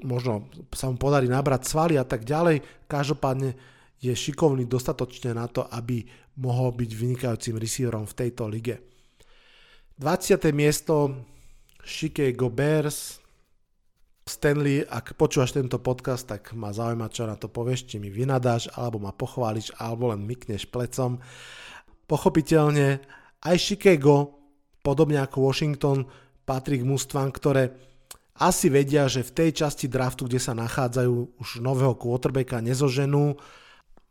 možno 0.00 0.48
sa 0.72 0.88
mu 0.88 0.96
podarí 0.96 1.28
nabrať 1.28 1.68
svaly 1.68 2.00
a 2.00 2.08
tak 2.08 2.24
ďalej. 2.24 2.88
Každopádne 2.88 3.52
je 3.98 4.14
šikovný 4.14 4.64
dostatočne 4.64 5.34
na 5.34 5.50
to, 5.50 5.66
aby 5.66 6.06
mohol 6.38 6.70
byť 6.70 6.90
vynikajúcim 6.94 7.58
receiverom 7.58 8.06
v 8.06 8.16
tejto 8.16 8.46
lige. 8.46 8.80
20. 9.98 10.38
miesto 10.54 11.26
Chicago 11.84 12.48
Bears. 12.50 13.20
Stanley, 14.28 14.84
ak 14.84 15.16
počúvaš 15.16 15.56
tento 15.56 15.80
podcast, 15.80 16.28
tak 16.28 16.52
ma 16.52 16.68
zaujíma, 16.68 17.08
čo 17.08 17.24
na 17.24 17.40
to 17.40 17.48
povieš, 17.48 17.88
či 17.88 17.96
mi 17.96 18.12
vynadáš, 18.12 18.68
alebo 18.76 19.00
ma 19.00 19.10
pochváliš, 19.16 19.72
alebo 19.80 20.12
len 20.12 20.20
mykneš 20.28 20.68
plecom. 20.68 21.16
Pochopiteľne 22.04 23.00
aj 23.40 23.56
Chicago, 23.56 24.36
podobne 24.84 25.24
ako 25.24 25.48
Washington, 25.48 26.04
patrí 26.44 26.84
k 26.84 26.88
mústvám, 26.88 27.32
ktoré 27.32 27.72
asi 28.38 28.70
vedia, 28.70 29.08
že 29.10 29.26
v 29.26 29.34
tej 29.34 29.50
časti 29.64 29.90
draftu, 29.90 30.28
kde 30.28 30.38
sa 30.38 30.54
nachádzajú, 30.54 31.40
už 31.40 31.64
nového 31.64 31.96
quarterbacka 31.98 32.62
nezoženú, 32.62 33.34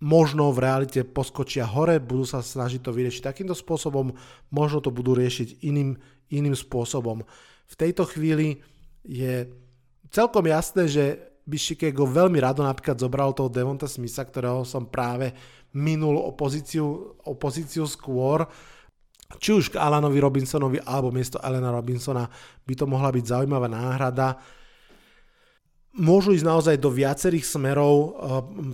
možno 0.04 0.54
v 0.54 0.62
realite 0.62 1.02
poskočia 1.08 1.66
hore, 1.66 1.98
budú 1.98 2.28
sa 2.28 2.44
snažiť 2.44 2.84
to 2.84 2.92
vyriešiť 2.94 3.24
takýmto 3.24 3.56
spôsobom, 3.58 4.14
možno 4.54 4.82
to 4.84 4.94
budú 4.94 5.18
riešiť 5.18 5.64
iným, 5.66 5.98
iným 6.30 6.54
spôsobom. 6.54 7.26
V 7.68 7.76
tejto 7.76 8.08
chvíli 8.08 8.64
je 9.04 9.48
celkom 10.12 10.48
jasné, 10.48 10.88
že 10.88 11.06
by 11.48 11.56
Chicago 11.56 12.04
veľmi 12.04 12.44
rado 12.44 12.60
napríklad 12.60 13.00
zobral 13.00 13.32
toho 13.32 13.48
Devonta 13.48 13.88
Smitha, 13.88 14.28
ktorého 14.28 14.68
som 14.68 14.84
práve 14.84 15.32
minul 15.72 16.20
opozíciu, 16.20 17.16
opozíciu 17.24 17.88
skôr, 17.88 18.44
či 19.40 19.52
už 19.56 19.76
k 19.76 19.80
Alanovi 19.80 20.20
Robinsonovi 20.24 20.80
alebo 20.84 21.12
miesto 21.12 21.40
Alana 21.40 21.72
Robinsona 21.72 22.28
by 22.64 22.74
to 22.76 22.86
mohla 22.88 23.12
byť 23.12 23.26
zaujímavá 23.28 23.68
náhrada. 23.68 24.40
Môžu 26.00 26.32
ísť 26.32 26.48
naozaj 26.48 26.76
do 26.80 26.88
viacerých 26.92 27.44
smerov, 27.44 27.96
eh, 27.96 28.12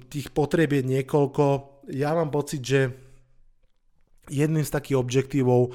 tých 0.10 0.30
potrieb 0.30 0.74
je 0.78 0.84
niekoľko. 0.86 1.46
Ja 1.94 2.14
mám 2.14 2.30
pocit, 2.30 2.62
že 2.62 2.94
jedným 4.30 4.64
z 4.64 4.72
takých 4.72 5.02
objektívov 5.02 5.74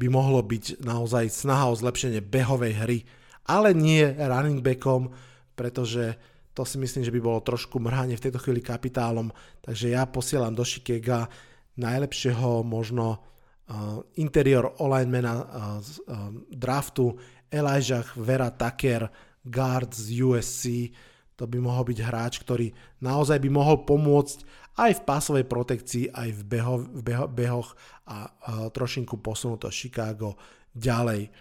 by 0.00 0.06
mohlo 0.08 0.40
byť 0.40 0.80
naozaj 0.80 1.28
snaha 1.28 1.68
o 1.68 1.76
zlepšenie 1.76 2.24
behovej 2.24 2.74
hry, 2.80 2.98
ale 3.44 3.76
nie 3.76 4.00
running 4.16 4.64
backom, 4.64 5.12
pretože 5.52 6.16
to 6.56 6.64
si 6.64 6.80
myslím, 6.80 7.04
že 7.04 7.12
by 7.12 7.20
bolo 7.20 7.44
trošku 7.44 7.76
mrhanie 7.76 8.16
v 8.16 8.24
tejto 8.24 8.40
chvíli 8.40 8.64
kapitálom, 8.64 9.28
takže 9.60 9.92
ja 9.92 10.08
posielam 10.08 10.56
do 10.56 10.64
Chicago 10.64 11.28
najlepšieho 11.76 12.64
možno 12.64 13.16
uh, 13.16 14.00
interior 14.16 14.72
alignmana 14.80 15.34
uh, 15.36 15.44
z 15.84 16.00
uh, 16.08 16.32
draftu 16.48 17.16
Elijah 17.52 18.06
Vera 18.16 18.50
Tucker, 18.50 19.08
guard 19.44 19.92
z 19.92 20.20
USC, 20.20 20.92
to 21.40 21.48
by 21.48 21.56
mohol 21.56 21.88
byť 21.88 21.98
hráč, 22.04 22.44
ktorý 22.44 22.68
naozaj 23.00 23.40
by 23.40 23.48
mohol 23.48 23.88
pomôcť 23.88 24.44
aj 24.76 24.92
v 25.00 25.04
pásovej 25.08 25.44
protekcii, 25.48 26.12
aj 26.12 26.28
v, 26.36 26.42
beho, 26.44 26.76
v 26.84 27.00
beho, 27.00 27.26
behoch 27.32 27.72
a, 28.04 28.28
a 28.28 28.68
trošinku 28.68 29.16
posunúť 29.24 29.64
to 29.64 29.70
Chicago 29.72 30.36
ďalej. 30.76 31.32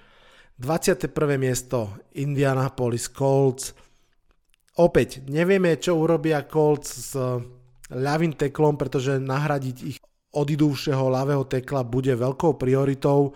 21. 0.60 1.12
miesto 1.36 2.00
Indianapolis 2.16 3.12
Colts. 3.12 3.76
Opäť 4.80 5.28
nevieme, 5.28 5.76
čo 5.76 6.00
urobia 6.00 6.48
Colts 6.48 7.12
s 7.12 7.12
ľavým 7.92 8.40
teklom, 8.40 8.80
pretože 8.80 9.20
nahradiť 9.20 9.78
ich 9.84 10.00
odidúvšieho 10.32 11.12
ľavého 11.12 11.44
tekla 11.44 11.84
bude 11.84 12.16
veľkou 12.16 12.56
prioritou. 12.56 13.36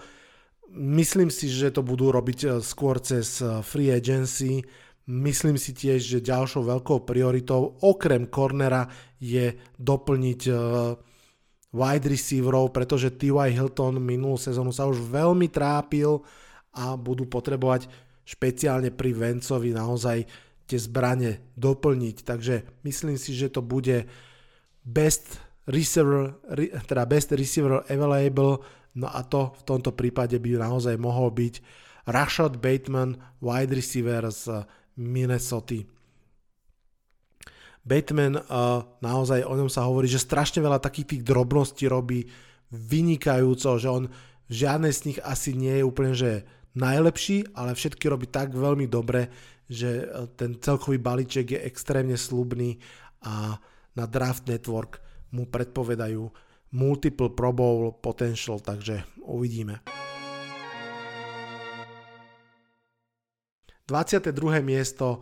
myslím 0.72 1.28
si, 1.28 1.52
že 1.52 1.76
to 1.76 1.84
budú 1.84 2.12
robiť 2.12 2.64
skôr 2.64 3.00
cez 3.04 3.44
free 3.68 3.92
agency. 3.92 4.64
Myslím 5.04 5.60
si 5.60 5.76
tiež, 5.76 6.00
že 6.00 6.24
ďalšou 6.24 6.64
veľkou 6.64 7.04
prioritou 7.04 7.76
okrem 7.84 8.24
cornera 8.32 8.88
je 9.20 9.52
doplniť 9.76 10.42
wide 11.74 12.08
receiverov, 12.08 12.72
pretože 12.72 13.12
T.Y. 13.12 13.52
Hilton 13.52 14.00
minulú 14.00 14.40
sezónu 14.40 14.72
sa 14.72 14.88
už 14.88 15.04
veľmi 15.04 15.52
trápil 15.52 16.24
a 16.72 16.96
budú 16.96 17.28
potrebovať 17.28 17.90
špeciálne 18.24 18.96
pri 18.96 19.12
Vencovi 19.12 19.76
naozaj 19.76 20.24
tie 20.64 20.80
zbranie 20.80 21.44
doplniť. 21.60 22.16
Takže 22.24 22.56
myslím 22.88 23.20
si, 23.20 23.36
že 23.36 23.52
to 23.52 23.60
bude 23.60 24.08
best 24.88 25.44
receiver, 25.68 26.40
teda 26.88 27.04
best 27.04 27.36
receiver 27.36 27.84
available, 27.92 28.64
no 28.96 29.12
a 29.12 29.20
to 29.28 29.52
v 29.60 29.64
tomto 29.68 29.92
prípade 29.92 30.40
by 30.40 30.56
naozaj 30.56 30.96
mohol 30.96 31.34
byť 31.36 31.84
Rashad 32.08 32.60
Bateman, 32.60 33.20
wide 33.40 33.72
receiver 33.72 34.28
z 34.28 34.64
Minnesota. 34.98 35.82
Batman 37.84 38.40
uh, 38.40 38.44
naozaj 39.04 39.44
o 39.44 39.54
ňom 39.60 39.68
sa 39.68 39.84
hovorí, 39.84 40.08
že 40.08 40.24
strašne 40.24 40.64
veľa 40.64 40.80
takých 40.80 41.16
tých 41.16 41.24
drobností 41.28 41.92
robí 41.92 42.24
vynikajúco, 42.72 43.76
že 43.76 43.92
on 43.92 44.08
v 44.48 44.52
žiadnej 44.52 44.94
z 44.96 45.02
nich 45.12 45.20
asi 45.20 45.52
nie 45.52 45.84
je 45.84 45.88
úplne 45.88 46.16
že 46.16 46.48
najlepší, 46.74 47.54
ale 47.54 47.76
všetky 47.76 48.08
robí 48.08 48.32
tak 48.32 48.56
veľmi 48.56 48.88
dobre, 48.88 49.30
že 49.68 50.08
ten 50.40 50.58
celkový 50.58 50.98
balíček 50.98 51.60
je 51.60 51.60
extrémne 51.64 52.18
slubný 52.18 52.80
a 53.24 53.60
na 53.94 54.06
Draft 54.10 54.50
Network 54.50 55.00
mu 55.34 55.46
predpovedajú 55.46 56.24
multiple 56.74 57.30
Pro 57.34 57.54
Bowl 57.54 57.94
potential, 57.94 58.58
takže 58.60 59.06
uvidíme. 59.22 60.03
22. 63.88 64.64
miesto 64.64 65.20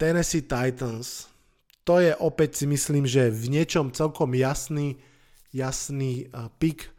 Tennessee 0.00 0.48
Titans 0.48 1.28
to 1.86 2.02
je 2.02 2.10
opäť 2.18 2.58
si 2.58 2.66
myslím, 2.66 3.06
že 3.06 3.30
v 3.30 3.46
niečom 3.46 3.94
celkom 3.94 4.34
jasný, 4.34 4.98
jasný 5.54 6.26
pik 6.58 6.90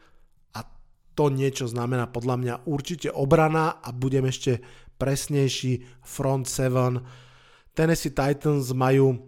a 0.56 0.64
to 1.12 1.28
niečo 1.28 1.68
znamená 1.68 2.08
podľa 2.08 2.36
mňa 2.40 2.56
určite 2.64 3.12
obrana 3.12 3.84
a 3.84 3.92
budem 3.92 4.32
ešte 4.32 4.64
presnejší 4.96 5.84
front 6.08 6.48
7. 6.48 7.04
Tennessee 7.76 8.16
Titans 8.16 8.72
majú 8.72 9.28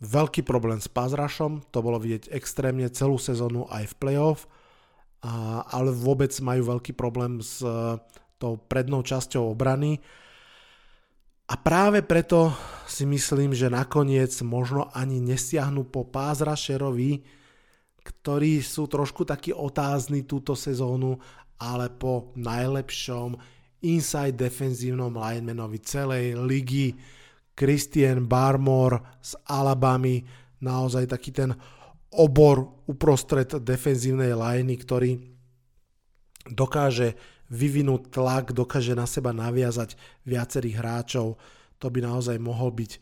veľký 0.00 0.40
problém 0.40 0.80
s 0.80 0.88
pazrašom, 0.88 1.68
to 1.68 1.84
bolo 1.84 2.00
vidieť 2.00 2.32
extrémne 2.32 2.88
celú 2.88 3.20
sezónu 3.20 3.68
aj 3.68 3.92
v 3.92 3.94
playoff, 4.00 4.48
ale 5.68 5.92
vôbec 5.92 6.32
majú 6.40 6.80
veľký 6.80 6.96
problém 6.96 7.44
s 7.44 7.60
tou 8.40 8.52
prednou 8.56 9.04
časťou 9.04 9.52
obrany 9.52 10.00
a 11.46 11.54
práve 11.54 12.02
preto 12.02 12.50
si 12.90 13.06
myslím, 13.06 13.54
že 13.54 13.70
nakoniec 13.70 14.34
možno 14.42 14.90
ani 14.90 15.22
nesiahnu 15.22 15.86
po 15.86 16.06
Pázrašerovi, 16.06 17.22
ktorí 18.02 18.62
sú 18.62 18.86
trošku 18.86 19.26
takí 19.26 19.50
otázni 19.54 20.26
túto 20.26 20.54
sezónu, 20.54 21.18
ale 21.58 21.90
po 21.90 22.34
najlepšom 22.38 23.38
inside 23.86 24.38
defenzívnom 24.38 25.14
linemanovi 25.14 25.78
celej 25.82 26.34
ligy 26.34 26.94
Christian 27.56 28.26
Barmore 28.26 29.22
z 29.22 29.38
Alabamy, 29.46 30.22
naozaj 30.60 31.08
taký 31.08 31.30
ten 31.30 31.50
obor 32.14 32.84
uprostred 32.90 33.62
defenzívnej 33.62 34.34
liney, 34.34 34.76
ktorý 34.78 35.10
dokáže 36.46 37.35
vyvinúť 37.46 38.10
tlak, 38.10 38.50
dokáže 38.50 38.94
na 38.98 39.06
seba 39.06 39.30
naviazať 39.30 39.94
viacerých 40.26 40.82
hráčov. 40.82 41.38
To 41.78 41.86
by 41.92 42.00
naozaj 42.02 42.40
mohol 42.40 42.72
byť 42.72 42.92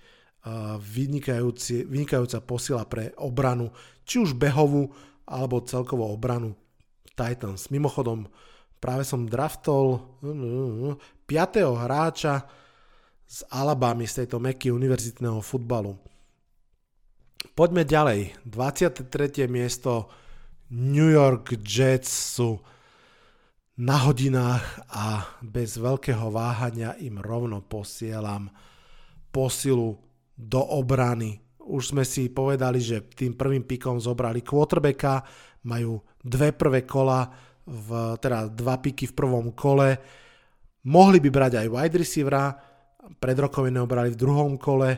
vynikajúca 1.89 2.39
posila 2.45 2.85
pre 2.85 3.17
obranu, 3.17 3.73
či 4.05 4.21
už 4.21 4.37
behovú, 4.37 4.93
alebo 5.25 5.65
celkovo 5.65 6.13
obranu 6.13 6.53
Titans. 7.17 7.73
Mimochodom, 7.73 8.29
práve 8.77 9.09
som 9.09 9.25
draftol 9.25 10.05
5. 10.21 11.25
hráča 11.65 12.45
z 13.25 13.41
Alabamy, 13.49 14.05
z 14.05 14.21
tejto 14.29 14.37
meky 14.37 14.69
univerzitného 14.69 15.41
futbalu. 15.41 15.97
Poďme 17.57 17.89
ďalej. 17.89 18.45
23. 18.45 19.49
miesto 19.49 20.13
New 20.69 21.09
York 21.09 21.57
Jets 21.65 22.37
sú 22.37 22.61
na 23.75 24.07
hodinách 24.07 24.87
a 24.87 25.35
bez 25.43 25.75
veľkého 25.83 26.31
váhania 26.31 26.95
im 27.03 27.19
rovno 27.19 27.59
posielam 27.59 28.47
posilu 29.35 29.99
do 30.39 30.63
obrany. 30.63 31.43
Už 31.59 31.91
sme 31.91 32.07
si 32.07 32.31
povedali, 32.31 32.79
že 32.79 33.03
tým 33.03 33.35
prvým 33.35 33.67
pikom 33.67 33.99
zobrali 33.99 34.47
quarterbacka, 34.47 35.27
majú 35.67 35.99
dve 36.23 36.55
prvé 36.55 36.87
kola, 36.87 37.27
v, 37.65 38.15
teda 38.21 38.53
dva 38.53 38.77
piky 38.79 39.11
v 39.11 39.17
prvom 39.17 39.51
kole. 39.57 39.97
Mohli 40.85 41.19
by 41.25 41.31
brať 41.33 41.53
aj 41.65 41.67
wide 41.73 41.97
receivera, 41.97 42.53
pred 43.17 43.37
rokom 43.37 43.67
brali 43.89 44.13
v 44.13 44.21
druhom 44.21 44.55
kole, 44.61 44.91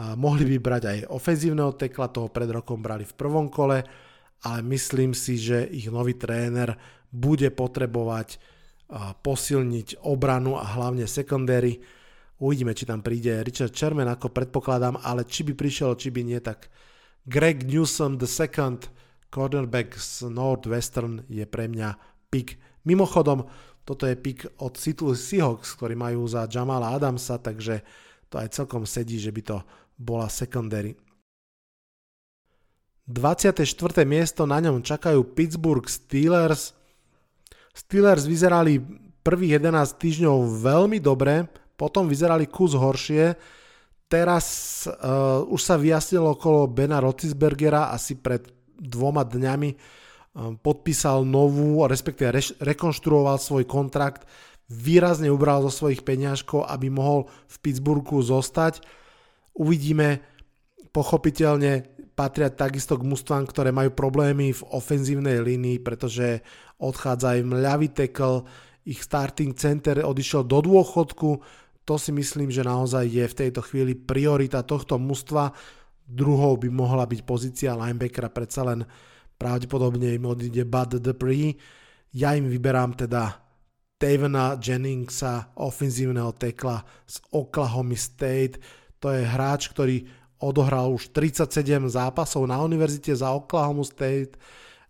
a 0.00 0.16
mohli 0.16 0.44
by 0.44 0.56
brať 0.58 0.82
aj 0.86 0.98
ofenzívneho 1.12 1.72
tekla, 1.78 2.10
toho 2.10 2.28
pred 2.28 2.50
rokom 2.50 2.82
brali 2.82 3.06
v 3.06 3.14
prvom 3.14 3.46
kole, 3.48 3.80
ale 4.40 4.58
myslím 4.66 5.12
si, 5.12 5.36
že 5.36 5.68
ich 5.68 5.92
nový 5.92 6.16
tréner 6.16 6.72
bude 7.10 7.50
potrebovať 7.50 8.38
posilniť 9.22 10.02
obranu 10.02 10.58
a 10.58 10.66
hlavne 10.66 11.06
secondary. 11.06 11.78
Uvidíme, 12.42 12.74
či 12.74 12.88
tam 12.88 13.04
príde 13.04 13.44
Richard 13.46 13.76
Sherman, 13.76 14.10
ako 14.10 14.34
predpokladám, 14.34 14.98
ale 14.98 15.28
či 15.28 15.46
by 15.46 15.54
prišiel, 15.54 15.94
či 15.94 16.10
by 16.10 16.26
nie, 16.26 16.40
tak 16.42 16.72
Greg 17.28 17.68
Newsom 17.68 18.18
second 18.26 18.90
cornerback 19.30 19.94
z 19.94 20.26
Northwestern 20.26 21.22
je 21.30 21.46
pre 21.46 21.70
mňa 21.70 21.94
pick. 22.32 22.58
Mimochodom, 22.82 23.46
toto 23.86 24.08
je 24.08 24.16
pick 24.18 24.48
od 24.58 24.74
Seattle 24.74 25.14
Seahawks, 25.14 25.76
ktorí 25.78 25.94
majú 25.94 26.26
za 26.26 26.50
Jamala 26.50 26.96
Adamsa, 26.96 27.38
takže 27.38 27.84
to 28.26 28.40
aj 28.40 28.56
celkom 28.56 28.88
sedí, 28.88 29.20
že 29.20 29.30
by 29.30 29.42
to 29.44 29.56
bola 30.00 30.26
secondary. 30.26 30.96
24. 33.06 33.62
miesto 34.06 34.46
na 34.46 34.58
ňom 34.58 34.82
čakajú 34.82 35.22
Pittsburgh 35.30 35.86
Steelers– 35.86 36.74
Steelers 37.70 38.26
vyzerali 38.26 38.82
prvých 39.20 39.62
11 39.62 40.00
týždňov 40.00 40.36
veľmi 40.60 40.98
dobre, 40.98 41.46
potom 41.78 42.10
vyzerali 42.10 42.48
kus 42.50 42.74
horšie. 42.76 43.36
Teraz 44.10 44.46
uh, 44.90 45.46
už 45.46 45.60
sa 45.62 45.78
vyjasnilo 45.78 46.34
okolo 46.34 46.66
Bena 46.66 46.98
Rotisbergera 46.98 47.94
asi 47.94 48.18
pred 48.18 48.42
dvoma 48.80 49.22
dňami 49.22 49.70
um, 49.70 50.56
podpísal 50.58 51.22
novú, 51.22 51.84
respektíve 51.86 52.34
re, 52.34 52.42
rekonštruoval 52.42 53.38
svoj 53.38 53.64
kontrakt, 53.70 54.26
výrazne 54.66 55.30
ubral 55.30 55.62
zo 55.68 55.70
svojich 55.70 56.02
peňažkov, 56.02 56.66
aby 56.66 56.90
mohol 56.90 57.30
v 57.46 57.56
Pittsburghu 57.62 58.18
zostať. 58.22 58.82
Uvidíme, 59.54 60.22
pochopiteľne 60.90 61.86
patria 62.14 62.50
takisto 62.50 62.98
k 62.98 63.06
mústvám, 63.06 63.46
ktoré 63.46 63.70
majú 63.74 63.94
problémy 63.94 64.54
v 64.54 64.62
ofenzívnej 64.74 65.42
línii, 65.42 65.82
pretože 65.82 66.42
odchádza 66.80 67.36
im 67.36 67.54
ľavý 67.60 67.92
tackle, 67.92 68.48
ich 68.88 69.04
starting 69.04 69.52
center 69.54 70.00
odišiel 70.00 70.48
do 70.48 70.64
dôchodku, 70.64 71.30
to 71.84 71.98
si 71.98 72.14
myslím, 72.14 72.54
že 72.54 72.62
naozaj 72.62 73.04
je 73.08 73.26
v 73.26 73.38
tejto 73.46 73.60
chvíli 73.66 73.98
priorita 73.98 74.62
tohto 74.62 74.94
mužstva. 74.94 75.50
Druhou 76.06 76.54
by 76.54 76.70
mohla 76.70 77.02
byť 77.02 77.20
pozícia 77.26 77.74
linebackera, 77.74 78.30
predsa 78.30 78.62
len 78.62 78.86
pravdepodobne 79.34 80.14
im 80.14 80.22
odíde 80.22 80.62
Bud 80.68 81.02
Dupree. 81.02 81.58
Ja 82.14 82.38
im 82.38 82.46
vyberám 82.46 82.94
teda 82.94 83.42
Tavena 83.98 84.54
Jenningsa, 84.54 85.50
ofenzívneho 85.58 86.30
tekla 86.38 86.86
z 87.10 87.18
Oklahoma 87.34 87.98
State. 87.98 88.62
To 89.02 89.10
je 89.10 89.26
hráč, 89.26 89.74
ktorý 89.74 90.06
odohral 90.40 90.94
už 90.94 91.12
37 91.12 91.90
zápasov 91.90 92.46
na 92.48 92.62
univerzite 92.62 93.12
za 93.18 93.34
Oklahoma 93.34 93.82
State. 93.82 94.38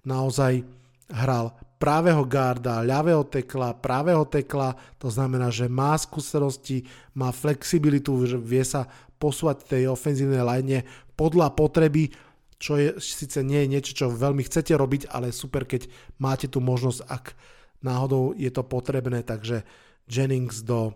Naozaj 0.04 0.62
hral 1.10 1.56
pravého 1.80 2.20
garda, 2.28 2.84
ľavého 2.84 3.24
tekla, 3.24 3.72
pravého 3.72 4.28
tekla, 4.28 4.76
to 5.00 5.08
znamená, 5.08 5.48
že 5.48 5.64
má 5.64 5.96
skúsenosti, 5.96 6.84
má 7.16 7.32
flexibilitu, 7.32 8.12
že 8.28 8.36
vie 8.36 8.60
sa 8.60 8.84
posúvať 9.16 9.64
tej 9.64 9.88
ofenzívnej 9.88 10.44
line 10.44 10.84
podľa 11.16 11.56
potreby, 11.56 12.12
čo 12.60 12.76
je 12.76 13.00
síce 13.00 13.40
nie 13.40 13.64
je 13.64 13.72
niečo, 13.72 13.92
čo 13.96 14.12
veľmi 14.12 14.44
chcete 14.44 14.76
robiť, 14.76 15.08
ale 15.08 15.32
super, 15.32 15.64
keď 15.64 15.88
máte 16.20 16.52
tu 16.52 16.60
možnosť, 16.60 17.00
ak 17.08 17.32
náhodou 17.80 18.36
je 18.36 18.52
to 18.52 18.60
potrebné, 18.60 19.24
takže 19.24 19.64
Jennings 20.04 20.60
do 20.60 20.92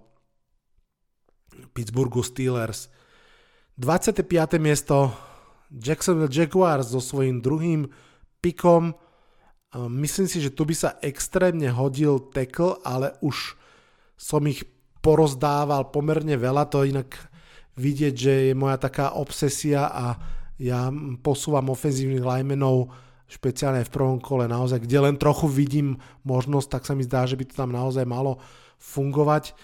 Pittsburghu 1.73 2.21
Steelers. 2.21 2.93
25. 3.81 4.21
miesto 4.61 5.17
Jacksonville 5.73 6.31
Jaguars 6.31 6.93
so 6.93 7.01
svojím 7.01 7.41
druhým 7.41 7.89
pikom 8.45 8.93
Myslím 9.75 10.31
si, 10.31 10.39
že 10.39 10.55
tu 10.55 10.63
by 10.63 10.75
sa 10.75 10.91
extrémne 11.03 11.67
hodil 11.75 12.23
tackle, 12.31 12.79
ale 12.87 13.19
už 13.19 13.59
som 14.15 14.47
ich 14.47 14.63
porozdával 15.03 15.91
pomerne 15.91 16.39
veľa, 16.39 16.71
to 16.71 16.87
inak 16.87 17.19
vidieť, 17.75 18.15
že 18.15 18.33
je 18.51 18.55
moja 18.55 18.79
taká 18.79 19.19
obsesia 19.19 19.91
a 19.91 20.17
ja 20.63 20.89
posúvam 21.21 21.75
ofenzívnych 21.75 22.23
linemenov 22.23 22.95
špeciálne 23.27 23.83
v 23.83 23.91
prvom 23.91 24.23
kole 24.23 24.47
naozaj, 24.47 24.87
kde 24.87 25.11
len 25.11 25.17
trochu 25.19 25.51
vidím 25.51 25.99
možnosť, 26.23 26.69
tak 26.71 26.83
sa 26.87 26.95
mi 26.95 27.03
zdá, 27.03 27.27
že 27.27 27.35
by 27.35 27.45
to 27.51 27.55
tam 27.59 27.75
naozaj 27.75 28.07
malo 28.07 28.39
fungovať. 28.79 29.59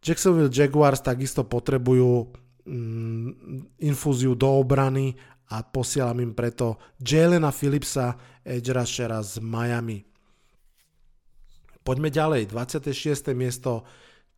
Jacksonville 0.00 0.48
Jaguars 0.48 1.04
takisto 1.04 1.44
potrebujú 1.44 2.32
mm, 2.64 3.28
infúziu 3.84 4.32
do 4.32 4.48
obrany 4.56 5.20
a 5.50 5.66
posielam 5.66 6.18
im 6.22 6.32
preto 6.32 6.78
Jalena 7.02 7.50
Phillipsa, 7.50 8.14
edge 8.46 8.70
rushera 8.70 9.18
z 9.22 9.42
Miami. 9.42 9.98
Poďme 11.82 12.12
ďalej, 12.12 12.54
26. 12.54 13.34
miesto 13.34 13.82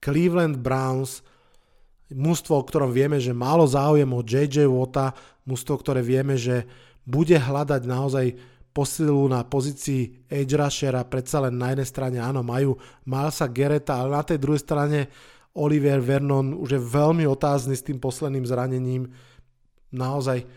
Cleveland 0.01 0.57
Browns, 0.57 1.21
mužstvo, 2.09 2.57
o 2.57 2.65
ktorom 2.65 2.91
vieme, 2.91 3.21
že 3.21 3.37
málo 3.37 3.69
záujem 3.69 4.09
o 4.09 4.25
JJ 4.25 4.69
Watta, 4.69 5.13
mužstvo, 5.45 5.75
ktoré 5.81 6.01
vieme, 6.01 6.41
že 6.41 6.65
bude 7.05 7.35
hľadať 7.37 7.83
naozaj 7.85 8.27
posilu 8.73 9.29
na 9.29 9.45
pozícii 9.45 10.25
edge 10.33 10.57
rushera, 10.57 11.05
predsa 11.05 11.45
len 11.45 11.61
na 11.61 11.77
jednej 11.77 11.89
strane 11.89 12.19
áno, 12.25 12.41
majú 12.41 12.81
Milesa 13.05 13.45
Gereta, 13.53 14.01
ale 14.01 14.17
na 14.17 14.25
tej 14.25 14.41
druhej 14.41 14.65
strane 14.65 15.13
Oliver 15.53 16.01
Vernon 16.01 16.57
už 16.57 16.81
je 16.81 16.81
veľmi 16.81 17.29
otázny 17.29 17.77
s 17.77 17.85
tým 17.85 18.01
posledným 18.01 18.49
zranením. 18.49 19.13
Naozaj 19.93 20.49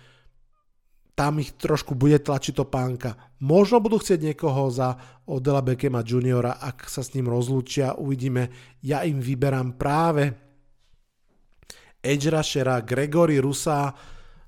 tam 1.15 1.39
ich 1.39 1.55
trošku 1.55 1.95
bude 1.95 2.19
tlačiť 2.19 2.53
to 2.59 2.67
pánka. 2.67 3.15
Možno 3.39 3.79
budú 3.79 4.03
chcieť 4.03 4.19
niekoho 4.19 4.67
za 4.67 4.99
Odela 5.23 5.63
Beckema 5.63 6.03
juniora, 6.03 6.59
ak 6.59 6.91
sa 6.91 6.99
s 6.99 7.15
ním 7.15 7.31
rozlúčia, 7.31 7.95
uvidíme. 7.95 8.51
Ja 8.83 9.07
im 9.07 9.23
vyberám 9.23 9.79
práve 9.79 10.35
edge 12.03 12.27
rushera 12.27 12.83
Gregory 12.83 13.39
Rusa 13.39 13.95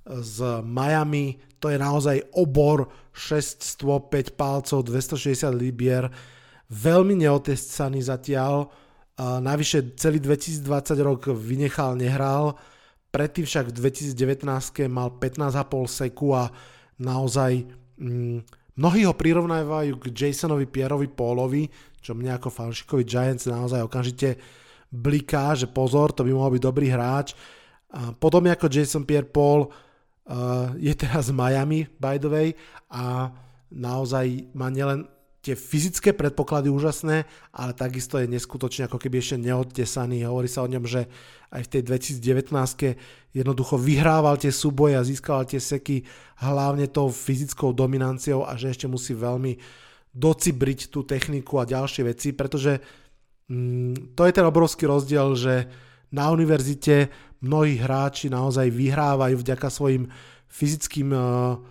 z 0.06 0.62
Miami, 0.62 1.40
to 1.58 1.72
je 1.72 1.80
naozaj 1.80 2.36
obor 2.38 2.92
6 3.16 3.64
stôp, 3.64 4.14
5 4.14 4.38
palcov, 4.38 4.86
260 4.86 5.56
libier, 5.58 6.12
veľmi 6.70 7.18
neotesaný 7.18 8.06
zatiaľ, 8.06 8.70
navyše 9.18 9.98
celý 9.98 10.22
2020 10.22 10.62
rok 11.02 11.32
vynechal, 11.34 11.98
nehral, 11.98 12.54
Predtým 13.08 13.46
však 13.48 13.72
v 13.72 13.74
2019 13.74 14.44
mal 14.92 15.16
15,5 15.16 15.58
seku 15.88 16.36
a 16.36 16.52
naozaj 17.00 17.66
mm, 17.98 18.40
mnohí 18.78 19.02
ho 19.08 19.14
prirovnávajú 19.16 19.98
k 19.98 20.06
Jasonovi 20.12 20.68
Pierovi 20.68 21.08
Paulovi, 21.08 21.66
čo 22.04 22.14
mne 22.14 22.38
ako 22.38 22.52
fanšikovi 22.52 23.04
Giants 23.08 23.50
naozaj 23.50 23.84
okamžite 23.84 24.38
bliká, 24.92 25.56
že 25.56 25.68
pozor, 25.68 26.16
to 26.16 26.24
by 26.24 26.32
mohol 26.32 26.56
byť 26.56 26.64
dobrý 26.64 26.88
hráč. 26.88 27.36
A 27.92 28.12
podobne 28.16 28.52
ako 28.52 28.72
Jason 28.72 29.04
Pierre 29.08 29.28
Paul 29.28 29.68
uh, 29.68 30.72
je 30.76 30.92
teraz 30.96 31.32
v 31.32 31.40
Miami, 31.40 31.80
by 32.00 32.16
the 32.20 32.30
way, 32.32 32.48
a 32.92 33.32
naozaj 33.72 34.52
má 34.56 34.72
nielen 34.72 35.08
tie 35.42 35.54
fyzické 35.56 36.12
predpoklady 36.12 36.68
úžasné, 36.68 37.24
ale 37.54 37.72
takisto 37.78 38.20
je 38.20 38.28
neskutočne 38.28 38.90
ako 38.90 38.98
keby 39.00 39.22
ešte 39.22 39.38
neodtesaný. 39.40 40.26
Hovorí 40.28 40.50
sa 40.50 40.66
o 40.66 40.72
ňom, 40.72 40.84
že 40.84 41.08
aj 41.54 41.62
v 41.64 41.72
tej 41.72 41.82
2019 41.88 42.52
jednoducho 43.32 43.80
vyhrával 43.80 44.36
tie 44.36 44.52
súboje 44.52 45.00
a 45.00 45.08
získal 45.08 45.48
tie 45.48 45.62
seky 45.62 46.04
hlavne 46.44 46.90
tou 46.92 47.08
fyzickou 47.08 47.72
dominanciou 47.72 48.44
a 48.44 48.60
že 48.60 48.74
ešte 48.74 48.92
musí 48.92 49.16
veľmi 49.16 49.56
docibriť 50.18 50.90
tú 50.90 51.06
techniku 51.06 51.62
a 51.62 51.70
ďalšie 51.70 52.02
veci, 52.10 52.34
pretože 52.34 52.82
mm, 53.48 54.18
to 54.18 54.22
je 54.26 54.34
ten 54.34 54.46
obrovský 54.46 54.90
rozdiel, 54.90 55.38
že 55.38 55.70
na 56.10 56.34
univerzite 56.34 57.14
mnohí 57.46 57.78
hráči 57.78 58.34
naozaj 58.34 58.74
vyhrávajú 58.74 59.38
vďaka 59.38 59.68
svojim 59.70 60.10
fyzickým 60.50 61.14
uh, 61.14 61.62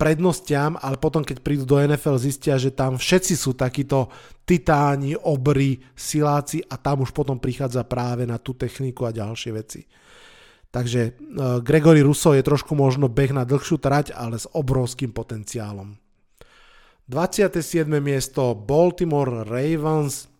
prednostiam, 0.00 0.80
ale 0.80 0.96
potom 0.96 1.20
keď 1.20 1.44
prídu 1.44 1.68
do 1.68 1.76
NFL 1.76 2.16
zistia, 2.16 2.56
že 2.56 2.72
tam 2.72 2.96
všetci 2.96 3.36
sú 3.36 3.52
takíto 3.52 4.08
titáni, 4.48 5.12
obry, 5.12 5.76
siláci 5.92 6.64
a 6.64 6.80
tam 6.80 7.04
už 7.04 7.12
potom 7.12 7.36
prichádza 7.36 7.84
práve 7.84 8.24
na 8.24 8.40
tú 8.40 8.56
techniku 8.56 9.04
a 9.04 9.12
ďalšie 9.12 9.50
veci. 9.52 9.84
Takže 10.72 11.00
uh, 11.04 11.12
Gregory 11.60 12.00
Russo 12.00 12.32
je 12.32 12.40
trošku 12.40 12.72
možno 12.72 13.12
beh 13.12 13.36
na 13.36 13.44
dlhšiu 13.44 13.76
trať, 13.76 14.16
ale 14.16 14.40
s 14.40 14.48
obrovským 14.48 15.12
potenciálom. 15.12 16.00
27. 17.10 17.90
miesto 18.00 18.54
Baltimore 18.56 19.44
Ravens. 19.44 20.30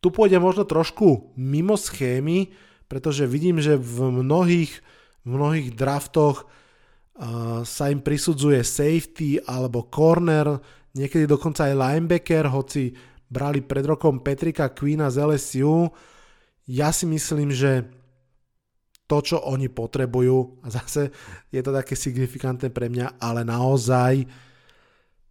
Tu 0.00 0.08
pôjde 0.08 0.40
možno 0.40 0.64
trošku 0.64 1.36
mimo 1.36 1.76
schémy, 1.76 2.50
pretože 2.88 3.28
vidím, 3.28 3.60
že 3.60 3.76
v 3.76 4.24
mnohých, 4.24 4.72
v 5.22 5.28
mnohých 5.28 5.68
draftoch 5.76 6.48
sa 7.66 7.84
im 7.90 7.98
prisudzuje 7.98 8.62
safety 8.62 9.42
alebo 9.42 9.90
corner, 9.90 10.54
niekedy 10.94 11.26
dokonca 11.26 11.66
aj 11.66 11.74
linebacker, 11.74 12.46
hoci 12.46 12.94
brali 13.26 13.60
pred 13.60 13.84
rokom 13.84 14.22
Petrika 14.22 14.70
Queena 14.70 15.10
z 15.10 15.26
LSU. 15.26 15.90
Ja 16.70 16.94
si 16.94 17.10
myslím, 17.10 17.50
že 17.50 17.90
to, 19.08 19.24
čo 19.24 19.40
oni 19.40 19.72
potrebujú, 19.72 20.62
a 20.62 20.68
zase 20.68 21.10
je 21.48 21.60
to 21.64 21.72
také 21.72 21.96
signifikantné 21.96 22.68
pre 22.68 22.92
mňa, 22.92 23.16
ale 23.18 23.40
naozaj 23.40 24.28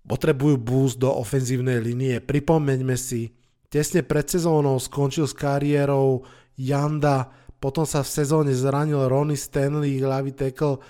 potrebujú 0.01 0.57
boost 0.57 0.97
do 0.97 1.13
ofenzívnej 1.13 1.77
linie. 1.79 2.17
Pripomeňme 2.19 2.97
si, 2.97 3.31
tesne 3.69 4.01
pred 4.01 4.25
sezónou 4.25 4.81
skončil 4.81 5.29
s 5.29 5.37
kariérou 5.37 6.25
Janda, 6.57 7.29
potom 7.61 7.85
sa 7.85 8.01
v 8.01 8.09
sezóne 8.09 8.51
zranil 8.53 9.05
Ronnie 9.05 9.37
Stanley, 9.37 10.01
hlavy 10.01 10.33
tackle, 10.33 10.81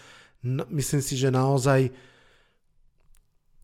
myslím 0.45 1.01
si, 1.01 1.17
že 1.17 1.33
naozaj 1.33 1.89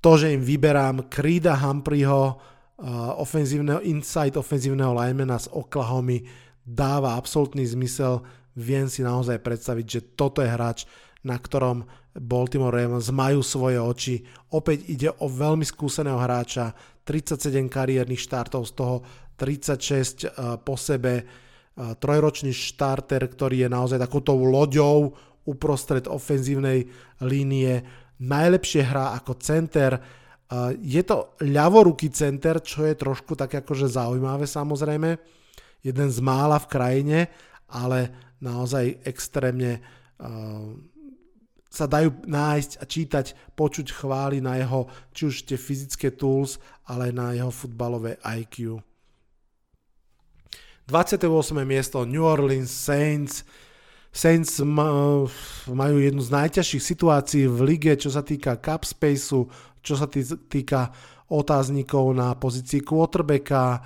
to, 0.04 0.12
že 0.20 0.36
im 0.36 0.44
vyberám 0.44 1.08
Creeda 1.08 1.56
Humphreyho, 1.56 2.36
uh, 2.36 3.16
ofenzívneho, 3.24 3.80
inside 3.88 4.36
ofenzívneho 4.36 4.92
linemana 4.92 5.40
z 5.40 5.48
Oklahoma 5.56 6.20
dáva 6.68 7.16
absolútny 7.16 7.64
zmysel. 7.64 8.20
Viem 8.60 8.92
si 8.92 9.00
naozaj 9.00 9.40
predstaviť, 9.40 9.86
že 9.88 10.02
toto 10.20 10.44
je 10.44 10.52
hráč, 10.52 10.84
na 11.24 11.40
ktorom 11.40 11.88
Baltimore 12.14 12.76
Ravens 12.76 13.10
majú 13.16 13.40
svoje 13.40 13.80
oči. 13.80 14.16
Opäť 14.52 14.92
ide 14.92 15.10
o 15.10 15.26
veľmi 15.32 15.64
skúseného 15.64 16.20
hráča, 16.20 16.76
37 17.08 17.72
kariérnych 17.72 18.20
štartov, 18.20 18.68
z 18.68 18.74
toho 18.76 18.96
36 19.40 20.28
uh, 20.28 20.60
po 20.60 20.76
sebe, 20.76 21.24
uh, 21.24 21.96
trojročný 21.96 22.52
štarter, 22.52 23.24
ktorý 23.24 23.66
je 23.66 23.70
naozaj 23.72 24.04
takouto 24.04 24.36
loďou 24.36 25.16
uprostred 25.44 26.08
ofenzívnej 26.08 26.88
línie, 27.24 27.84
najlepšie 28.24 28.84
hrá 28.88 29.16
ako 29.20 29.34
center, 29.40 30.00
je 30.80 31.02
to 31.02 31.34
ľavoruký 31.42 32.14
center, 32.14 32.62
čo 32.62 32.86
je 32.86 32.94
trošku 32.94 33.34
tak 33.34 33.64
akože 33.64 33.90
zaujímavé 33.90 34.46
samozrejme, 34.46 35.18
jeden 35.82 36.10
z 36.14 36.20
mála 36.22 36.62
v 36.62 36.70
krajine, 36.70 37.20
ale 37.68 38.14
naozaj 38.38 39.02
extrémne 39.04 39.82
sa 41.74 41.90
dajú 41.90 42.30
nájsť 42.30 42.72
a 42.78 42.84
čítať, 42.86 43.26
počuť 43.58 43.98
chvály 43.98 44.46
na 44.46 44.62
jeho, 44.62 44.86
či 45.10 45.22
už 45.26 45.36
tie 45.50 45.58
fyzické 45.58 46.14
tools, 46.14 46.62
ale 46.86 47.10
na 47.10 47.34
jeho 47.34 47.50
futbalové 47.50 48.22
IQ. 48.22 48.78
28. 50.86 51.26
miesto 51.66 52.06
New 52.06 52.22
Orleans 52.22 52.70
Saints, 52.70 53.42
Saints 54.14 54.62
majú 54.62 55.98
jednu 55.98 56.22
z 56.22 56.30
najťažších 56.30 56.84
situácií 56.86 57.50
v 57.50 57.60
lige, 57.66 57.98
čo 57.98 58.14
sa 58.14 58.22
týka 58.22 58.62
cap 58.62 58.86
spaceu, 58.86 59.50
čo 59.82 59.94
sa 59.98 60.06
týka 60.06 60.94
otáznikov 61.34 62.14
na 62.14 62.38
pozícii 62.38 62.86
quarterbacka. 62.86 63.82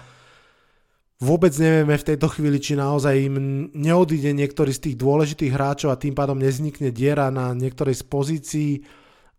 Vôbec 1.24 1.56
nevieme 1.56 1.96
v 1.96 2.08
tejto 2.14 2.28
chvíli, 2.28 2.60
či 2.60 2.76
naozaj 2.76 3.16
im 3.16 3.36
neodíde 3.72 4.36
niektorý 4.36 4.76
z 4.76 4.92
tých 4.92 4.96
dôležitých 5.00 5.56
hráčov 5.56 5.96
a 5.96 5.98
tým 5.98 6.12
pádom 6.14 6.36
neznikne 6.38 6.92
diera 6.92 7.32
na 7.32 7.56
niektorej 7.56 7.96
z 7.96 8.04
pozícií. 8.04 8.72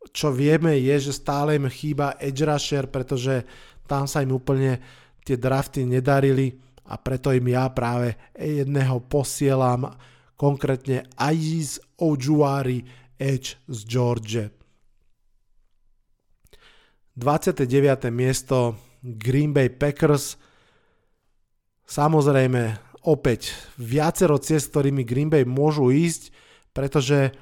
Čo 0.08 0.32
vieme 0.32 0.80
je, 0.80 1.12
že 1.12 1.12
stále 1.12 1.60
im 1.60 1.68
chýba 1.68 2.16
edge 2.16 2.48
rusher, 2.48 2.88
pretože 2.88 3.44
tam 3.84 4.08
sa 4.08 4.24
im 4.24 4.32
úplne 4.32 4.80
tie 5.20 5.36
drafty 5.36 5.84
nedarili 5.84 6.56
a 6.88 6.96
preto 6.96 7.28
im 7.36 7.44
ja 7.52 7.68
práve 7.68 8.16
jedného 8.32 9.04
posielam 9.04 9.92
konkrétne 10.38 11.02
Aiz 11.18 11.82
Ojuari 11.98 12.86
Edge 13.18 13.58
z 13.66 13.78
George. 13.84 14.46
29. 17.18 17.66
miesto 18.14 18.78
Green 19.02 19.50
Bay 19.50 19.66
Packers. 19.74 20.38
Samozrejme, 21.82 22.78
opäť 23.10 23.58
viacero 23.74 24.38
ciest, 24.38 24.70
ktorými 24.70 25.02
Green 25.02 25.26
Bay 25.26 25.42
môžu 25.42 25.90
ísť, 25.90 26.30
pretože 26.70 27.34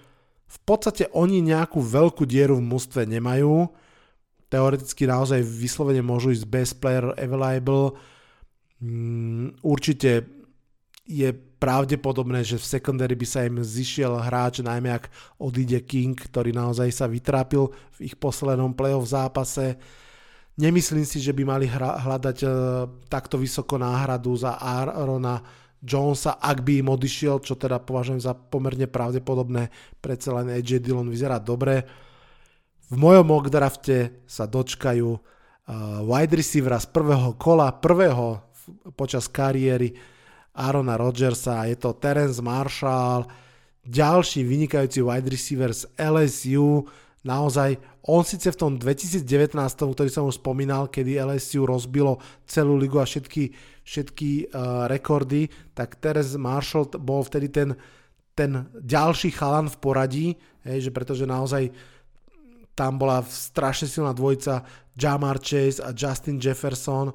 v 0.47 0.59
podstate 0.65 1.13
oni 1.13 1.45
nejakú 1.45 1.85
veľkú 1.85 2.25
dieru 2.25 2.57
v 2.57 2.65
mústve 2.65 3.05
nemajú. 3.05 3.69
teoreticky 4.47 5.05
naozaj 5.05 5.43
vyslovene 5.43 6.01
môžu 6.01 6.33
ísť 6.33 6.47
best 6.49 6.75
player 6.81 7.13
available. 7.19 7.99
Mm, 8.79 9.59
určite 9.61 10.25
je 11.07 11.31
pravdepodobné, 11.57 12.43
že 12.43 12.59
v 12.59 12.67
secondary 12.67 13.15
by 13.15 13.27
sa 13.27 13.47
im 13.47 13.63
zišiel 13.63 14.19
hráč, 14.21 14.61
najmä 14.61 14.91
ak 14.93 15.09
odíde 15.41 15.81
King, 15.87 16.19
ktorý 16.19 16.53
naozaj 16.53 16.91
sa 16.93 17.07
vytrápil 17.07 17.71
v 17.97 17.99
ich 18.11 18.19
poslednom 18.19 18.75
playoff 18.75 19.09
zápase. 19.09 19.79
Nemyslím 20.59 21.07
si, 21.07 21.23
že 21.23 21.33
by 21.33 21.43
mali 21.47 21.67
hľadať 21.71 22.39
uh, 22.45 22.51
takto 23.07 23.39
vysoko 23.39 23.79
náhradu 23.79 24.35
za 24.37 24.59
Aarona 24.59 25.41
Jonesa, 25.81 26.43
ak 26.43 26.65
by 26.65 26.83
im 26.83 26.89
odišiel, 26.91 27.39
čo 27.45 27.55
teda 27.55 27.79
považujem 27.79 28.21
za 28.21 28.33
pomerne 28.35 28.89
pravdepodobné, 28.89 29.71
predsa 30.01 30.35
len 30.43 30.51
AJ 30.51 30.83
Dillon 30.83 31.07
vyzerá 31.07 31.39
dobre. 31.39 31.87
V 32.91 32.97
mojom 32.97 33.27
mock 33.29 33.47
drafte 33.53 34.25
sa 34.27 34.49
dočkajú 34.49 35.09
uh, 35.13 35.21
wide 36.03 36.35
receivera 36.35 36.81
z 36.83 36.89
prvého 36.91 37.37
kola, 37.39 37.71
prvého 37.71 38.43
počas 38.99 39.31
kariéry 39.31 40.16
Arona 40.57 40.97
Rodgersa, 40.97 41.69
je 41.69 41.77
to 41.77 41.93
Terence 42.01 42.41
Marshall, 42.41 43.29
ďalší 43.87 44.43
vynikajúci 44.43 45.05
wide 45.05 45.29
receiver 45.31 45.71
z 45.71 45.87
LSU, 45.95 46.89
naozaj, 47.23 47.77
on 48.07 48.23
síce 48.23 48.51
v 48.55 48.59
tom 48.59 48.73
2019, 48.79 49.27
ktorý 49.75 50.11
som 50.11 50.31
už 50.31 50.39
spomínal, 50.39 50.91
kedy 50.91 51.19
LSU 51.23 51.67
rozbilo 51.67 52.23
celú 52.47 52.79
ligu 52.79 53.03
a 53.03 53.07
všetky, 53.07 53.51
všetky 53.83 54.31
uh, 54.51 54.87
rekordy, 54.91 55.51
tak 55.75 55.99
Terence 55.99 56.39
Marshall 56.39 56.87
bol 56.99 57.27
vtedy 57.27 57.51
ten, 57.51 57.75
ten 58.35 58.71
ďalší 58.79 59.35
chalan 59.35 59.67
v 59.67 59.77
poradí, 59.83 60.27
hej, 60.63 60.89
že 60.89 60.91
pretože 60.95 61.27
naozaj 61.27 61.75
tam 62.77 63.01
bola 63.01 63.25
strašne 63.25 63.89
silná 63.89 64.13
dvojica 64.13 64.63
Jamar 64.95 65.41
Chase 65.41 65.81
a 65.81 65.97
Justin 65.97 66.37
Jefferson, 66.37 67.11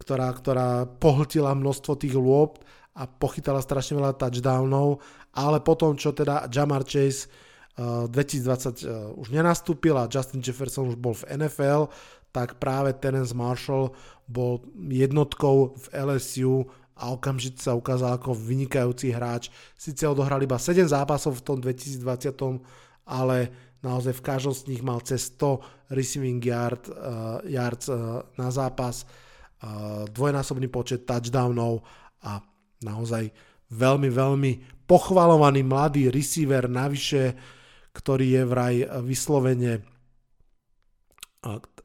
ktorá, 0.00 0.32
ktorá 0.32 0.86
pohltila 0.86 1.52
množstvo 1.52 1.92
tých 2.00 2.16
lôb 2.16 2.62
a 2.94 3.06
pochytala 3.06 3.62
strašne 3.62 3.98
veľa 3.98 4.18
touchdownov, 4.18 4.98
ale 5.36 5.62
potom, 5.62 5.94
čo 5.94 6.10
teda 6.10 6.50
Jamar 6.50 6.82
Chase 6.82 7.30
uh, 7.78 8.10
2020 8.10 8.82
uh, 8.84 9.14
už 9.14 9.30
nenastúpil 9.30 9.94
a 9.94 10.10
Justin 10.10 10.42
Jefferson 10.42 10.90
už 10.90 10.98
bol 10.98 11.14
v 11.14 11.26
NFL, 11.38 11.86
tak 12.30 12.58
práve 12.62 12.94
Terence 12.98 13.34
Marshall 13.34 13.94
bol 14.26 14.62
jednotkou 14.74 15.74
v 15.74 15.86
LSU 15.94 16.66
a 17.00 17.16
okamžite 17.16 17.58
sa 17.58 17.74
ukázal 17.74 18.20
ako 18.20 18.36
vynikajúci 18.36 19.10
hráč. 19.10 19.48
Sice 19.74 20.04
odohral 20.06 20.38
iba 20.44 20.60
7 20.60 20.84
zápasov 20.86 21.40
v 21.40 21.44
tom 21.46 21.58
2020, 21.58 22.04
ale 23.08 23.50
naozaj 23.80 24.20
v 24.20 24.26
každom 24.26 24.54
z 24.54 24.62
nich 24.68 24.82
mal 24.84 25.00
cez 25.00 25.32
100 25.32 25.96
receiving 25.96 26.38
yard, 26.44 26.84
uh, 26.92 27.40
yards 27.48 27.88
uh, 27.88 28.20
na 28.36 28.52
zápas, 28.52 29.08
uh, 29.64 30.04
dvojnásobný 30.12 30.68
počet 30.68 31.08
touchdownov 31.08 31.80
a 32.20 32.44
naozaj 32.80 33.30
veľmi, 33.70 34.08
veľmi 34.10 34.52
pochvalovaný 34.88 35.62
mladý 35.62 36.10
receiver 36.10 36.66
navyše, 36.66 37.38
ktorý 37.94 38.26
je 38.38 38.42
vraj 38.46 38.74
vyslovene 39.06 39.84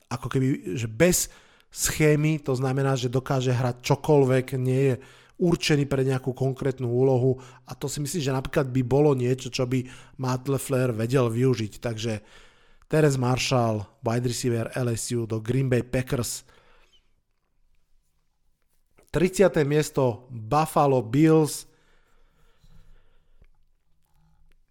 ako 0.09 0.27
keby, 0.27 0.75
že 0.75 0.89
bez 0.89 1.31
schémy, 1.71 2.39
to 2.43 2.55
znamená, 2.55 2.95
že 2.95 3.11
dokáže 3.11 3.51
hrať 3.51 3.83
čokoľvek, 3.83 4.45
nie 4.59 4.81
je 4.91 4.95
určený 5.35 5.83
pre 5.91 6.07
nejakú 6.07 6.31
konkrétnu 6.31 6.87
úlohu 6.87 7.35
a 7.67 7.75
to 7.75 7.91
si 7.91 7.99
myslím, 7.99 8.23
že 8.23 8.35
napríklad 8.35 8.71
by 8.71 8.81
bolo 8.87 9.11
niečo, 9.11 9.51
čo 9.51 9.67
by 9.67 9.83
Matt 10.23 10.47
LeFleur 10.47 10.95
vedel 10.95 11.27
využiť. 11.27 11.73
Takže 11.83 12.13
Terence 12.87 13.19
Marshall, 13.19 13.83
wide 13.99 14.27
receiver 14.31 14.71
LSU 14.71 15.27
do 15.27 15.43
Green 15.43 15.67
Bay 15.67 15.83
Packers 15.83 16.47
30. 19.15 19.63
miesto 19.63 20.27
Buffalo 20.27 20.99
Bills. 20.99 21.71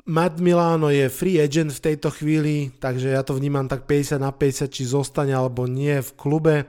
Matt 0.04 0.36
Milano 0.36 0.92
je 0.92 1.08
free 1.08 1.40
agent 1.40 1.72
v 1.72 1.80
tejto 1.80 2.12
chvíli, 2.12 2.68
takže 2.76 3.16
ja 3.16 3.24
to 3.24 3.32
vnímam 3.32 3.64
tak 3.64 3.88
50 3.88 4.20
na 4.20 4.28
50, 4.36 4.68
či 4.68 4.84
zostane 4.84 5.32
alebo 5.32 5.64
nie 5.64 5.96
v 5.96 6.10
klube. 6.12 6.68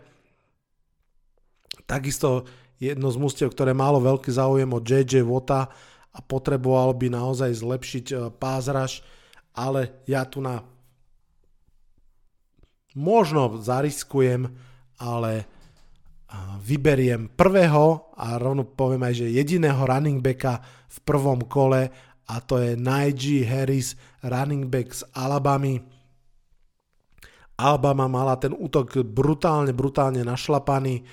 Takisto 1.84 2.48
jedno 2.80 3.12
z 3.12 3.20
mústiev, 3.20 3.52
ktoré 3.52 3.76
malo 3.76 4.00
veľký 4.00 4.32
záujem 4.32 4.72
o 4.72 4.80
JJ 4.80 5.28
Vota 5.28 5.68
a 6.16 6.20
potreboval 6.24 6.96
by 6.96 7.12
naozaj 7.12 7.60
zlepšiť 7.60 8.06
e, 8.08 8.16
pázraž, 8.40 9.04
ale 9.52 10.00
ja 10.08 10.24
tu 10.24 10.40
na 10.40 10.64
možno 12.96 13.60
zariskujem, 13.60 14.48
ale 14.96 15.44
vyberiem 16.66 17.30
prvého 17.38 18.16
a 18.18 18.42
rovno 18.42 18.66
poviem 18.66 19.06
aj, 19.06 19.14
že 19.22 19.36
jediného 19.36 19.86
running 19.86 20.24
backa 20.24 20.60
v 20.90 20.98
prvom 21.06 21.46
kole 21.46 21.94
a 22.26 22.36
to 22.42 22.58
je 22.58 22.74
Najee 22.74 23.46
Harris, 23.46 23.94
running 24.26 24.66
back 24.66 24.90
z 24.90 25.06
Alabamy. 25.14 25.78
Alabama 27.56 28.10
mala 28.10 28.36
ten 28.42 28.52
útok 28.52 29.06
brutálne, 29.06 29.72
brutálne 29.78 30.26
našlapaný 30.26 31.06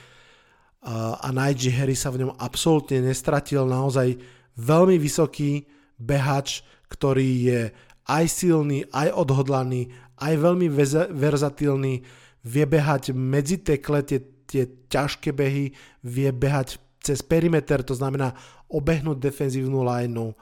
a 1.23 1.29
Najee 1.31 1.71
Harris 1.71 2.03
sa 2.03 2.11
v 2.11 2.27
ňom 2.27 2.33
absolútne 2.41 3.05
nestratil, 3.05 3.69
naozaj 3.69 4.19
veľmi 4.57 4.97
vysoký 4.99 5.69
behač, 6.01 6.65
ktorý 6.91 7.29
je 7.45 7.61
aj 8.09 8.25
silný, 8.27 8.83
aj 8.91 9.15
odhodlaný, 9.15 9.93
aj 10.19 10.35
veľmi 10.35 10.67
verzatilný, 11.13 11.95
vie 12.43 12.65
behať 12.67 13.15
medzi 13.15 13.63
tekle, 13.63 14.03
tie 14.03 14.32
tie 14.53 14.69
ťažké 14.93 15.33
behy, 15.33 15.73
vie 16.05 16.29
behať 16.29 16.77
cez 17.01 17.25
perimeter, 17.25 17.81
to 17.81 17.97
znamená 17.97 18.37
obehnúť 18.69 19.19
defenzívnu 19.19 19.81
lineu. 19.81 20.37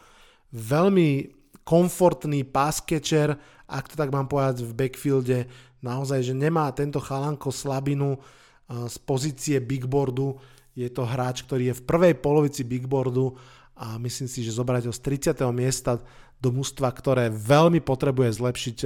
Veľmi 0.51 1.31
komfortný 1.63 2.43
catcher, 2.85 3.39
ak 3.71 3.95
to 3.95 3.95
tak 3.95 4.11
mám 4.11 4.27
povedať 4.27 4.67
v 4.67 4.75
backfielde, 4.75 5.39
naozaj, 5.79 6.27
že 6.27 6.35
nemá 6.35 6.67
tento 6.75 6.99
chalanko 6.99 7.55
slabinu 7.55 8.19
z 8.67 8.97
pozície 9.07 9.57
bigboardu, 9.63 10.37
je 10.75 10.91
to 10.91 11.07
hráč, 11.07 11.43
ktorý 11.47 11.71
je 11.71 11.79
v 11.79 11.87
prvej 11.87 12.15
polovici 12.19 12.63
bigboardu 12.63 13.35
a 13.75 13.99
myslím 13.99 14.29
si, 14.31 14.43
že 14.43 14.55
zobrať 14.55 14.91
ho 14.91 14.93
z 14.95 15.01
30. 15.33 15.43
miesta 15.55 15.99
do 16.41 16.51
mústva, 16.55 16.91
ktoré 16.91 17.29
veľmi 17.31 17.83
potrebuje 17.83 18.39
zlepšiť 18.39 18.79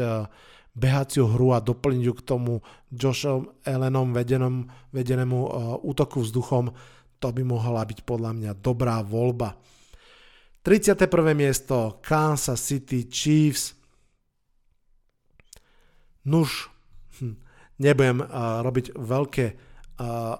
behaciu 0.75 1.31
hru 1.31 1.55
a 1.55 1.62
doplniť 1.62 2.03
ju 2.03 2.14
k 2.18 2.27
tomu 2.27 2.53
Joshom 2.91 3.55
Ellenom 3.62 4.11
vedenom, 4.11 4.66
vedenému 4.91 5.39
uh, 5.39 5.49
útoku 5.87 6.20
vzduchom, 6.20 6.75
to 7.22 7.29
by 7.31 7.43
mohla 7.47 7.87
byť 7.87 8.03
podľa 8.03 8.31
mňa 8.35 8.53
dobrá 8.59 8.99
voľba. 9.01 9.55
31. 10.66 11.07
miesto 11.33 12.03
Kansas 12.03 12.59
City 12.59 13.07
Chiefs. 13.07 13.79
Nuž, 16.27 16.68
hm, 17.22 17.39
nebudem 17.79 18.18
uh, 18.18 18.64
robiť 18.66 18.99
veľké 18.99 19.47
uh, 19.55 20.35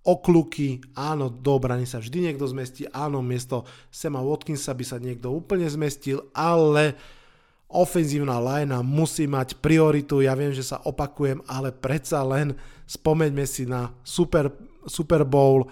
okluky, 0.00 0.80
áno, 0.96 1.28
do 1.28 1.54
obrany 1.54 1.84
sa 1.86 2.00
vždy 2.00 2.32
niekto 2.32 2.48
zmestí, 2.48 2.88
áno, 2.90 3.20
miesto 3.20 3.68
Sema 3.92 4.24
Watkinsa 4.24 4.72
by 4.72 4.84
sa 4.88 4.96
niekto 4.96 5.28
úplne 5.28 5.68
zmestil, 5.68 6.24
ale 6.32 6.96
uh, 6.96 7.19
ofenzívna 7.70 8.42
linea 8.42 8.82
musí 8.82 9.30
mať 9.30 9.58
prioritu, 9.62 10.20
ja 10.20 10.34
viem, 10.34 10.50
že 10.50 10.66
sa 10.66 10.82
opakujem, 10.82 11.38
ale 11.46 11.70
predsa 11.70 12.22
len 12.26 12.54
spomeňme 12.86 13.46
si 13.46 13.64
na 13.66 13.94
Super, 14.02 14.50
Super 14.86 15.22
Bowl, 15.22 15.70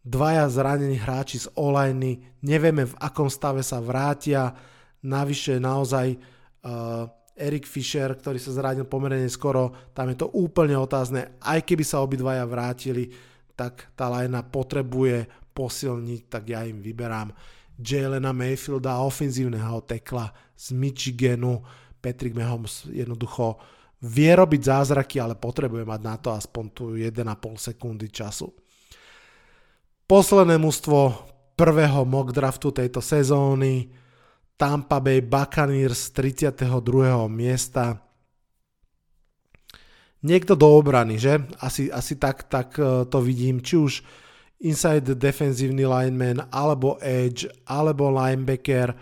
dvaja 0.00 0.48
zranení 0.48 0.96
hráči 0.96 1.44
z 1.44 1.46
online, 1.60 2.40
nevieme 2.40 2.88
v 2.88 2.96
akom 2.96 3.28
stave 3.28 3.60
sa 3.60 3.84
vrátia, 3.84 4.56
navyše 5.04 5.60
naozaj 5.60 6.16
uh, 6.16 7.04
Erik 7.36 7.68
Fischer, 7.68 8.16
ktorý 8.16 8.40
sa 8.40 8.56
zranil 8.56 8.88
pomerne 8.88 9.28
skoro, 9.28 9.92
tam 9.92 10.12
je 10.12 10.24
to 10.24 10.28
úplne 10.32 10.76
otázne, 10.76 11.36
aj 11.44 11.60
keby 11.68 11.84
sa 11.84 12.00
obidvaja 12.00 12.48
vrátili, 12.48 13.12
tak 13.52 13.92
tá 13.92 14.08
linea 14.08 14.40
potrebuje 14.40 15.28
posilniť, 15.52 16.20
tak 16.32 16.48
ja 16.48 16.64
im 16.64 16.80
vyberám 16.80 17.28
Jalena 17.82 18.32
Mayfielda, 18.32 19.00
ofenzívneho 19.02 19.80
tekla 19.84 20.32
z 20.56 20.72
Michiganu. 20.72 21.62
Patrick 22.00 22.36
Mahomes 22.36 22.88
jednoducho 22.88 23.60
vie 24.00 24.32
robiť 24.32 24.60
zázraky, 24.64 25.20
ale 25.20 25.36
potrebuje 25.36 25.84
mať 25.84 26.00
na 26.00 26.16
to 26.16 26.32
aspoň 26.32 26.64
tu 26.72 26.84
1,5 26.96 27.20
sekundy 27.60 28.08
času. 28.08 28.48
Posledné 30.08 30.56
mužstvo 30.56 30.98
prvého 31.54 32.08
mock 32.08 32.32
draftu 32.32 32.72
tejto 32.72 33.04
sezóny 33.04 33.92
Tampa 34.56 35.00
Bay 35.00 35.20
Buccaneers 35.20 36.12
z 36.12 36.36
32. 36.36 37.28
miesta. 37.28 38.00
Niekto 40.20 40.52
do 40.52 40.68
obrany, 40.76 41.16
že? 41.16 41.48
Asi, 41.64 41.88
asi 41.88 42.16
tak, 42.20 42.44
tak 42.48 42.76
eh, 42.76 43.08
to 43.08 43.18
vidím. 43.24 43.64
Či 43.64 43.74
už 43.76 43.92
inside 44.60 45.16
defenzívny 45.16 45.88
lineman, 45.88 46.44
alebo 46.52 47.00
edge, 47.00 47.48
alebo 47.64 48.12
linebacker. 48.12 48.92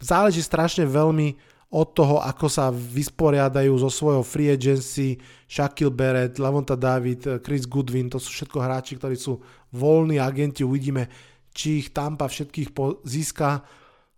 Záleží 0.00 0.44
strašne 0.44 0.84
veľmi 0.84 1.36
od 1.70 1.88
toho, 1.94 2.18
ako 2.18 2.46
sa 2.50 2.68
vysporiadajú 2.74 3.70
zo 3.78 3.88
svojho 3.88 4.26
free 4.26 4.50
agency, 4.50 5.14
Shaquille 5.46 5.94
Barrett, 5.94 6.42
Lavonta 6.42 6.74
David, 6.74 7.40
Chris 7.46 7.64
Goodwin, 7.64 8.10
to 8.10 8.18
sú 8.18 8.34
všetko 8.34 8.58
hráči, 8.58 8.98
ktorí 8.98 9.14
sú 9.14 9.38
voľní 9.70 10.18
agenti, 10.18 10.66
uvidíme, 10.66 11.06
či 11.54 11.82
ich 11.82 11.94
Tampa 11.94 12.26
všetkých 12.26 12.74
získa, 13.06 13.62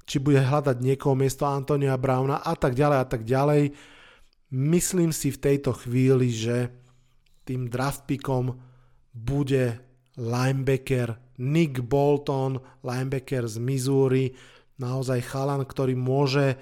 či 0.09 0.16
bude 0.18 0.41
hľadať 0.41 0.80
niekoho 0.80 1.12
miesto 1.12 1.45
Antonia 1.45 1.95
Browna 2.01 2.41
a 2.41 2.57
tak 2.57 2.72
ďalej 2.72 2.99
a 2.99 3.07
tak 3.07 3.22
ďalej. 3.22 3.62
Myslím 4.53 5.12
si 5.12 5.33
v 5.33 5.41
tejto 5.41 5.76
chvíli, 5.76 6.33
že 6.33 6.72
tým 7.45 7.68
draft 7.68 8.09
pickom 8.09 8.57
bude 9.12 9.91
linebacker 10.16 11.16
Nick 11.42 11.82
Bolton, 11.82 12.60
linebacker 12.84 13.48
z 13.48 13.56
Missouri, 13.58 14.36
naozaj 14.78 15.24
chalan, 15.26 15.64
ktorý 15.66 15.98
môže 15.98 16.60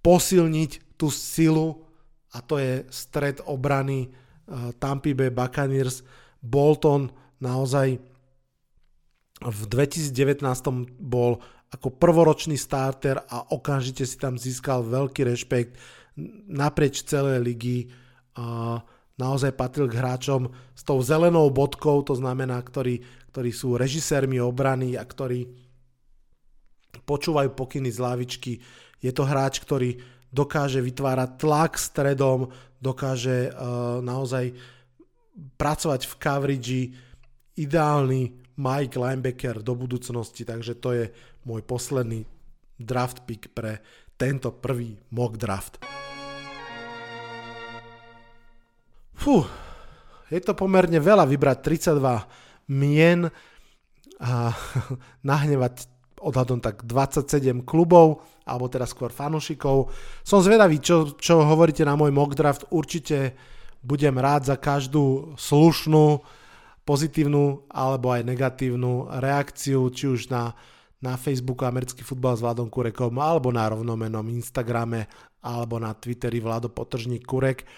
posilniť 0.00 0.96
tú 0.96 1.12
silu 1.12 1.84
a 2.32 2.40
to 2.40 2.60
je 2.60 2.86
stred 2.88 3.42
obrany 3.44 4.08
uh, 4.08 4.72
Tampa 4.76 5.12
Bay 5.12 5.32
Buccaneers. 5.32 6.06
Bolton 6.38 7.10
naozaj 7.42 7.98
v 9.38 9.60
2019 9.70 10.42
bol 10.98 11.38
ako 11.68 11.92
prvoročný 11.94 12.56
starter 12.56 13.20
a 13.28 13.52
okamžite 13.52 14.08
si 14.08 14.16
tam 14.16 14.40
získal 14.40 14.82
veľký 14.82 15.28
rešpekt 15.28 15.76
naprieč 16.48 17.04
celej 17.04 17.44
ligy. 17.44 17.78
Uh, 18.34 18.80
naozaj 19.18 19.52
patril 19.58 19.90
k 19.90 19.98
hráčom 19.98 20.48
s 20.72 20.82
tou 20.86 21.02
zelenou 21.02 21.50
bodkou, 21.50 22.00
to 22.06 22.14
znamená, 22.14 22.62
ktorí, 22.62 23.02
ktorí 23.34 23.50
sú 23.50 23.74
režisérmi 23.74 24.38
obrany 24.38 24.94
a 24.94 25.02
ktorí 25.02 25.50
počúvajú 27.02 27.52
pokyny 27.52 27.90
z 27.90 27.98
lavičky. 27.98 28.52
Je 29.02 29.10
to 29.10 29.26
hráč, 29.26 29.60
ktorý 29.60 29.98
dokáže 30.30 30.78
vytvárať 30.78 31.30
tlak 31.40 31.72
stredom, 31.76 32.48
dokáže 32.78 33.50
uh, 33.50 33.98
naozaj 34.00 34.54
pracovať 35.58 36.00
v 36.06 36.14
coverage, 36.18 36.82
ideálny 37.58 38.38
Mike 38.58 38.98
linebacker 38.98 39.62
do 39.62 39.74
budúcnosti, 39.78 40.42
takže 40.42 40.78
to 40.78 40.90
je 40.94 41.04
môj 41.46 41.62
posledný 41.62 42.26
draft 42.78 43.22
pick 43.26 43.50
pre 43.54 43.82
tento 44.18 44.50
prvý 44.50 44.98
mock 45.14 45.38
draft. 45.38 45.78
Fú, 49.18 49.42
je 50.30 50.38
to 50.38 50.54
pomerne 50.54 51.02
veľa 51.02 51.26
vybrať 51.26 51.58
32 51.66 52.70
mien 52.70 53.26
a 54.22 54.54
nahnevať 55.30 55.90
odhadom 56.22 56.58
tak 56.58 56.86
27 56.86 57.62
klubov, 57.62 58.22
alebo 58.46 58.66
teda 58.66 58.86
skôr 58.86 59.10
fanúšikov. 59.10 59.90
Som 60.22 60.42
zvedavý, 60.42 60.82
čo, 60.82 61.18
čo 61.18 61.42
hovoríte 61.42 61.86
na 61.86 61.94
môj 61.94 62.10
mock 62.10 62.34
draft. 62.34 62.66
Určite 62.70 63.38
budem 63.82 64.18
rád 64.18 64.50
za 64.50 64.56
každú 64.58 65.34
slušnú, 65.38 66.22
pozitívnu 66.82 67.68
alebo 67.68 68.10
aj 68.10 68.24
negatívnu 68.24 69.12
reakciu, 69.20 69.92
či 69.92 70.08
už 70.08 70.32
na, 70.32 70.56
na 71.04 71.20
Facebooku 71.20 71.68
Americký 71.68 72.00
futbal 72.00 72.34
s 72.34 72.42
Vladom 72.42 72.72
Kurekom, 72.72 73.12
alebo 73.20 73.52
na 73.52 73.68
rovnomenom 73.68 74.24
Instagrame, 74.32 75.04
alebo 75.44 75.76
na 75.76 75.92
Twitteri 75.92 76.40
Vlado 76.40 76.72
Potržník 76.72 77.28
Kurek. 77.28 77.68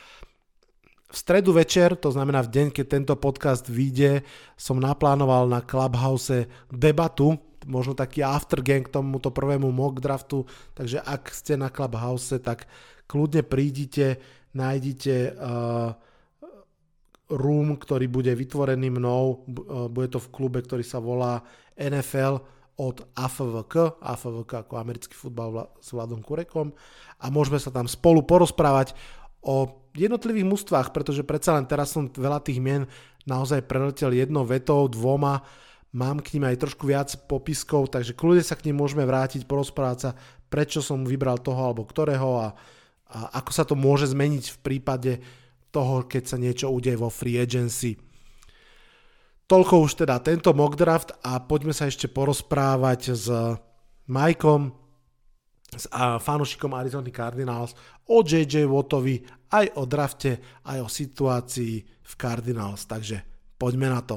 V 1.10 1.16
stredu 1.18 1.50
večer, 1.50 1.98
to 1.98 2.14
znamená 2.14 2.38
v 2.46 2.54
deň, 2.54 2.66
keď 2.70 2.86
tento 2.86 3.14
podcast 3.18 3.66
vyjde, 3.66 4.22
som 4.54 4.78
naplánoval 4.78 5.50
na 5.50 5.58
Clubhouse 5.58 6.46
debatu, 6.70 7.34
možno 7.66 7.98
taký 7.98 8.22
aftergang 8.22 8.86
k 8.86 8.94
tomuto 8.94 9.34
prvému 9.34 9.74
mock 9.74 9.98
draftu, 9.98 10.46
takže 10.78 11.02
ak 11.02 11.34
ste 11.34 11.58
na 11.58 11.66
Clubhouse, 11.66 12.38
tak 12.38 12.70
kľudne 13.10 13.42
prídite, 13.42 14.22
nájdite 14.54 15.34
uh, 15.34 15.98
room, 17.26 17.74
ktorý 17.74 18.06
bude 18.06 18.30
vytvorený 18.30 18.94
mnou, 18.94 19.42
uh, 19.50 19.90
bude 19.90 20.14
to 20.14 20.22
v 20.22 20.30
klube, 20.30 20.62
ktorý 20.62 20.86
sa 20.86 21.02
volá 21.02 21.42
NFL 21.74 22.38
od 22.80 23.04
AFVK, 23.12 24.00
AFVK 24.00 24.50
ako 24.64 24.74
americký 24.80 25.12
futbal 25.12 25.68
s 25.84 25.92
Vladom 25.92 26.24
Kurekom 26.24 26.72
a 27.20 27.28
môžeme 27.28 27.60
sa 27.60 27.68
tam 27.68 27.84
spolu 27.84 28.24
porozprávať 28.24 28.96
o 29.40 29.84
jednotlivých 29.96 30.46
mústvách, 30.46 30.88
pretože 30.94 31.26
predsa 31.26 31.56
len 31.56 31.66
teraz 31.66 31.92
som 31.96 32.06
veľa 32.06 32.40
tých 32.44 32.62
mien 32.62 32.86
naozaj 33.26 33.66
preletel 33.66 34.14
jednou 34.14 34.46
vetou, 34.46 34.86
dvoma, 34.86 35.42
mám 35.90 36.22
k 36.22 36.38
ním 36.38 36.46
aj 36.50 36.60
trošku 36.62 36.86
viac 36.86 37.10
popiskov, 37.26 37.90
takže 37.90 38.14
kľudne 38.14 38.44
sa 38.44 38.54
k 38.54 38.70
ním 38.70 38.78
môžeme 38.78 39.02
vrátiť, 39.02 39.44
porozprávať 39.44 39.98
sa, 39.98 40.10
prečo 40.50 40.82
som 40.82 41.02
vybral 41.02 41.42
toho 41.42 41.58
alebo 41.58 41.82
ktorého 41.82 42.28
a, 42.38 42.48
a 43.10 43.18
ako 43.42 43.50
sa 43.50 43.64
to 43.66 43.74
môže 43.74 44.14
zmeniť 44.14 44.44
v 44.54 44.58
prípade 44.62 45.12
toho, 45.70 46.06
keď 46.06 46.22
sa 46.26 46.36
niečo 46.38 46.70
udeje 46.70 46.98
vo 46.98 47.10
free 47.10 47.38
agency. 47.38 47.98
Toľko 49.50 49.82
už 49.82 50.06
teda 50.06 50.22
tento 50.22 50.54
mock 50.54 50.78
draft 50.78 51.10
a 51.26 51.42
poďme 51.42 51.74
sa 51.74 51.90
ešte 51.90 52.06
porozprávať 52.06 53.00
s 53.18 53.26
Majkom, 54.06 54.79
s 55.70 55.86
fanúšikom 56.22 56.74
Arizona 56.74 57.10
Cardinals 57.14 57.78
o 58.10 58.26
JJ 58.26 58.66
Wattovi, 58.66 59.22
aj 59.50 59.66
o 59.78 59.86
drafte, 59.86 60.62
aj 60.66 60.78
o 60.82 60.88
situácii 60.90 61.74
v 62.02 62.12
Cardinals. 62.18 62.86
Takže 62.86 63.22
poďme 63.54 63.90
na 63.90 64.02
to. 64.02 64.16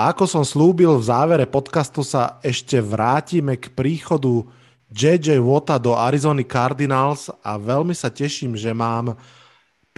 A 0.00 0.14
ako 0.16 0.24
som 0.24 0.44
slúbil, 0.46 0.96
v 0.96 1.04
závere 1.04 1.44
podcastu 1.44 2.00
sa 2.00 2.40
ešte 2.40 2.80
vrátime 2.80 3.58
k 3.60 3.68
príchodu 3.74 4.48
JJ 4.90 5.38
Watta 5.44 5.76
do 5.78 5.92
Arizona 5.92 6.42
Cardinals 6.42 7.28
a 7.44 7.60
veľmi 7.60 7.92
sa 7.94 8.10
teším, 8.10 8.56
že 8.56 8.72
mám 8.72 9.14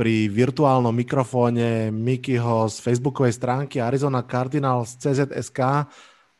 pri 0.02 0.26
virtuálnom 0.26 0.90
mikrofóne 0.90 1.94
Mikyho 1.94 2.66
z 2.66 2.82
facebookovej 2.82 3.38
stránky 3.38 3.78
Arizona 3.78 4.26
Cardinals 4.26 4.98
CZSK. 4.98 5.86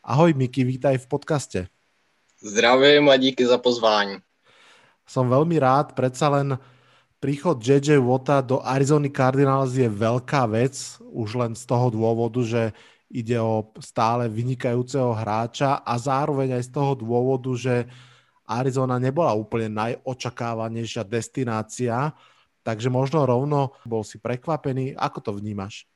Ahoj 0.02 0.34
Miky, 0.34 0.66
vítaj 0.66 0.98
v 0.98 1.06
podcaste. 1.06 1.58
Zdravím 2.42 3.06
a 3.06 3.14
díky 3.14 3.46
za 3.46 3.62
pozvání. 3.62 4.18
Som 5.06 5.30
veľmi 5.30 5.62
rád, 5.62 5.94
predsa 5.94 6.26
len 6.34 6.58
príchod 7.22 7.62
JJ 7.62 8.02
Watta 8.02 8.42
do 8.42 8.58
Arizona 8.66 9.06
Cardinals 9.06 9.78
je 9.78 9.86
veľká 9.86 10.42
vec, 10.50 10.98
už 10.98 11.38
len 11.38 11.54
z 11.54 11.62
toho 11.62 11.86
dôvodu, 11.94 12.42
že 12.42 12.74
ide 13.14 13.38
o 13.38 13.70
stále 13.78 14.26
vynikajúceho 14.26 15.14
hráča 15.14 15.86
a 15.86 15.94
zároveň 16.02 16.58
aj 16.58 16.66
z 16.66 16.70
toho 16.74 16.98
dôvodu, 16.98 17.54
že 17.54 17.86
Arizona 18.42 18.98
nebola 18.98 19.30
úplne 19.38 19.70
najočakávanejšia 19.70 21.06
destinácia, 21.06 22.10
takže 22.62 22.90
možno 22.90 23.26
rovno 23.26 23.74
bol 23.86 24.06
si 24.06 24.18
prekvapený. 24.18 24.94
Ako 24.96 25.20
to 25.20 25.30
vnímaš? 25.34 25.86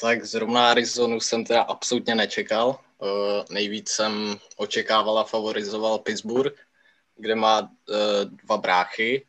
Tak 0.00 0.24
zrovna 0.26 0.70
Arizonu 0.70 1.20
jsem 1.20 1.44
teda 1.44 1.62
absolutně 1.62 2.14
nečekal. 2.14 2.78
Uh, 2.98 3.08
nejvíc 3.50 3.90
jsem 3.90 4.36
očekával 4.56 5.18
a 5.18 5.24
favorizoval 5.24 5.98
Pittsburgh, 5.98 6.56
kde 7.16 7.34
má 7.34 7.60
uh, 7.60 7.68
dva 8.44 8.56
bráchy. 8.56 9.26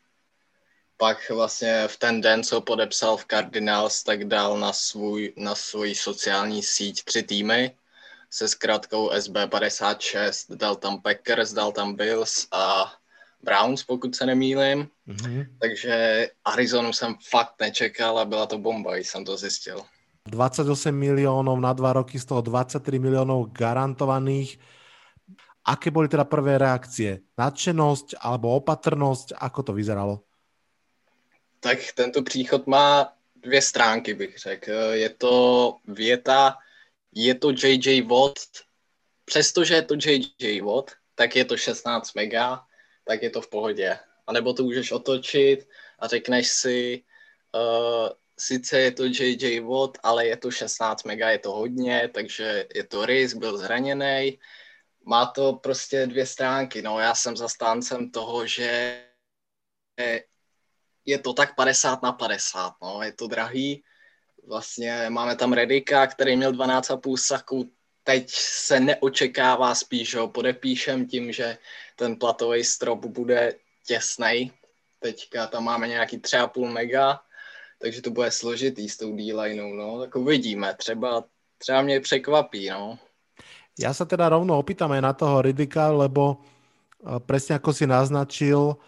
Pak 0.97 1.29
vlastně 1.29 1.88
v 1.88 1.97
ten 1.97 2.21
den, 2.21 2.43
co 2.43 2.61
podepsal 2.61 3.17
v 3.17 3.25
Cardinals, 3.25 4.03
tak 4.03 4.23
dal 4.25 4.57
na, 4.57 4.73
svůj, 4.73 5.33
na 5.38 5.55
svůj 5.55 5.95
sociální 5.95 6.63
síť 6.63 7.03
tři 7.03 7.23
týmy 7.23 7.75
se 8.29 8.47
zkrátkou 8.47 9.09
SB56. 9.09 10.55
Dal 10.55 10.75
tam 10.75 11.01
Packers, 11.01 11.53
dal 11.53 11.71
tam 11.71 11.95
Bills 11.95 12.47
a 12.51 12.93
Browns, 13.46 13.84
pokud 13.84 14.16
se 14.16 14.26
nemýlim. 14.26 14.89
Mm-hmm. 15.08 15.46
Takže 15.62 15.93
Arizonu 16.46 16.93
jsem 16.93 17.16
fakt 17.30 17.62
nečekal 17.62 18.20
a 18.20 18.26
byla 18.26 18.46
to 18.46 18.58
bomba, 18.58 18.96
když 18.96 19.08
jsem 19.08 19.26
to 19.26 19.38
zjistil. 19.38 19.86
28 20.26 20.89
miliónov 20.89 21.62
na 21.62 21.74
dva 21.74 21.93
roky, 21.93 22.18
z 22.18 22.26
toho 22.26 22.41
23 22.41 22.98
miliónov 22.98 23.54
garantovaných. 23.54 24.58
Aké 25.66 25.89
boli 25.89 26.10
teda 26.10 26.26
prvé 26.26 26.58
reakcie? 26.58 27.26
Nadšenosť 27.38 28.22
alebo 28.22 28.54
opatrnosť? 28.58 29.38
Ako 29.38 29.62
to 29.66 29.74
vyzeralo? 29.74 30.22
Tak 31.62 31.78
tento 31.98 32.22
příchod 32.22 32.68
má 32.68 33.14
dvě 33.36 33.62
stránky, 33.62 34.14
bych 34.14 34.38
řekl. 34.38 34.72
Je 34.72 35.10
to 35.10 35.36
věta, 35.88 36.58
je 37.14 37.36
to 37.36 37.50
JJ 37.50 38.02
Watt, 38.02 38.38
přestože 39.26 39.74
je 39.74 39.82
to 39.82 39.96
JJ 39.96 40.62
Watt, 40.62 40.91
tak 41.16 41.36
je 41.36 41.46
to 41.46 41.58
16 41.58 42.14
mega, 42.14 42.62
tak 43.06 43.24
je 43.24 43.30
to 43.30 43.41
v 43.41 43.49
pohodě. 43.49 43.99
A 44.28 44.34
nebo 44.34 44.53
to 44.53 44.64
můžeš 44.64 44.91
otočit 44.91 45.70
a 45.99 46.08
řekneš 46.08 46.47
si, 46.47 47.03
uh, 47.56 48.10
sice 48.39 48.80
je 48.80 48.91
to 48.91 49.03
JJ 49.06 49.60
Watt, 49.60 49.97
ale 50.03 50.28
je 50.28 50.38
to 50.38 50.51
16 50.51 51.03
mega, 51.03 51.30
je 51.30 51.39
to 51.39 51.51
hodně, 51.51 52.10
takže 52.14 52.68
je 52.76 52.84
to 52.84 53.06
risk, 53.06 53.38
byl 53.38 53.58
zraněný. 53.58 54.39
Má 55.06 55.26
to 55.26 55.53
prostě 55.53 56.08
dvě 56.08 56.26
stránky. 56.26 56.82
No, 56.82 56.99
já 56.99 57.16
jsem 57.16 57.38
zastáncem 57.38 58.12
toho, 58.12 58.47
že 58.47 59.01
je 61.06 61.20
to 61.20 61.34
tak 61.34 61.56
50 61.56 62.01
na 62.01 62.12
50. 62.12 62.74
No, 62.82 63.03
je 63.03 63.14
to 63.14 63.28
drahý. 63.28 63.84
Vlastně 64.47 65.06
máme 65.10 65.36
tam 65.36 65.53
Redika, 65.53 66.08
který 66.08 66.36
měl 66.38 66.51
12,5 66.51 67.18
saků, 67.18 67.72
teď 68.06 68.30
se 68.30 68.80
neočekává 68.80 69.76
spíš, 69.76 70.16
ho 70.16 70.28
podepíšem 70.30 71.10
tím, 71.10 71.32
že 71.32 71.58
ten 71.97 72.16
platový 72.16 72.64
strop 72.64 73.06
bude 73.06 73.58
těsnej. 73.86 74.51
Teďka 74.99 75.47
tam 75.47 75.64
máme 75.64 75.88
nějaký 75.88 76.18
3,5 76.18 76.72
mega, 76.72 77.20
takže 77.82 78.01
to 78.01 78.10
bude 78.10 78.32
složitý 78.32 78.89
s 78.89 78.97
tou 78.97 79.16
D-lineou, 79.16 79.74
no, 79.74 79.99
tak 79.99 80.16
uvidíme, 80.16 80.74
třeba, 80.78 81.24
třeba 81.58 81.82
mě 81.82 81.99
překvapí, 81.99 82.70
no. 82.70 82.97
Ja 83.76 83.91
sa 83.91 84.08
teda 84.08 84.32
rovno 84.32 84.56
opýtam 84.56 84.95
aj 84.95 85.01
na 85.03 85.12
toho 85.12 85.43
Ridika, 85.43 85.91
lebo 85.91 86.39
e, 87.03 87.20
presne 87.28 87.60
ako 87.60 87.76
si 87.76 87.84
naznačil, 87.84 88.80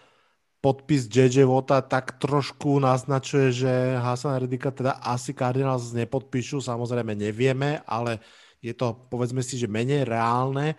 podpis 0.64 1.04
JJ 1.12 1.44
Vota 1.44 1.84
tak 1.84 2.16
trošku 2.16 2.80
naznačuje, 2.80 3.52
že 3.52 3.72
Hasan 4.00 4.40
Ridika 4.40 4.72
teda 4.72 4.96
asi 5.04 5.36
Cardinals 5.36 5.92
nepodpíšu, 5.92 6.64
samozrejme 6.64 7.12
nevieme, 7.12 7.84
ale 7.84 8.24
je 8.62 8.74
to 8.74 9.06
povedzme 9.10 9.42
si, 9.42 9.58
že 9.58 9.70
menej 9.70 10.04
reálne. 10.04 10.74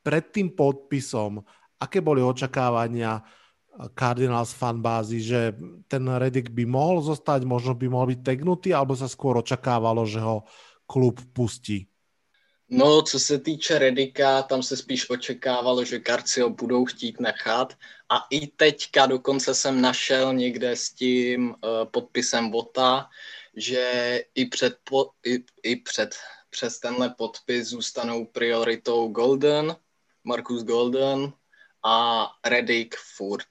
Pred 0.00 0.32
tým 0.32 0.56
podpisom, 0.56 1.44
aké 1.78 2.00
boli 2.00 2.24
očakávania 2.24 3.20
Cardinals 3.94 4.52
fanbázy, 4.52 5.22
že 5.22 5.40
ten 5.86 6.04
Redick 6.08 6.50
by 6.50 6.64
mohol 6.66 7.00
zostať, 7.00 7.46
možno 7.46 7.72
by 7.78 7.86
mohol 7.88 8.12
byť 8.12 8.20
tegnutý, 8.20 8.68
alebo 8.74 8.98
sa 8.98 9.06
skôr 9.06 9.38
očakávalo, 9.38 10.04
že 10.04 10.20
ho 10.20 10.44
klub 10.84 11.22
pustí? 11.32 11.86
No, 12.70 13.02
co 13.02 13.18
se 13.18 13.38
týče 13.38 13.78
Redika, 13.78 14.42
tam 14.42 14.62
se 14.62 14.76
spíš 14.76 15.10
očekávalo, 15.10 15.84
že 15.84 15.98
Garcio 15.98 16.50
budou 16.50 16.84
chtít 16.84 17.20
nechat. 17.20 17.74
A 18.10 18.26
i 18.30 18.46
teďka 18.46 19.06
dokonce 19.06 19.54
jsem 19.54 19.80
našel 19.80 20.34
někde 20.34 20.76
s 20.76 20.90
tím 20.90 21.50
uh, 21.50 21.54
podpisem 21.90 22.50
Vota, 22.50 23.06
že 23.56 23.84
i 24.34 24.46
před, 24.46 24.78
po, 24.84 25.10
i, 25.26 25.44
i 25.62 25.76
před 25.76 26.14
přes 26.50 26.78
tenhle 26.78 27.10
podpis 27.10 27.68
zůstanou 27.68 28.24
prioritou 28.24 29.08
Golden, 29.08 29.76
Marcus 30.24 30.62
Golden 30.62 31.32
a 31.84 32.26
Reddick 32.44 32.96
furt. 32.96 33.46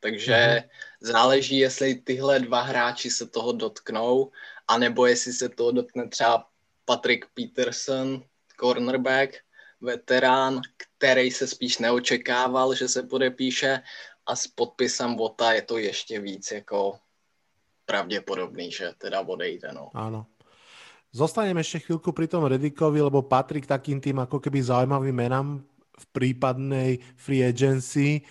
Takže 0.00 0.32
mm-hmm. 0.32 0.68
záleží, 1.00 1.58
jestli 1.58 1.94
tyhle 1.94 2.40
dva 2.40 2.60
hráči 2.60 3.10
se 3.10 3.26
toho 3.26 3.52
dotknou, 3.52 4.32
anebo 4.68 5.06
jestli 5.06 5.32
se 5.32 5.48
toho 5.48 5.72
dotkne 5.72 6.08
třeba 6.08 6.48
Patrick 6.84 7.26
Peterson, 7.34 8.22
cornerback, 8.60 9.36
veterán, 9.80 10.60
který 10.76 11.30
se 11.30 11.46
spíš 11.46 11.78
neočekával, 11.78 12.74
že 12.74 12.88
se 12.88 13.02
podepíše 13.02 13.82
a 14.26 14.36
s 14.36 14.46
podpisem 14.46 15.16
Vota 15.16 15.52
je 15.52 15.62
to 15.62 15.78
ještě 15.78 16.20
víc 16.20 16.50
jako 16.50 16.98
pravděpodobný, 17.86 18.72
že 18.72 18.92
teda 18.98 19.20
odejde. 19.20 19.72
No. 19.72 19.90
Áno. 19.94 20.26
Zostaneme 21.14 21.62
ešte 21.62 21.86
chvíľku 21.86 22.10
pri 22.10 22.26
tom 22.26 22.42
Redikovi, 22.42 22.98
lebo 22.98 23.22
patrí 23.22 23.62
k 23.62 23.70
takým 23.70 24.02
tým 24.02 24.18
ako 24.18 24.42
keby 24.42 24.58
zaujímavým 24.58 25.14
menám 25.14 25.62
v 25.94 26.04
prípadnej 26.10 26.98
free 27.14 27.46
agency. 27.46 28.26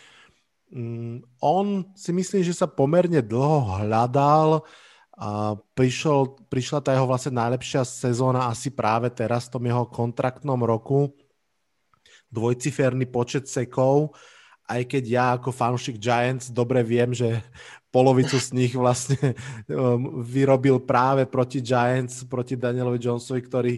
Mm, 0.67 1.23
on 1.39 1.87
si 1.95 2.11
myslím, 2.11 2.43
že 2.43 2.51
sa 2.51 2.67
pomerne 2.67 3.23
dlho 3.23 3.87
hľadal 3.87 4.67
a 5.15 5.55
prišiel, 5.79 6.35
prišla 6.51 6.83
tá 6.83 6.91
jeho 6.91 7.07
vlastne 7.07 7.39
najlepšia 7.39 7.87
sezóna 7.87 8.51
asi 8.51 8.67
práve 8.67 9.07
teraz 9.15 9.47
v 9.47 9.53
tom 9.55 9.63
jeho 9.63 9.87
kontraktnom 9.87 10.59
roku. 10.59 11.15
Dvojciferný 12.35 13.07
počet 13.07 13.47
sekov 13.47 14.11
aj 14.67 14.81
keď 14.87 15.03
ja 15.03 15.25
ako 15.35 15.51
fanúšik 15.51 15.99
Giants 15.99 16.47
dobre 16.47 16.79
viem, 16.85 17.11
že 17.11 17.43
polovicu 17.93 18.41
z 18.41 18.49
nich 18.57 18.73
vlastne 18.73 19.21
um, 19.69 20.25
vyrobil 20.25 20.81
práve 20.81 21.29
proti 21.29 21.61
Giants, 21.61 22.25
proti 22.25 22.57
Danielovi 22.57 22.97
Jonesovi, 22.97 23.41
ktorý 23.45 23.73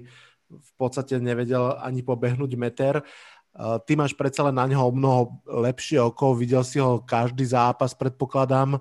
v 0.48 0.72
podstate 0.80 1.20
nevedel 1.20 1.76
ani 1.84 2.00
pobehnúť 2.00 2.52
meter. 2.56 3.04
Uh, 3.52 3.76
ty 3.84 4.00
máš 4.00 4.16
predsa 4.16 4.48
len 4.48 4.56
na 4.56 4.64
neho 4.64 4.88
mnoho 4.88 5.44
lepšie 5.44 6.00
oko, 6.00 6.32
videl 6.32 6.64
si 6.64 6.80
ho 6.80 7.04
každý 7.04 7.44
zápas, 7.44 7.92
predpokladám. 7.92 8.80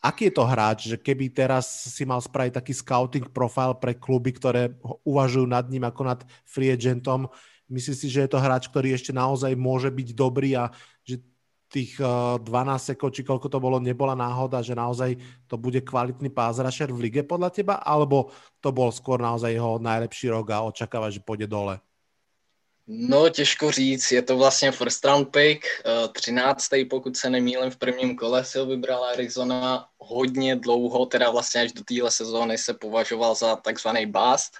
Aký 0.00 0.32
je 0.32 0.40
to 0.40 0.48
hráč, 0.48 0.88
že 0.88 0.96
keby 0.96 1.28
teraz 1.28 1.92
si 1.92 2.08
mal 2.08 2.24
spraviť 2.24 2.56
taký 2.56 2.72
scouting 2.72 3.28
profile 3.28 3.76
pre 3.76 3.92
kluby, 3.92 4.32
ktoré 4.32 4.72
uvažujú 5.04 5.44
nad 5.44 5.68
ním 5.68 5.84
ako 5.84 6.08
nad 6.08 6.24
free 6.48 6.72
agentom, 6.72 7.28
Myslíš 7.70 7.96
si, 8.02 8.08
že 8.10 8.26
je 8.26 8.30
to 8.34 8.42
hráč, 8.42 8.66
ktorý 8.66 8.98
ešte 8.98 9.14
naozaj 9.14 9.54
môže 9.54 9.94
byť 9.94 10.08
dobrý 10.10 10.58
a 10.58 10.74
tých 11.70 12.02
12 12.02 12.42
eh, 12.42 12.78
sekov, 12.92 13.14
či 13.14 13.22
koľko 13.22 13.46
to 13.46 13.62
bolo, 13.62 13.78
nebola 13.78 14.18
náhoda, 14.18 14.58
že 14.58 14.74
naozaj 14.74 15.14
to 15.46 15.54
bude 15.54 15.78
kvalitný 15.86 16.28
pass 16.28 16.58
v 16.58 16.98
lige 16.98 17.22
podľa 17.22 17.50
teba, 17.54 17.74
alebo 17.78 18.34
to 18.58 18.74
bol 18.74 18.90
skôr 18.90 19.22
naozaj 19.22 19.54
jeho 19.54 19.78
najlepší 19.78 20.34
rok 20.34 20.50
a 20.50 20.66
očakáva, 20.66 21.14
že 21.14 21.22
pôjde 21.22 21.46
dole? 21.46 21.78
No, 22.92 23.28
těžko 23.28 23.70
říct, 23.70 24.12
je 24.12 24.22
to 24.22 24.36
vlastně 24.36 24.72
first 24.72 25.04
round 25.04 25.28
pick, 25.28 25.62
13. 26.12 26.72
Eh, 26.72 26.84
pokud 26.84 27.16
se 27.16 27.30
nemýlím 27.30 27.70
v 27.70 27.76
prvním 27.76 28.16
kole 28.16 28.44
si 28.44 28.58
ho 28.58 28.66
vybrala 28.66 29.10
Arizona 29.10 29.86
hodně 29.98 30.56
dlouho, 30.56 31.06
teda 31.06 31.30
vlastně 31.30 31.62
až 31.62 31.72
do 31.72 31.84
téhle 31.84 32.10
sezóny 32.10 32.58
se 32.58 32.74
považoval 32.74 33.34
za 33.34 33.56
takzvaný 33.56 34.06
bust, 34.06 34.58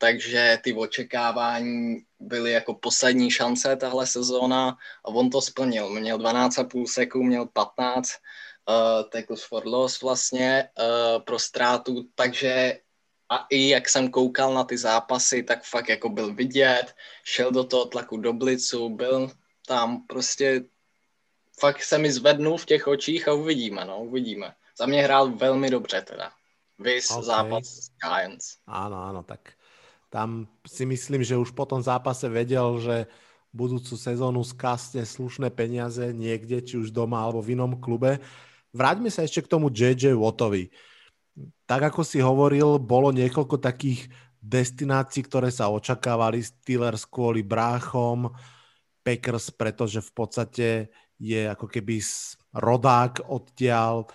takže 0.00 0.58
ty 0.64 0.72
očekávání 0.72 1.96
byly 2.20 2.52
jako 2.52 2.74
poslední 2.74 3.30
šance 3.30 3.76
tahle 3.76 4.06
sezóna 4.06 4.68
a 5.04 5.08
on 5.08 5.30
to 5.30 5.40
splnil. 5.40 5.90
Měl 5.90 6.18
12,5 6.18 6.86
seků, 6.86 7.22
měl 7.22 7.46
15 7.46 8.08
uh, 8.08 9.10
tackles 9.10 9.44
for 9.44 9.66
loss 9.66 10.00
vlastně 10.02 10.68
uh, 10.78 11.22
pro 11.22 11.38
ztrátu, 11.38 12.08
takže 12.14 12.80
a 13.28 13.46
i 13.50 13.68
jak 13.68 13.88
jsem 13.88 14.10
koukal 14.10 14.54
na 14.54 14.64
ty 14.64 14.78
zápasy, 14.78 15.42
tak 15.42 15.64
fakt 15.64 15.88
jako 15.88 16.08
byl 16.08 16.34
vidět, 16.34 16.94
šel 17.24 17.50
do 17.50 17.64
toho 17.64 17.84
tlaku 17.84 18.16
do 18.16 18.32
blicu, 18.32 18.88
byl 18.88 19.30
tam 19.66 20.06
prostě 20.06 20.64
fakt 21.60 21.82
se 21.82 21.98
mi 21.98 22.12
zvednul 22.12 22.58
v 22.58 22.66
těch 22.66 22.86
očích 22.86 23.28
a 23.28 23.32
uvidíme, 23.32 23.84
no, 23.84 24.00
uvidíme. 24.00 24.54
Za 24.78 24.86
mě 24.86 25.02
hrál 25.02 25.30
velmi 25.30 25.70
dobře 25.70 26.02
teda. 26.02 26.32
Vys 26.78 27.10
okay. 27.10 27.24
zápas 27.24 27.64
s 27.68 27.90
Giants. 28.00 28.56
Áno, 28.64 28.96
áno, 28.96 29.20
tak 29.20 29.59
tam 30.10 30.50
si 30.66 30.82
myslím, 30.84 31.22
že 31.22 31.38
už 31.38 31.54
po 31.54 31.64
tom 31.64 31.78
zápase 31.78 32.26
vedel, 32.26 32.82
že 32.82 32.96
budúcu 33.54 33.94
sezónu 33.94 34.42
skásne 34.42 35.06
slušné 35.06 35.50
peniaze 35.54 36.10
niekde, 36.10 36.62
či 36.62 36.78
už 36.78 36.90
doma 36.90 37.22
alebo 37.22 37.42
v 37.42 37.54
inom 37.54 37.78
klube. 37.78 38.18
Vráťme 38.74 39.10
sa 39.10 39.26
ešte 39.26 39.46
k 39.46 39.50
tomu 39.50 39.70
JJ 39.70 40.14
Wattovi. 40.14 40.70
Tak 41.66 41.94
ako 41.94 42.02
si 42.02 42.18
hovoril, 42.22 42.78
bolo 42.82 43.14
niekoľko 43.14 43.58
takých 43.62 44.10
destinácií, 44.38 45.26
ktoré 45.26 45.50
sa 45.50 45.70
očakávali. 45.70 46.42
Steelers 46.42 47.06
kvôli 47.06 47.42
bráchom, 47.46 48.30
Packers, 49.02 49.54
pretože 49.54 50.02
v 50.02 50.10
podstate 50.14 50.68
je 51.18 51.46
ako 51.46 51.66
keby 51.70 52.02
rodák 52.54 53.26
odtiaľ. 53.30 54.06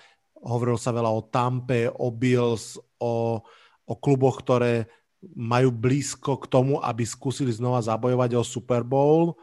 Hovorilo 0.43 0.79
sa 0.79 0.91
veľa 0.91 1.11
o 1.11 1.21
Tampe, 1.27 1.87
o 1.87 2.11
Bills, 2.11 2.79
o, 2.99 3.41
o 3.85 3.93
kluboch, 3.99 4.43
ktoré 4.43 4.87
majú 5.33 5.73
blízko 5.73 6.37
k 6.37 6.45
tomu, 6.45 6.77
aby 6.83 7.01
skúsili 7.07 7.49
znova 7.49 7.81
zabojovať 7.81 8.37
o 8.37 8.43
Super 8.45 8.85
Bowl. 8.85 9.39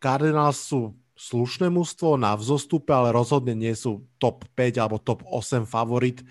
Cardinals 0.00 0.64
sú 0.64 0.96
slušné 1.14 1.70
mužstvo 1.70 2.18
na 2.18 2.34
vzostupe, 2.34 2.90
ale 2.90 3.14
rozhodne 3.14 3.54
nie 3.54 3.72
sú 3.74 4.06
top 4.18 4.48
5 4.56 4.80
alebo 4.82 4.96
top 4.98 5.22
8 5.26 5.68
favorit. 5.68 6.22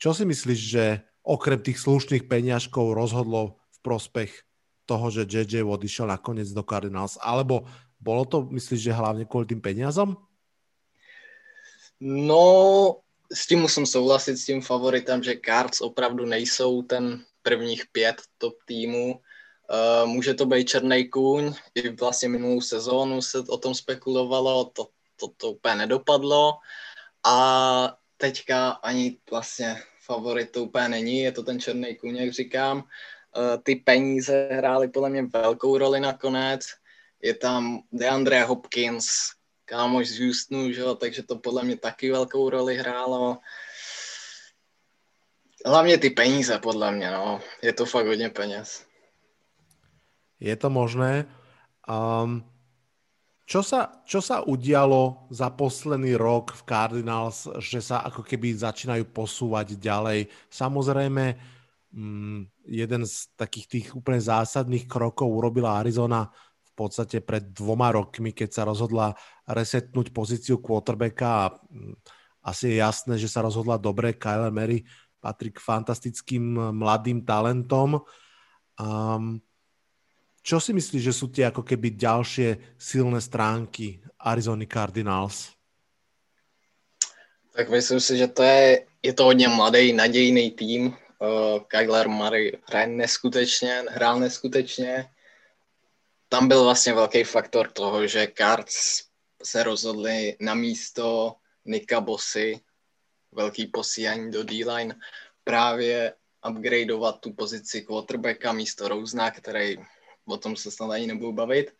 Čo 0.00 0.16
si 0.16 0.24
myslíš, 0.24 0.60
že 0.60 0.84
okrem 1.22 1.60
tých 1.60 1.78
slušných 1.78 2.26
peňažkov 2.26 2.96
rozhodlo 2.96 3.60
v 3.74 3.78
prospech 3.84 4.30
toho, 4.88 5.06
že 5.12 5.28
JJ 5.28 5.62
Watt 5.62 5.84
išiel 5.86 6.10
nakoniec 6.10 6.50
do 6.50 6.64
Cardinals? 6.66 7.20
Alebo 7.22 7.68
bolo 8.02 8.26
to, 8.26 8.42
myslíš, 8.50 8.90
že 8.90 8.98
hlavne 8.98 9.24
kvôli 9.28 9.46
tým 9.46 9.62
peniazom? 9.62 10.18
No, 12.02 12.42
s 13.30 13.46
tím 13.46 13.62
musím 13.62 13.86
souhlasit, 13.86 14.34
s 14.34 14.44
tím 14.44 14.58
favoritem, 14.58 15.22
že 15.22 15.38
Cards 15.38 15.80
opravdu 15.80 16.26
nejsou 16.26 16.82
ten 16.82 17.22
prvních 17.42 17.84
pět 17.92 18.22
top 18.38 18.54
týmů. 18.66 19.14
Uh, 19.14 20.08
může 20.08 20.34
to 20.34 20.46
být 20.46 20.68
Černý 20.68 21.08
kůň, 21.08 21.54
i 21.74 21.88
vlastně 21.88 22.28
minulou 22.28 22.60
sezónu 22.60 23.22
se 23.22 23.38
o 23.38 23.58
tom 23.58 23.74
spekulovalo, 23.74 24.64
to, 24.64 24.88
to, 25.16 25.28
to 25.36 25.50
úplně 25.50 25.74
nedopadlo 25.74 26.52
a 27.24 27.96
teďka 28.16 28.70
ani 28.70 29.18
vlastně 29.30 29.82
favorit 30.04 30.50
to 30.50 30.64
úplně 30.64 30.88
není, 30.88 31.18
je 31.20 31.32
to 31.32 31.42
ten 31.42 31.60
Černý 31.60 31.96
kůň, 31.96 32.16
jak 32.16 32.32
říkám. 32.32 32.78
Uh, 32.78 33.62
ty 33.62 33.76
peníze 33.76 34.48
hrály 34.52 34.88
podle 34.88 35.10
mě 35.10 35.22
velkou 35.22 35.78
roli 35.78 36.00
nakonec, 36.00 36.60
je 37.22 37.34
tam 37.34 37.82
DeAndre 37.92 38.44
Hopkins, 38.44 39.06
kámoš 39.64 40.08
z 40.08 40.20
Houstonu, 40.20 40.72
že? 40.72 40.84
takže 41.00 41.22
to 41.22 41.36
podle 41.36 41.64
mě 41.64 41.76
taky 41.76 42.12
velkou 42.12 42.50
roli 42.50 42.76
hrálo. 42.76 43.38
Hlavně 45.66 45.98
ty 45.98 46.10
peníze, 46.10 46.58
podle 46.58 46.92
mě, 46.92 47.10
no. 47.10 47.40
Je 47.62 47.72
to 47.72 47.86
fakt 47.86 48.06
hodně 48.06 48.28
peněz. 48.28 48.86
Je 50.40 50.56
to 50.56 50.70
možné. 50.70 51.30
Um, 51.86 52.42
čo, 53.46 53.62
sa, 53.62 54.02
čo 54.02 54.18
sa 54.18 54.42
udialo 54.42 55.30
za 55.30 55.54
posledný 55.54 56.18
rok 56.18 56.50
v 56.50 56.62
Cardinals, 56.66 57.46
že 57.62 57.78
sa 57.78 58.02
ako 58.02 58.26
keby 58.26 58.58
začínajú 58.58 59.06
posúvať 59.14 59.78
ďalej? 59.78 60.26
Samozrejme, 60.50 61.24
mm, 61.94 62.40
jeden 62.66 63.02
z 63.06 63.30
takých 63.38 63.66
tých 63.70 63.86
úplne 63.94 64.18
zásadných 64.18 64.90
krokov 64.90 65.30
urobila 65.30 65.78
Arizona 65.78 66.26
v 66.64 66.72
podstate 66.74 67.22
pred 67.22 67.54
dvoma 67.54 67.94
rokmi, 67.94 68.34
keď 68.34 68.50
sa 68.50 68.62
rozhodla 68.66 69.14
resetnúť 69.46 70.10
pozíciu 70.10 70.58
quarterbacka 70.58 71.28
a 71.28 71.44
mm, 71.54 71.94
asi 72.42 72.74
je 72.74 72.82
jasné, 72.82 73.14
že 73.14 73.30
sa 73.30 73.46
rozhodla 73.46 73.78
dobre. 73.78 74.18
Kyler 74.18 74.50
Mary 74.50 74.82
patrí 75.22 75.54
k 75.54 75.62
fantastickým 75.62 76.74
mladým 76.74 77.22
talentom. 77.22 78.02
Um, 78.74 79.38
čo 80.42 80.58
si 80.58 80.74
myslíš, 80.74 81.02
že 81.06 81.14
sú 81.14 81.30
tie 81.30 81.46
ako 81.46 81.62
keby 81.62 81.94
ďalšie 81.94 82.74
silné 82.74 83.22
stránky 83.22 84.02
Arizona 84.18 84.66
Cardinals? 84.66 85.54
Tak 87.54 87.70
myslím 87.70 88.00
si, 88.02 88.18
že 88.18 88.26
to 88.26 88.42
je, 88.42 88.86
je 89.02 89.12
to 89.12 89.24
hodně 89.24 89.48
mladý, 89.48 89.92
nadějný 89.92 90.50
tým. 90.50 90.82
Uh, 91.22 91.62
Kyler 91.70 92.08
Murray 92.08 92.52
hraje 92.66 92.86
neskutečně, 92.86 93.84
hrál 93.90 94.18
neskutečně. 94.18 95.06
Tam 96.28 96.48
byl 96.48 96.64
vlastně 96.64 96.92
velký 96.92 97.24
faktor 97.24 97.70
toho, 97.70 98.06
že 98.06 98.32
Cards 98.34 99.02
se 99.42 99.62
rozhodli 99.62 100.36
na 100.40 100.54
místo 100.54 101.34
Nika 101.64 102.00
Bossy, 102.00 102.60
velký 103.32 103.66
posílání 103.66 104.30
do 104.30 104.44
D-line, 104.44 104.94
právě 105.44 106.14
upgradeovat 106.50 107.20
tu 107.20 107.32
pozici 107.32 107.82
quarterbacka 107.82 108.52
místo 108.52 108.88
Rouzna, 108.88 109.30
který 109.30 109.76
o 110.24 110.36
tom 110.36 110.56
se 110.56 110.70
snad 110.70 110.90
ani 110.90 111.06
nebudu 111.06 111.32
bavit. 111.32 111.70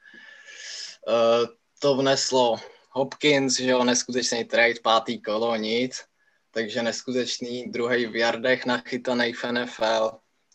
Uh, 1.09 1.47
to 1.79 1.97
vneslo 1.97 2.57
Hopkins, 2.91 3.57
že 3.57 3.70
jo, 3.70 3.85
neskutečný 3.85 4.45
trade, 4.45 4.81
pátý 4.83 5.23
kolo, 5.23 5.57
nic. 5.57 6.05
Takže 6.51 6.83
neskutečný 6.83 7.73
druhý 7.73 8.07
v 8.07 8.16
jardech 8.16 8.66
nachytaný 8.66 9.33
v 9.33 9.45
NFL. 9.45 10.11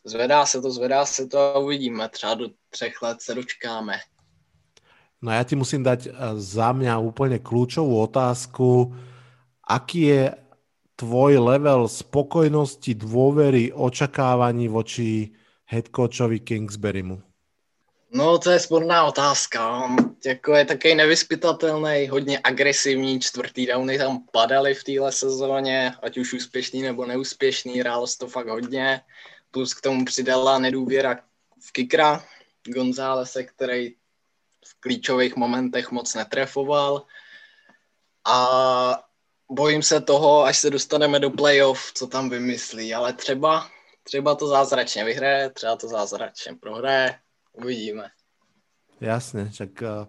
Zvedá 0.06 0.46
se 0.46 0.62
to, 0.62 0.72
zvedá 0.72 1.06
se 1.06 1.28
to 1.28 1.40
a 1.40 1.60
uvidíme. 1.60 2.10
Třeba 2.10 2.34
do 2.34 2.48
třech 2.70 3.02
let 3.02 3.22
se 3.22 3.36
dočkáme. 3.36 4.00
No 5.18 5.34
ja 5.34 5.42
ti 5.42 5.58
musím 5.58 5.82
dať 5.82 6.02
eh, 6.08 6.12
za 6.38 6.70
mňa 6.78 7.02
úplne 7.02 7.42
kľúčovú 7.42 8.06
otázku. 8.06 8.94
Aký 9.66 10.14
je 10.14 10.24
tvoj 10.98 11.38
level 11.38 11.86
spokojnosti, 11.86 12.98
dôvery, 12.98 13.70
očakávaní 13.70 14.68
voči 14.68 15.30
headcoachovi 15.70 16.42
Kingsburymu? 16.42 17.22
No, 18.12 18.38
to 18.38 18.52
je 18.52 18.60
sporná 18.60 19.06
otázka. 19.06 19.90
Jako 20.26 20.54
je 20.54 20.66
takový 20.66 20.96
nevyspytatelný, 20.96 22.08
hodně 22.08 22.40
agresivní, 22.44 23.20
čtvrtý 23.20 23.66
downy 23.66 23.98
tam 23.98 24.24
padaly 24.32 24.74
v 24.74 24.84
téhle 24.84 25.12
sezóně, 25.12 25.94
ať 26.04 26.18
už 26.18 26.34
úspěšný 26.34 26.82
nebo 26.82 27.06
neúspěšný, 27.06 27.80
hrálo 27.80 28.06
to 28.20 28.28
fakt 28.28 28.48
hodně. 28.48 29.02
Plus 29.52 29.74
k 29.74 29.82
tomu 29.82 30.06
přidala 30.06 30.60
nedůvěra 30.60 31.20
v 31.68 31.72
kikra 31.72 32.24
Gonzálese, 32.68 33.44
který 33.44 33.90
v 34.66 34.80
klíčových 34.80 35.36
momentech 35.36 35.92
moc 35.92 36.16
netrefoval. 36.16 37.06
A 38.26 39.07
bojím 39.52 39.84
se 39.84 40.02
toho, 40.02 40.44
až 40.44 40.58
se 40.58 40.70
dostaneme 40.70 41.20
do 41.20 41.30
playoff, 41.30 41.92
co 41.94 42.08
tam 42.08 42.30
vymyslí, 42.30 42.94
ale 42.94 43.14
třeba, 43.14 43.68
třeba 44.04 44.36
to 44.36 44.48
zázračně 44.48 45.04
vyhraje, 45.04 45.50
třeba 45.50 45.76
to 45.76 45.88
zázračně 45.88 46.56
prohraje, 46.60 47.16
Uvidíme. 47.58 48.14
Jasne, 49.02 49.50
čak 49.50 49.74
uh, 49.82 50.06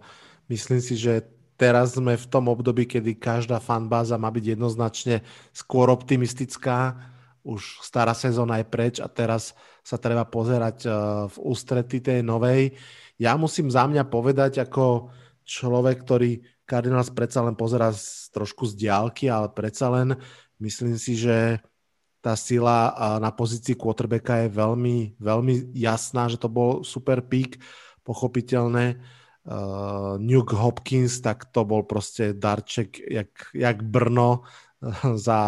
myslím 0.49 0.81
si, 0.81 0.93
že 0.97 1.25
teraz 1.57 1.97
sme 1.97 2.13
v 2.13 2.29
tom 2.29 2.45
období, 2.49 2.85
kedy 2.85 3.17
každá 3.17 3.57
fanbáza 3.57 4.21
má 4.21 4.29
byť 4.29 4.57
jednoznačne 4.57 5.25
skôr 5.49 5.89
optimistická. 5.89 6.97
Už 7.41 7.81
stará 7.81 8.13
sezóna 8.13 8.61
je 8.61 8.69
preč 8.69 8.95
a 9.01 9.09
teraz 9.09 9.57
sa 9.81 9.97
treba 9.97 10.29
pozerať 10.29 10.77
uh, 10.85 10.93
v 11.25 11.35
ústrety 11.41 12.01
tej 12.01 12.21
novej. 12.21 12.77
Ja 13.17 13.33
musím 13.33 13.73
za 13.73 13.89
mňa 13.89 14.05
povedať 14.05 14.61
ako 14.61 15.09
človek, 15.45 16.05
ktorý 16.05 16.45
Cardinals 16.69 17.09
predsa 17.09 17.41
len 17.41 17.57
pozera 17.57 17.89
z, 17.89 18.29
trošku 18.29 18.69
z 18.69 18.77
diálky, 18.77 19.25
ale 19.25 19.49
predsa 19.49 19.89
len 19.89 20.13
myslím 20.61 20.93
si, 21.01 21.17
že 21.17 21.57
tá 22.21 22.35
sila 22.35 22.93
na 23.17 23.31
pozícii 23.31 23.79
quarterbacka 23.79 24.45
je 24.45 24.49
veľmi, 24.51 25.17
veľmi 25.17 25.73
jasná, 25.73 26.27
že 26.27 26.37
to 26.37 26.51
bol 26.51 26.83
super 26.83 27.23
pík, 27.23 27.57
pochopiteľné. 28.03 28.99
Uh, 29.49 30.19
Nuke 30.19 30.53
Hopkins, 30.53 31.23
tak 31.23 31.49
to 31.49 31.63
bol 31.65 31.81
proste 31.87 32.37
darček 32.37 33.01
jak, 33.01 33.31
jak 33.55 33.81
Brno 33.81 34.45
za, 35.25 35.41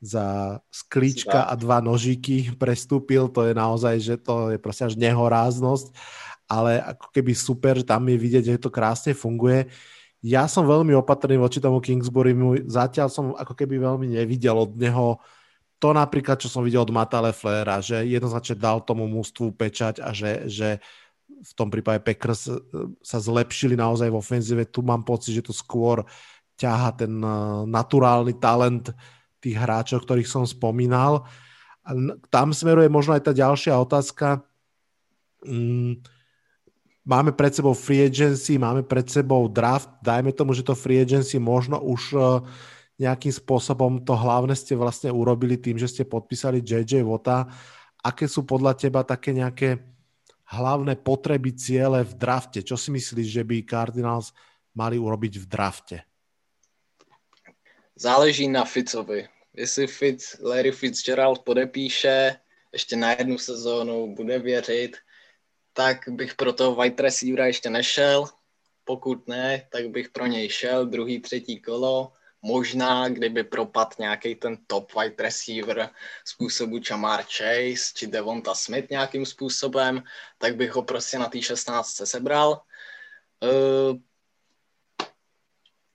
za 0.00 0.26
sklíčka 0.72 1.46
a 1.46 1.54
dva 1.54 1.84
nožíky 1.84 2.56
prestúpil, 2.56 3.28
to 3.30 3.46
je 3.46 3.54
naozaj, 3.54 3.94
že 4.00 4.16
to 4.18 4.56
je 4.56 4.58
proste 4.58 4.88
až 4.88 4.94
nehoráznosť, 4.96 5.94
ale 6.48 6.80
ako 6.80 7.06
keby 7.12 7.32
super, 7.36 7.78
že 7.78 7.86
tam 7.86 8.08
je 8.08 8.16
vidieť, 8.18 8.44
že 8.56 8.64
to 8.64 8.72
krásne 8.72 9.12
funguje. 9.14 9.68
Ja 10.20 10.44
som 10.44 10.68
veľmi 10.68 10.92
opatrný 11.00 11.40
voči 11.40 11.64
tomu 11.64 11.80
Kingsbury, 11.80 12.36
zatiaľ 12.68 13.08
som 13.08 13.32
ako 13.32 13.56
keby 13.56 13.80
veľmi 13.80 14.20
nevidel 14.20 14.56
od 14.56 14.76
neho 14.76 15.16
to 15.80 15.96
napríklad, 15.96 16.36
čo 16.36 16.52
som 16.52 16.60
videl 16.60 16.84
od 16.84 16.92
Mata 16.92 17.24
Leflera, 17.24 17.80
že 17.80 18.04
jednoznačne 18.04 18.60
dal 18.60 18.84
tomu 18.84 19.08
mústvu 19.08 19.56
pečať 19.56 20.04
a 20.04 20.12
že, 20.12 20.44
že 20.44 20.76
v 21.40 21.52
tom 21.56 21.72
prípade 21.72 22.04
Packers 22.04 22.52
e, 22.52 22.60
sa 23.00 23.16
zlepšili 23.16 23.80
naozaj 23.80 24.12
v 24.12 24.20
ofenzíve. 24.20 24.68
Tu 24.68 24.84
mám 24.84 25.08
pocit, 25.08 25.40
že 25.40 25.48
to 25.48 25.56
skôr 25.56 26.04
ťaha 26.60 27.00
ten 27.00 27.16
e, 27.16 27.36
naturálny 27.64 28.36
talent 28.36 28.92
tých 29.40 29.56
hráčov, 29.56 30.04
ktorých 30.04 30.28
som 30.28 30.44
spomínal. 30.44 31.24
Tam 32.28 32.52
smeruje 32.52 32.92
možno 32.92 33.16
aj 33.16 33.24
tá 33.24 33.32
ďalšia 33.32 33.72
otázka. 33.80 34.44
Mm, 35.48 36.04
máme 37.04 37.32
pred 37.32 37.54
sebou 37.54 37.72
free 37.72 38.06
agency, 38.06 38.58
máme 38.58 38.82
pred 38.82 39.08
sebou 39.08 39.48
draft, 39.48 39.88
dajme 40.04 40.32
tomu, 40.32 40.52
že 40.52 40.66
to 40.66 40.76
free 40.76 41.00
agency 41.00 41.40
možno 41.40 41.80
už 41.80 42.02
uh, 42.14 42.44
nejakým 43.00 43.32
spôsobom 43.32 44.04
to 44.04 44.12
hlavne 44.12 44.52
ste 44.52 44.76
vlastne 44.76 45.08
urobili 45.08 45.56
tým, 45.56 45.80
že 45.80 45.88
ste 45.88 46.04
podpísali 46.04 46.60
JJ 46.60 47.00
Vota. 47.00 47.48
Aké 48.04 48.28
sú 48.28 48.44
podľa 48.44 48.76
teba 48.76 49.00
také 49.00 49.32
nejaké 49.32 49.80
hlavné 50.52 51.00
potreby, 51.00 51.56
ciele 51.56 52.04
v 52.04 52.12
drafte? 52.12 52.60
Čo 52.60 52.76
si 52.76 52.92
myslíš, 52.92 53.28
že 53.40 53.42
by 53.44 53.64
Cardinals 53.64 54.36
mali 54.76 55.00
urobiť 55.00 55.40
v 55.40 55.46
drafte? 55.48 55.96
Záleží 57.96 58.48
na 58.48 58.64
Fitzovi. 58.64 59.28
Jestli 59.56 59.86
Fitz, 59.86 60.40
Larry 60.40 60.72
Fitzgerald 60.72 61.42
podepíše 61.44 62.36
ještě 62.72 62.96
na 62.96 63.12
jednu 63.12 63.38
sezónu, 63.38 64.14
bude 64.14 64.38
věřit, 64.38 64.96
tak 65.72 66.08
bych 66.08 66.34
pro 66.34 66.52
toho 66.52 66.74
white 66.74 67.00
receivera 67.00 67.46
ještě 67.46 67.70
nešel. 67.70 68.24
Pokud 68.84 69.28
ne, 69.28 69.68
tak 69.72 69.88
bych 69.88 70.08
pro 70.08 70.26
něj 70.26 70.48
šel 70.48 70.86
druhý, 70.86 71.20
třetí 71.20 71.60
kolo 71.60 72.12
možná, 72.42 73.08
kdyby 73.08 73.44
propad 73.44 73.98
nějaký 73.98 74.34
ten 74.34 74.58
top 74.66 74.92
wide 74.94 75.22
receiver 75.22 75.90
způsobu 76.24 76.80
Jamar 76.90 77.22
Chase 77.22 77.92
či 77.94 78.06
Devonta 78.06 78.54
Smith 78.54 78.90
nějakým 78.90 79.26
způsobem, 79.26 80.02
tak 80.38 80.56
bych 80.56 80.72
ho 80.72 80.82
prostě 80.82 81.18
na 81.18 81.28
té 81.28 81.42
16 81.42 82.00
sebral. 82.04 82.62
Uh, 83.42 83.98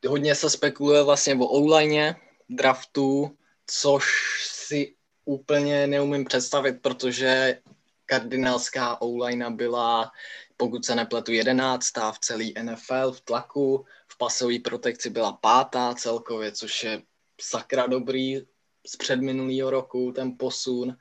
hodně 0.08 0.36
se 0.36 0.50
spekuluje 0.50 1.04
vlastně 1.04 1.36
o 1.36 1.46
online 1.46 2.16
draftu, 2.50 3.38
což 3.68 4.06
si 4.52 4.96
úplně 5.26 5.88
neumím 5.88 6.26
představit, 6.26 6.82
protože 6.82 7.62
kardinálská 8.06 9.02
online 9.02 9.50
byla, 9.50 10.12
pokud 10.58 10.86
se 10.86 10.96
nepletu, 10.96 11.32
jedenáctá 11.32 12.12
v 12.12 12.20
celý 12.20 12.54
NFL 12.62 13.12
v 13.12 13.22
tlaku 13.22 13.86
v 14.08 14.18
pasové 14.18 14.60
protekci 14.60 15.10
byla 15.10 15.34
pátá 15.34 15.94
celkově, 15.94 16.52
což 16.52 16.84
je 16.84 17.02
sakra 17.42 17.88
dobrý 17.88 18.42
z 18.88 18.96
předminulého 18.96 19.70
roku, 19.70 20.12
ten 20.16 20.38
posun. 20.38 20.98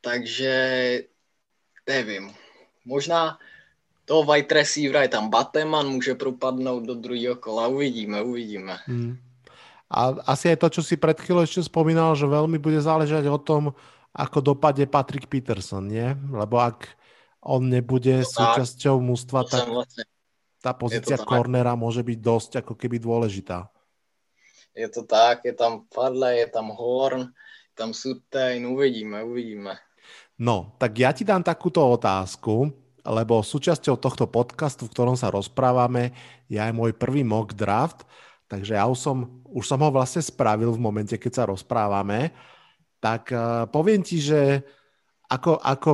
Takže 0.00 0.54
nevím. 1.86 2.34
Možná 2.84 3.38
toho 4.04 4.24
white 4.24 4.52
receivera 4.52 5.02
je 5.02 5.08
tam 5.08 5.30
Bateman, 5.30 5.88
může 5.88 6.14
propadnout 6.14 6.84
do 6.84 6.94
druhého 6.94 7.36
kola. 7.36 7.66
Uvidíme, 7.66 8.22
uvidíme. 8.22 8.78
Hmm. 8.86 9.16
A 9.90 10.16
asi 10.26 10.48
je 10.48 10.56
to, 10.56 10.68
čo 10.68 10.82
si 10.82 10.96
pred 10.98 11.14
chvíľou 11.14 11.46
ešte 11.46 11.62
spomínal, 11.62 12.18
že 12.18 12.26
veľmi 12.26 12.58
bude 12.58 12.80
záležať 12.82 13.30
o 13.30 13.38
tom, 13.38 13.76
ako 14.14 14.54
dopadne 14.54 14.86
Patrick 14.86 15.26
Peterson, 15.26 15.90
nie? 15.90 16.14
Lebo 16.30 16.62
ak 16.62 16.86
on 17.42 17.66
nebude 17.66 18.22
no, 18.22 18.26
súčasťou 18.26 19.02
mústva, 19.02 19.42
tak... 19.42 19.66
Vlastne 19.66 20.06
tá 20.64 20.72
pozícia 20.72 21.20
cornera 21.20 21.76
môže 21.76 22.00
byť 22.00 22.18
dosť 22.24 22.50
ako 22.64 22.72
keby 22.72 22.96
dôležitá. 22.96 23.68
Je 24.72 24.88
to 24.88 25.04
tak, 25.04 25.44
je 25.44 25.52
tam 25.52 25.84
Farley, 25.92 26.40
je 26.40 26.48
tam 26.48 26.72
Horn, 26.72 27.28
je 27.68 27.74
tam 27.76 27.92
Sutain, 27.92 28.64
uvidíme, 28.64 29.20
uvidíme. 29.20 29.76
No, 30.40 30.72
tak 30.80 30.96
ja 30.96 31.12
ti 31.12 31.20
dám 31.20 31.44
takúto 31.44 31.84
otázku, 31.84 32.72
lebo 33.04 33.44
súčasťou 33.44 34.00
tohto 34.00 34.24
podcastu, 34.24 34.88
v 34.88 34.92
ktorom 34.96 35.20
sa 35.20 35.28
rozprávame, 35.28 36.16
je 36.48 36.56
aj 36.56 36.72
môj 36.72 36.96
prvý 36.96 37.20
mock 37.20 37.52
draft, 37.52 38.08
takže 38.48 38.74
ja 38.80 38.88
už 38.88 38.98
som, 38.98 39.44
už 39.52 39.68
som 39.68 39.78
ho 39.84 39.92
vlastne 39.92 40.24
spravil 40.24 40.72
v 40.72 40.80
momente, 40.80 41.14
keď 41.20 41.32
sa 41.36 41.44
rozprávame, 41.44 42.32
tak 43.04 43.28
uh, 43.36 43.68
poviem 43.68 44.00
ti, 44.00 44.16
že 44.16 44.64
ako, 45.28 45.60
ako 45.60 45.90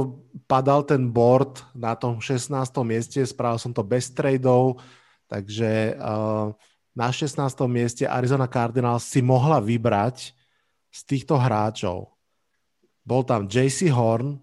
padal 0.47 0.87
ten 0.87 1.11
board 1.11 1.59
na 1.75 1.99
tom 1.99 2.23
16. 2.23 2.55
mieste, 2.87 3.19
spravil 3.27 3.59
som 3.59 3.75
to 3.75 3.83
bez 3.83 4.15
tradeov, 4.15 4.79
takže 5.27 5.99
uh, 5.99 6.55
na 6.95 7.09
16. 7.11 7.35
mieste 7.67 8.07
Arizona 8.07 8.47
Cardinals 8.47 9.11
si 9.11 9.19
mohla 9.19 9.59
vybrať 9.59 10.31
z 10.91 11.01
týchto 11.03 11.35
hráčov. 11.35 12.15
Bol 13.03 13.27
tam 13.27 13.51
JC 13.51 13.91
Horn, 13.91 14.39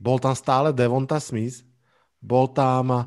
bol 0.00 0.16
tam 0.16 0.32
stále 0.32 0.72
Devonta 0.72 1.20
Smith, 1.20 1.60
bol 2.24 2.48
tam 2.56 2.88
uh, 2.88 3.04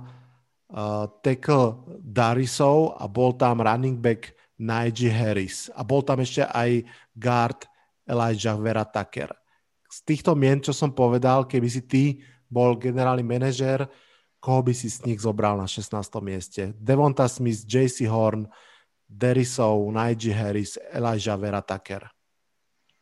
tackle 1.26 1.90
Darisov 2.06 3.02
a 3.02 3.10
bol 3.10 3.34
tam 3.34 3.66
running 3.66 3.98
back 3.98 4.38
Najee 4.62 5.10
Harris 5.10 5.74
a 5.74 5.82
bol 5.82 6.06
tam 6.06 6.22
ešte 6.22 6.46
aj 6.46 6.86
guard 7.18 7.71
Elijah 8.12 8.60
Vera 8.60 8.84
Tucker 8.84 9.32
z 9.92 10.00
týchto 10.08 10.32
mien, 10.40 10.64
čo 10.64 10.72
som 10.72 10.96
povedal, 10.96 11.44
keby 11.44 11.68
si 11.68 11.84
ty 11.84 12.04
bol 12.48 12.80
generálny 12.80 13.28
manažer, 13.28 13.84
koho 14.40 14.64
by 14.64 14.72
si 14.72 14.88
z 14.88 15.04
nich 15.04 15.20
zobral 15.20 15.60
na 15.60 15.68
16. 15.68 15.92
mieste? 16.24 16.72
Devonta 16.80 17.28
Smith, 17.28 17.68
JC 17.68 18.08
Horn, 18.08 18.48
Derisov, 19.04 19.84
Najee 19.92 20.32
Harris, 20.32 20.80
Elijah 20.96 21.36
Vera 21.36 21.62
Tucker. 21.62 22.08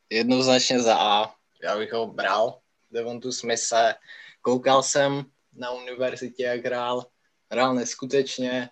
Jednoznačně 0.10 0.81
za 0.81 0.98
A. 0.98 1.34
Já 1.64 1.77
bych 1.77 1.94
ho 1.94 2.07
bral. 2.07 2.60
Devontu 2.91 3.31
Smise. 3.31 3.95
Koukal 4.41 4.84
jsem 4.84 5.26
na 5.53 5.72
univerzitě, 5.72 6.44
jak 6.44 6.65
hrál. 6.65 7.06
Hrál 7.52 7.76
neskutečně. 7.76 8.69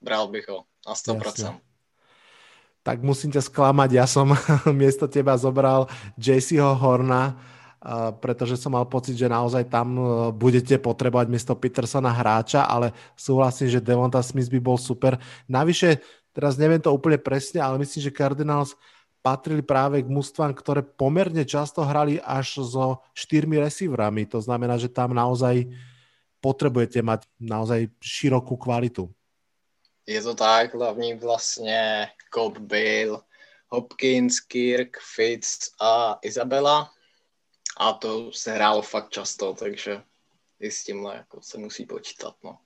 Bral 0.00 0.28
bych 0.28 0.48
ho 0.48 0.64
na 0.86 0.94
100%. 0.94 1.24
Jasne 1.24 1.65
tak 2.86 3.02
musím 3.02 3.34
ťa 3.34 3.42
sklamať. 3.42 3.90
Ja 3.90 4.06
som 4.06 4.30
miesto 4.70 5.10
teba 5.10 5.34
zobral 5.34 5.90
JCho 6.14 6.78
Horna, 6.78 7.34
pretože 8.22 8.54
som 8.54 8.74
mal 8.74 8.86
pocit, 8.86 9.18
že 9.18 9.30
naozaj 9.30 9.66
tam 9.70 9.94
e, 9.94 10.02
budete 10.34 10.74
potrebovať 10.78 11.26
miesto 11.30 11.54
Petersona 11.54 12.10
hráča, 12.10 12.66
ale 12.66 12.90
súhlasím, 13.14 13.70
že 13.70 13.82
Devonta 13.82 14.18
Smith 14.26 14.50
by 14.50 14.58
bol 14.58 14.74
super. 14.74 15.18
Navyše, 15.46 16.02
teraz 16.34 16.58
neviem 16.58 16.82
to 16.82 16.90
úplne 16.90 17.18
presne, 17.18 17.62
ale 17.62 17.78
myslím, 17.78 18.10
že 18.10 18.14
Cardinals 18.14 18.74
patrili 19.22 19.62
práve 19.62 20.02
k 20.02 20.08
mústvám, 20.10 20.54
ktoré 20.54 20.82
pomerne 20.82 21.42
často 21.46 21.82
hrali 21.82 22.18
až 22.22 22.62
so 22.62 23.02
štyrmi 23.14 23.58
receiverami. 23.58 24.26
To 24.30 24.38
znamená, 24.38 24.78
že 24.78 24.90
tam 24.90 25.14
naozaj 25.14 25.66
potrebujete 26.38 27.02
mať 27.02 27.26
naozaj 27.38 27.90
širokú 27.98 28.54
kvalitu. 28.54 29.10
Je 30.06 30.22
to 30.22 30.34
tak, 30.34 30.74
hlavní 30.74 31.14
vlastně 31.14 32.08
Cobb 32.34 32.58
Bale, 32.58 33.18
Hopkins, 33.68 34.40
Kirk, 34.40 34.98
Fitz 35.14 35.70
a 35.80 36.18
Isabela. 36.22 36.90
A 37.76 37.92
to 37.92 38.32
se 38.32 38.52
hrálo 38.52 38.82
fakt 38.82 39.10
často, 39.10 39.54
takže 39.54 40.02
i 40.60 40.70
s 40.70 40.84
tímhle 40.84 41.16
jako 41.16 41.42
se 41.42 41.58
musí 41.58 41.86
počítat. 41.86 42.34
No. 42.44 42.58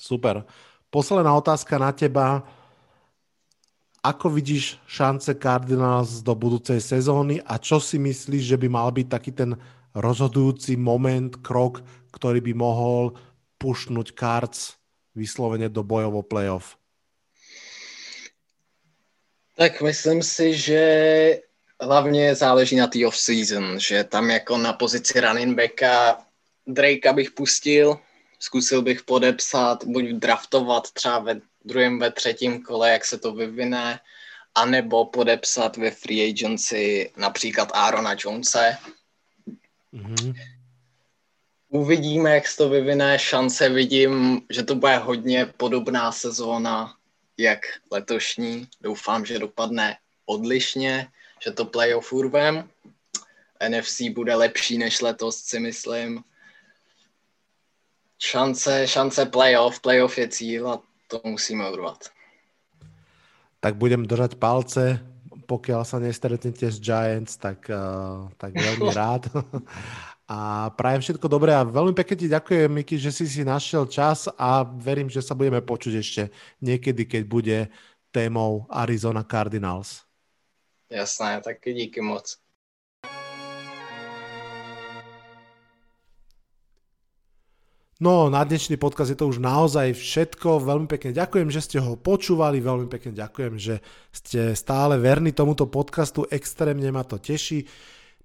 Super. 0.00 0.44
Posledná 0.90 1.36
otázka 1.36 1.78
na 1.78 1.92
teba. 1.92 2.42
Ako 4.02 4.32
vidíš 4.32 4.80
šance 4.88 5.36
Cardinals 5.36 6.24
do 6.24 6.32
budúcej 6.32 6.80
sezóny 6.80 7.36
a 7.44 7.60
čo 7.60 7.76
si 7.76 8.00
myslíš, 8.00 8.42
že 8.42 8.56
by 8.56 8.68
mal 8.72 8.88
byť 8.88 9.06
taký 9.12 9.30
ten 9.36 9.60
rozhodujúci 9.92 10.80
moment, 10.80 11.36
krok, 11.44 11.84
ktorý 12.08 12.40
by 12.40 12.52
mohol 12.56 13.12
pušnúť 13.60 14.16
Cards 14.16 14.79
vyslovene 15.14 15.68
do 15.68 15.82
bojov 15.82 16.14
o 16.14 16.22
playoff? 16.22 16.76
Tak 19.56 19.80
myslím 19.82 20.22
si, 20.22 20.56
že 20.56 20.82
hlavně 21.80 22.34
záleží 22.34 22.76
na 22.76 22.86
té 22.86 23.06
off-season, 23.06 23.78
že 23.78 24.04
tam 24.04 24.30
jako 24.30 24.56
na 24.56 24.72
pozici 24.72 25.20
running 25.20 25.56
backa 25.56 26.24
Drakea 26.66 27.12
bych 27.12 27.30
pustil, 27.30 27.98
zkusil 28.38 28.82
bych 28.82 29.02
podepsat, 29.02 29.84
buď 29.84 30.04
draftovat 30.04 30.90
třeba 30.90 31.18
ve 31.18 31.40
druhém, 31.64 31.98
ve 31.98 32.12
třetím 32.12 32.62
kole, 32.62 32.90
jak 32.90 33.04
se 33.04 33.18
to 33.18 33.32
vyvine, 33.34 34.00
anebo 34.54 35.04
podepsat 35.04 35.76
ve 35.76 35.90
free 35.90 36.30
agency 36.30 37.12
například 37.16 37.70
Aarona 37.74 38.14
Jonese. 38.24 38.76
Mm-hmm. 39.94 40.34
Uvidíme, 41.70 42.34
jak 42.34 42.48
se 42.48 42.56
to 42.56 42.68
vyvine, 42.68 43.18
šance 43.18 43.68
vidím, 43.68 44.42
že 44.50 44.62
to 44.62 44.74
bude 44.74 44.96
hodně 44.96 45.46
podobná 45.46 46.12
sezóna, 46.12 46.94
jak 47.38 47.58
letošní. 47.90 48.68
Doufám, 48.80 49.24
že 49.26 49.38
dopadne 49.38 49.96
odlišně, 50.26 51.08
že 51.44 51.50
to 51.50 51.64
playoff 51.64 52.12
urvem. 52.12 52.68
NFC 53.68 54.02
bude 54.10 54.34
lepší 54.34 54.78
než 54.78 55.00
letos, 55.00 55.36
si 55.36 55.60
myslím. 55.60 56.24
Šance, 58.18 58.86
šance 58.86 59.26
playoff, 59.26 59.80
playoff 59.80 60.18
je 60.18 60.28
cíl 60.28 60.68
a 60.68 60.82
to 61.06 61.20
musíme 61.24 61.70
urvat. 61.70 62.10
Tak 63.60 63.76
budem 63.76 64.06
držať 64.06 64.34
palce, 64.34 64.98
pokiaľ 65.46 65.82
sa 65.84 65.98
nestretnete 65.98 66.70
s 66.70 66.80
Giants, 66.80 67.36
tak, 67.36 67.66
uh, 67.68 68.30
tak 68.38 68.54
veľmi 68.54 68.90
rád. 69.00 69.26
A 70.30 70.70
prajem 70.70 71.02
všetko 71.02 71.26
dobré 71.26 71.50
a 71.50 71.66
veľmi 71.66 71.90
pekne 71.90 72.14
ti 72.14 72.30
ďakujem, 72.30 72.70
Miky, 72.70 72.94
že 73.02 73.10
si 73.10 73.26
si 73.26 73.42
našiel 73.42 73.90
čas 73.90 74.30
a 74.38 74.62
verím, 74.62 75.10
že 75.10 75.26
sa 75.26 75.34
budeme 75.34 75.58
počuť 75.58 75.94
ešte 75.98 76.22
niekedy, 76.62 77.02
keď 77.02 77.22
bude 77.26 77.58
témou 78.14 78.62
Arizona 78.70 79.26
Cardinals. 79.26 80.06
Jasné, 80.86 81.42
taky 81.42 81.74
díky 81.74 81.98
moc. 81.98 82.38
No, 87.98 88.30
na 88.30 88.46
dnešný 88.46 88.78
podcast 88.78 89.10
je 89.10 89.18
to 89.18 89.28
už 89.28 89.42
naozaj 89.42 89.98
všetko. 89.98 90.62
Veľmi 90.62 90.86
pekne 90.86 91.10
ďakujem, 91.10 91.50
že 91.50 91.60
ste 91.60 91.82
ho 91.82 91.98
počúvali, 91.98 92.62
veľmi 92.62 92.86
pekne 92.86 93.18
ďakujem, 93.18 93.58
že 93.58 93.82
ste 94.14 94.54
stále 94.54 94.94
verní 94.94 95.34
tomuto 95.34 95.66
podcastu, 95.66 96.22
extrémne 96.30 96.86
ma 96.94 97.02
to 97.02 97.18
teší. 97.18 97.66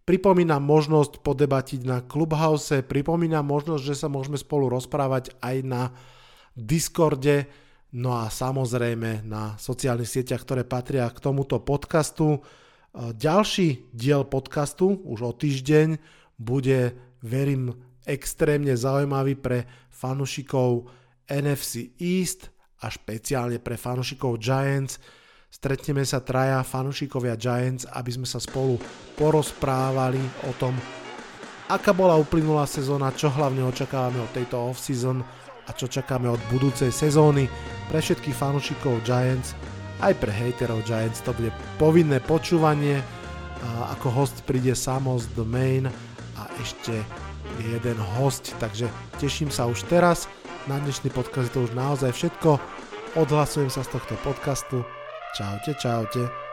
Pripomínam 0.05 0.61
možnosť 0.61 1.25
podebatiť 1.25 1.81
na 1.81 1.97
Clubhouse, 2.05 2.85
pripomínam 2.85 3.41
možnosť, 3.41 3.81
že 3.81 3.95
sa 3.97 4.05
môžeme 4.05 4.37
spolu 4.37 4.69
rozprávať 4.69 5.33
aj 5.41 5.55
na 5.65 5.89
Discorde, 6.53 7.49
no 7.89 8.13
a 8.13 8.29
samozrejme 8.29 9.25
na 9.25 9.57
sociálnych 9.57 10.05
sieťach, 10.05 10.45
ktoré 10.45 10.61
patria 10.61 11.09
k 11.09 11.17
tomuto 11.17 11.57
podcastu. 11.57 12.45
Ďalší 12.93 13.89
diel 13.97 14.29
podcastu 14.29 14.93
už 14.93 15.19
o 15.25 15.31
týždeň 15.33 15.97
bude, 16.37 16.93
verím, 17.25 17.73
extrémne 18.05 18.77
zaujímavý 18.77 19.33
pre 19.41 19.65
fanušikov 19.89 20.85
NFC 21.25 21.97
East 21.97 22.53
a 22.85 22.93
špeciálne 22.93 23.57
pre 23.57 23.73
fanušikov 23.73 24.37
Giants. 24.37 25.01
Stretneme 25.55 26.03
sa 26.03 26.19
traja 26.19 26.59
fanúšikovia 26.67 27.39
Giants, 27.39 27.87
aby 27.87 28.11
sme 28.11 28.27
sa 28.27 28.43
spolu 28.43 28.75
porozprávali 29.15 30.19
o 30.45 30.53
tom, 30.59 30.75
aká 31.71 31.95
bola 31.95 32.19
uplynulá 32.19 32.67
sezóna, 32.67 33.15
čo 33.15 33.31
hlavne 33.31 33.63
očakávame 33.63 34.19
od 34.19 34.27
tejto 34.35 34.59
off-season 34.59 35.23
a 35.63 35.71
čo 35.71 35.87
čakáme 35.87 36.27
od 36.27 36.43
budúcej 36.51 36.91
sezóny. 36.91 37.47
Pre 37.87 38.03
všetkých 38.03 38.35
fanúšikov 38.35 38.99
Giants, 39.07 39.55
aj 40.03 40.19
pre 40.19 40.27
haterov 40.35 40.83
Giants 40.83 41.23
to 41.23 41.31
bude 41.31 41.55
povinné 41.79 42.19
počúvanie. 42.19 42.99
Ako 43.95 44.11
host 44.11 44.43
príde 44.43 44.75
Samos 44.75 45.31
The 45.39 45.47
Main 45.47 45.87
a 46.35 46.51
ešte 46.59 46.99
jeden 47.63 47.95
host, 48.19 48.51
takže 48.59 48.91
teším 49.23 49.47
sa 49.47 49.71
už 49.71 49.87
teraz. 49.87 50.27
Na 50.67 50.83
dnešný 50.83 51.15
podcast 51.15 51.47
je 51.47 51.53
to 51.55 51.63
už 51.63 51.71
naozaj 51.71 52.11
všetko. 52.11 52.59
Odhlasujem 53.15 53.71
sa 53.71 53.87
z 53.87 53.95
tohto 53.95 54.19
podcastu 54.19 54.83
Čaute, 55.35 55.73
čaute. 55.75 56.44